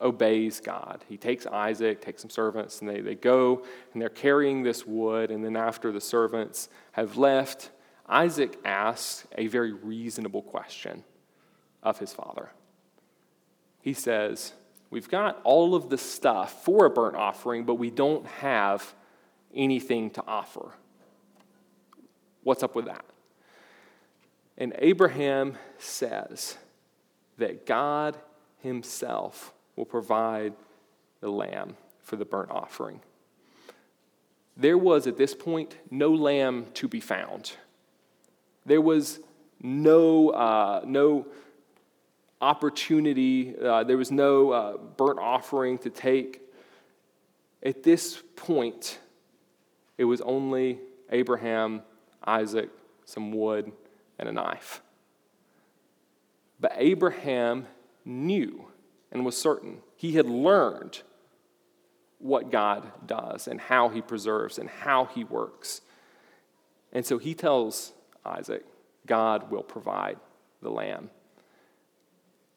obeys 0.00 0.60
God. 0.60 1.04
He 1.08 1.16
takes 1.16 1.46
Isaac, 1.46 2.00
takes 2.00 2.22
some 2.22 2.30
servants, 2.30 2.80
and 2.80 2.88
they, 2.88 3.00
they 3.00 3.14
go 3.16 3.64
and 3.92 4.00
they're 4.00 4.08
carrying 4.08 4.62
this 4.62 4.86
wood. 4.86 5.30
And 5.30 5.44
then 5.44 5.56
after 5.56 5.90
the 5.90 6.00
servants 6.00 6.68
have 6.92 7.16
left, 7.16 7.70
Isaac 8.08 8.58
asks 8.64 9.26
a 9.36 9.46
very 9.46 9.72
reasonable 9.72 10.42
question 10.42 11.04
of 11.82 11.98
his 11.98 12.12
father. 12.12 12.50
He 13.80 13.92
says, 13.92 14.52
We've 14.90 15.08
got 15.08 15.40
all 15.42 15.74
of 15.74 15.90
the 15.90 15.98
stuff 15.98 16.64
for 16.64 16.86
a 16.86 16.90
burnt 16.90 17.16
offering, 17.16 17.64
but 17.64 17.74
we 17.74 17.90
don't 17.90 18.26
have 18.26 18.94
anything 19.54 20.10
to 20.10 20.24
offer. 20.26 20.72
What's 22.44 22.62
up 22.62 22.76
with 22.76 22.84
that? 22.84 23.04
And 24.56 24.74
Abraham 24.78 25.58
says 25.78 26.56
that 27.38 27.66
God 27.66 28.16
himself 28.62 29.52
will 29.74 29.84
provide 29.84 30.54
the 31.20 31.30
lamb 31.30 31.76
for 32.02 32.16
the 32.16 32.24
burnt 32.24 32.50
offering. 32.50 33.00
There 34.56 34.78
was 34.78 35.06
at 35.06 35.18
this 35.18 35.34
point 35.34 35.76
no 35.90 36.14
lamb 36.14 36.66
to 36.74 36.88
be 36.88 37.00
found. 37.00 37.52
There 38.66 38.80
was 38.80 39.20
no, 39.62 40.30
uh, 40.30 40.82
no 40.84 41.26
opportunity, 42.40 43.54
uh, 43.58 43.84
there 43.84 43.96
was 43.96 44.10
no 44.10 44.50
uh, 44.50 44.76
burnt 44.76 45.18
offering 45.18 45.78
to 45.78 45.90
take. 45.90 46.42
At 47.62 47.82
this 47.82 48.22
point, 48.36 48.98
it 49.96 50.04
was 50.04 50.20
only 50.20 50.78
Abraham 51.10 51.82
Isaac 52.24 52.70
some 53.06 53.32
wood 53.32 53.72
and 54.18 54.28
a 54.28 54.32
knife. 54.32 54.82
But 56.60 56.72
Abraham 56.76 57.66
knew 58.04 58.66
and 59.10 59.24
was 59.24 59.36
certain. 59.40 59.78
He 59.96 60.12
had 60.12 60.26
learned 60.26 61.02
what 62.18 62.50
God 62.50 62.90
does 63.06 63.46
and 63.46 63.60
how 63.60 63.88
he 63.88 64.02
preserves 64.02 64.58
and 64.58 64.68
how 64.68 65.04
he 65.06 65.24
works. 65.24 65.80
And 66.92 67.06
so 67.06 67.18
he 67.18 67.34
tells 67.34 67.92
Isaac, 68.26 68.64
God 69.06 69.50
will 69.50 69.62
provide 69.62 70.18
the 70.60 70.70
lamb. 70.70 71.10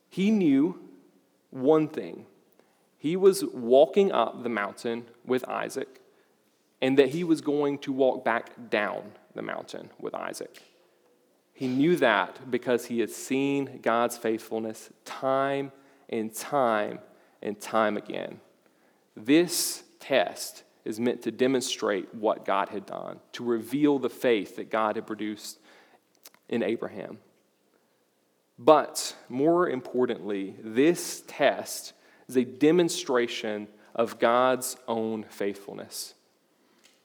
He 0.09 0.31
knew 0.31 0.79
one 1.51 1.87
thing. 1.87 2.25
He 2.97 3.15
was 3.15 3.45
walking 3.45 4.11
up 4.11 4.43
the 4.43 4.49
mountain 4.49 5.05
with 5.25 5.47
Isaac, 5.47 6.01
and 6.81 6.97
that 6.97 7.09
he 7.09 7.23
was 7.23 7.41
going 7.41 7.77
to 7.79 7.93
walk 7.93 8.25
back 8.25 8.51
down 8.69 9.11
the 9.35 9.41
mountain 9.41 9.89
with 9.99 10.13
Isaac. 10.15 10.63
He 11.53 11.67
knew 11.67 11.95
that 11.97 12.49
because 12.49 12.85
he 12.85 12.99
had 12.99 13.09
seen 13.09 13.79
God's 13.81 14.17
faithfulness 14.17 14.89
time 15.05 15.71
and 16.07 16.33
time 16.33 16.99
and 17.41 17.59
time 17.59 17.97
again. 17.97 18.39
This 19.15 19.83
test 19.99 20.63
is 20.89 20.99
meant 20.99 21.21
to 21.21 21.31
demonstrate 21.31 22.15
what 22.15 22.45
God 22.45 22.69
had 22.69 22.87
done, 22.87 23.19
to 23.33 23.43
reveal 23.43 23.99
the 23.99 24.09
faith 24.09 24.55
that 24.55 24.71
God 24.71 24.95
had 24.95 25.05
produced 25.05 25.59
in 26.49 26.63
Abraham. 26.63 27.19
But 28.57 29.15
more 29.29 29.69
importantly, 29.69 30.55
this 30.63 31.23
test 31.27 31.93
is 32.27 32.35
a 32.35 32.43
demonstration 32.43 33.67
of 33.93 34.17
God's 34.17 34.77
own 34.87 35.25
faithfulness. 35.29 36.15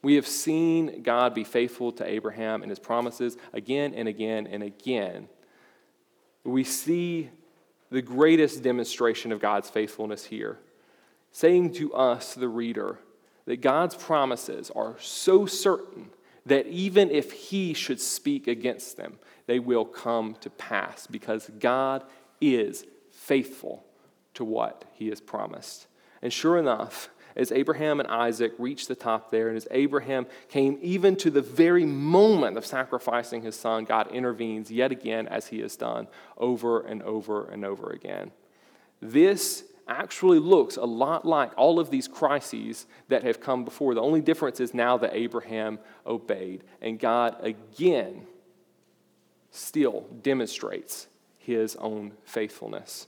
We 0.01 0.15
have 0.15 0.27
seen 0.27 1.03
God 1.03 1.35
be 1.35 1.43
faithful 1.43 1.91
to 1.93 2.09
Abraham 2.09 2.63
and 2.63 2.71
his 2.71 2.79
promises 2.79 3.37
again 3.53 3.93
and 3.93 4.07
again 4.07 4.47
and 4.47 4.63
again. 4.63 5.29
We 6.43 6.63
see 6.63 7.29
the 7.91 8.01
greatest 8.01 8.63
demonstration 8.63 9.31
of 9.31 9.39
God's 9.39 9.69
faithfulness 9.69 10.25
here, 10.25 10.57
saying 11.31 11.73
to 11.73 11.93
us, 11.93 12.33
the 12.33 12.49
reader, 12.49 12.97
that 13.45 13.61
God's 13.61 13.95
promises 13.95 14.71
are 14.75 14.95
so 14.99 15.45
certain 15.45 16.09
that 16.45 16.67
even 16.67 17.09
if 17.09 17.31
he 17.31 17.73
should 17.73 17.99
speak 17.99 18.47
against 18.47 18.97
them, 18.97 19.17
they 19.47 19.59
will 19.59 19.85
come 19.85 20.35
to 20.41 20.49
pass 20.49 21.07
because 21.07 21.49
God 21.59 22.03
is 22.41 22.85
faithful 23.11 23.85
to 24.35 24.43
what 24.43 24.85
he 24.93 25.07
has 25.09 25.21
promised. 25.21 25.87
And 26.21 26.31
sure 26.31 26.57
enough, 26.57 27.09
as 27.35 27.51
Abraham 27.51 27.99
and 27.99 28.07
Isaac 28.07 28.53
reached 28.57 28.87
the 28.87 28.95
top 28.95 29.29
there, 29.29 29.49
and 29.49 29.57
as 29.57 29.67
Abraham 29.71 30.25
came 30.49 30.77
even 30.81 31.15
to 31.17 31.29
the 31.29 31.41
very 31.41 31.85
moment 31.85 32.57
of 32.57 32.65
sacrificing 32.65 33.41
his 33.41 33.55
son, 33.55 33.83
God 33.83 34.09
intervenes 34.11 34.71
yet 34.71 34.91
again, 34.91 35.27
as 35.27 35.47
he 35.47 35.59
has 35.59 35.75
done 35.75 36.07
over 36.37 36.81
and 36.81 37.03
over 37.03 37.45
and 37.45 37.65
over 37.65 37.89
again. 37.89 38.31
This 39.01 39.65
actually 39.87 40.39
looks 40.39 40.77
a 40.77 40.85
lot 40.85 41.25
like 41.25 41.51
all 41.57 41.79
of 41.79 41.89
these 41.89 42.07
crises 42.07 42.85
that 43.07 43.23
have 43.23 43.39
come 43.39 43.63
before. 43.63 43.93
The 43.93 44.01
only 44.01 44.21
difference 44.21 44.59
is 44.59 44.73
now 44.73 44.97
that 44.97 45.13
Abraham 45.13 45.79
obeyed, 46.05 46.63
and 46.81 46.99
God 46.99 47.35
again 47.41 48.25
still 49.51 50.05
demonstrates 50.21 51.07
his 51.37 51.75
own 51.75 52.13
faithfulness. 52.23 53.07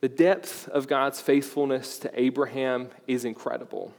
The 0.00 0.08
depth 0.08 0.68
of 0.68 0.88
God's 0.88 1.20
faithfulness 1.20 1.98
to 2.00 2.10
Abraham 2.20 2.90
is 3.06 3.24
incredible, 3.24 3.92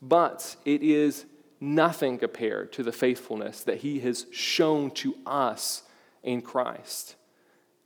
but 0.00 0.56
it 0.64 0.82
is 0.82 1.26
nothing 1.60 2.18
compared 2.18 2.72
to 2.72 2.82
the 2.82 2.92
faithfulness 2.92 3.62
that 3.64 3.78
he 3.78 4.00
has 4.00 4.26
shown 4.32 4.90
to 4.90 5.14
us 5.24 5.82
in 6.22 6.42
Christ. 6.42 7.16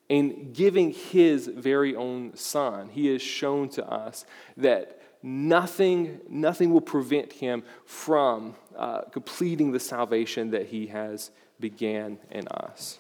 In 0.08 0.52
giving 0.52 0.92
his 0.92 1.48
very 1.48 1.96
own 1.96 2.36
son, 2.36 2.90
he 2.90 3.08
has 3.08 3.20
shown 3.20 3.68
to 3.70 3.84
us 3.84 4.24
that 4.56 5.02
nothing, 5.22 6.20
nothing 6.28 6.72
will 6.72 6.80
prevent 6.80 7.32
him 7.32 7.64
from 7.84 8.54
uh, 8.76 9.02
completing 9.10 9.72
the 9.72 9.80
salvation 9.80 10.50
that 10.50 10.66
he 10.66 10.86
has 10.86 11.30
began 11.58 12.18
in 12.30 12.46
us. 12.48 12.98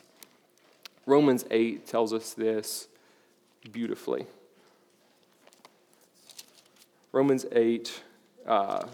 Romans 1.04 1.44
8 1.50 1.86
tells 1.86 2.12
us 2.12 2.34
this 2.34 2.88
beautifully. 3.70 4.26
Romans 7.12 7.46
8, 7.52 8.02
uh, 8.46 8.86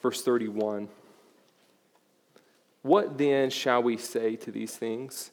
verse 0.00 0.22
31. 0.22 0.88
What 2.82 3.18
then 3.18 3.50
shall 3.50 3.82
we 3.82 3.96
say 3.96 4.36
to 4.36 4.50
these 4.50 4.76
things? 4.76 5.32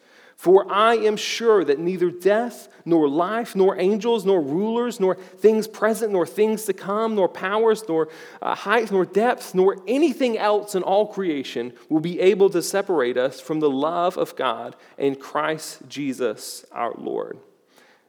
For 0.41 0.65
I 0.73 0.95
am 0.95 1.17
sure 1.17 1.63
that 1.63 1.77
neither 1.77 2.09
death, 2.09 2.67
nor 2.83 3.07
life, 3.07 3.55
nor 3.55 3.79
angels, 3.79 4.25
nor 4.25 4.41
rulers, 4.41 4.99
nor 4.99 5.13
things 5.13 5.67
present, 5.67 6.13
nor 6.13 6.25
things 6.25 6.65
to 6.65 6.73
come, 6.73 7.13
nor 7.13 7.29
powers, 7.29 7.83
nor 7.87 8.09
uh, 8.41 8.55
height, 8.55 8.91
nor 8.91 9.05
depth, 9.05 9.53
nor 9.53 9.77
anything 9.87 10.39
else 10.39 10.73
in 10.73 10.81
all 10.81 11.05
creation 11.05 11.73
will 11.89 11.99
be 11.99 12.19
able 12.19 12.49
to 12.49 12.63
separate 12.63 13.17
us 13.17 13.39
from 13.39 13.59
the 13.59 13.69
love 13.69 14.17
of 14.17 14.35
God 14.35 14.75
in 14.97 15.13
Christ 15.13 15.87
Jesus 15.87 16.65
our 16.71 16.95
Lord. 16.97 17.37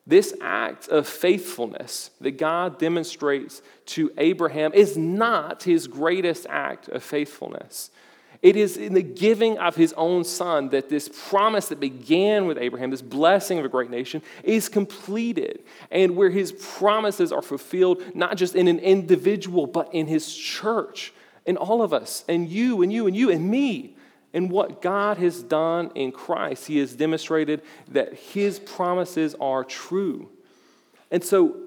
This 0.06 0.32
act 0.40 0.88
of 0.88 1.06
faithfulness 1.06 2.12
that 2.22 2.38
God 2.38 2.78
demonstrates 2.78 3.60
to 3.88 4.10
Abraham 4.16 4.72
is 4.72 4.96
not 4.96 5.64
his 5.64 5.86
greatest 5.86 6.46
act 6.48 6.88
of 6.88 7.02
faithfulness. 7.02 7.90
It 8.42 8.56
is 8.56 8.76
in 8.76 8.94
the 8.94 9.02
giving 9.02 9.56
of 9.58 9.76
his 9.76 9.92
own 9.92 10.24
son 10.24 10.70
that 10.70 10.88
this 10.88 11.08
promise 11.28 11.68
that 11.68 11.78
began 11.78 12.46
with 12.46 12.58
Abraham, 12.58 12.90
this 12.90 13.00
blessing 13.00 13.60
of 13.60 13.64
a 13.64 13.68
great 13.68 13.88
nation, 13.88 14.20
is 14.42 14.68
completed. 14.68 15.62
And 15.92 16.16
where 16.16 16.30
his 16.30 16.50
promises 16.50 17.30
are 17.30 17.40
fulfilled, 17.40 18.02
not 18.16 18.36
just 18.36 18.56
in 18.56 18.66
an 18.66 18.80
individual, 18.80 19.68
but 19.68 19.94
in 19.94 20.08
his 20.08 20.34
church, 20.34 21.14
in 21.46 21.56
all 21.56 21.82
of 21.82 21.92
us, 21.92 22.24
and 22.28 22.48
you, 22.48 22.82
and 22.82 22.92
you, 22.92 23.06
and 23.06 23.16
you, 23.16 23.30
and 23.30 23.48
me. 23.48 23.96
And 24.34 24.50
what 24.50 24.82
God 24.82 25.18
has 25.18 25.42
done 25.42 25.92
in 25.94 26.10
Christ, 26.10 26.66
he 26.66 26.78
has 26.78 26.96
demonstrated 26.96 27.62
that 27.88 28.14
his 28.14 28.58
promises 28.58 29.36
are 29.40 29.62
true. 29.62 30.30
And 31.12 31.22
so, 31.22 31.60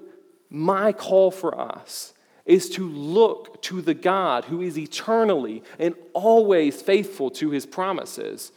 my 0.50 0.92
call 0.92 1.30
for 1.30 1.58
us 1.58 2.12
is 2.46 2.70
to 2.70 2.88
look 2.88 3.60
to 3.62 3.82
the 3.82 3.94
God 3.94 4.44
who 4.44 4.62
is 4.62 4.78
eternally 4.78 5.62
and 5.78 5.94
always 6.12 6.80
faithful 6.80 7.30
to 7.32 7.50
his 7.50 7.66
promises. 7.66 8.52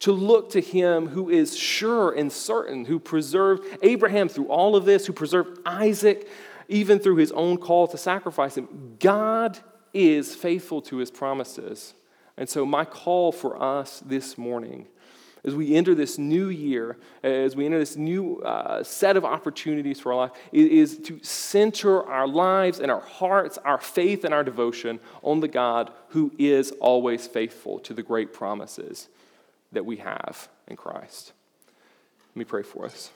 To 0.00 0.12
look 0.12 0.50
to 0.50 0.60
him 0.60 1.08
who 1.08 1.30
is 1.30 1.56
sure 1.56 2.12
and 2.12 2.32
certain, 2.32 2.86
who 2.86 2.98
preserved 2.98 3.64
Abraham 3.82 4.28
through 4.28 4.48
all 4.48 4.74
of 4.74 4.84
this, 4.84 5.06
who 5.06 5.12
preserved 5.12 5.60
Isaac 5.64 6.28
even 6.68 6.98
through 6.98 7.16
his 7.16 7.32
own 7.32 7.58
call 7.58 7.86
to 7.88 7.98
sacrifice 7.98 8.56
him. 8.56 8.96
God 8.98 9.58
is 9.92 10.34
faithful 10.34 10.80
to 10.82 10.96
his 10.96 11.10
promises. 11.10 11.94
And 12.36 12.48
so, 12.48 12.66
my 12.66 12.84
call 12.84 13.32
for 13.32 13.62
us 13.62 14.00
this 14.00 14.36
morning 14.36 14.86
as 15.44 15.54
we 15.54 15.74
enter 15.74 15.94
this 15.94 16.18
new 16.18 16.48
year, 16.48 16.96
as 17.22 17.54
we 17.54 17.66
enter 17.66 17.78
this 17.78 17.96
new 17.96 18.40
uh, 18.40 18.82
set 18.82 19.16
of 19.16 19.24
opportunities 19.24 20.00
for 20.00 20.12
our 20.12 20.18
life, 20.18 20.32
is 20.52 20.98
to 20.98 21.18
center 21.22 22.02
our 22.08 22.26
lives 22.26 22.80
and 22.80 22.90
our 22.90 23.00
hearts, 23.00 23.58
our 23.58 23.78
faith 23.78 24.24
and 24.24 24.32
our 24.32 24.44
devotion 24.44 25.00
on 25.22 25.40
the 25.40 25.48
God 25.48 25.92
who 26.08 26.32
is 26.38 26.72
always 26.80 27.26
faithful 27.26 27.78
to 27.80 27.92
the 27.92 28.02
great 28.02 28.32
promises 28.32 29.08
that 29.72 29.84
we 29.84 29.98
have 29.98 30.48
in 30.66 30.76
Christ. 30.76 31.32
Let 32.30 32.36
me 32.36 32.44
pray 32.44 32.62
for 32.62 32.86
us. 32.86 33.10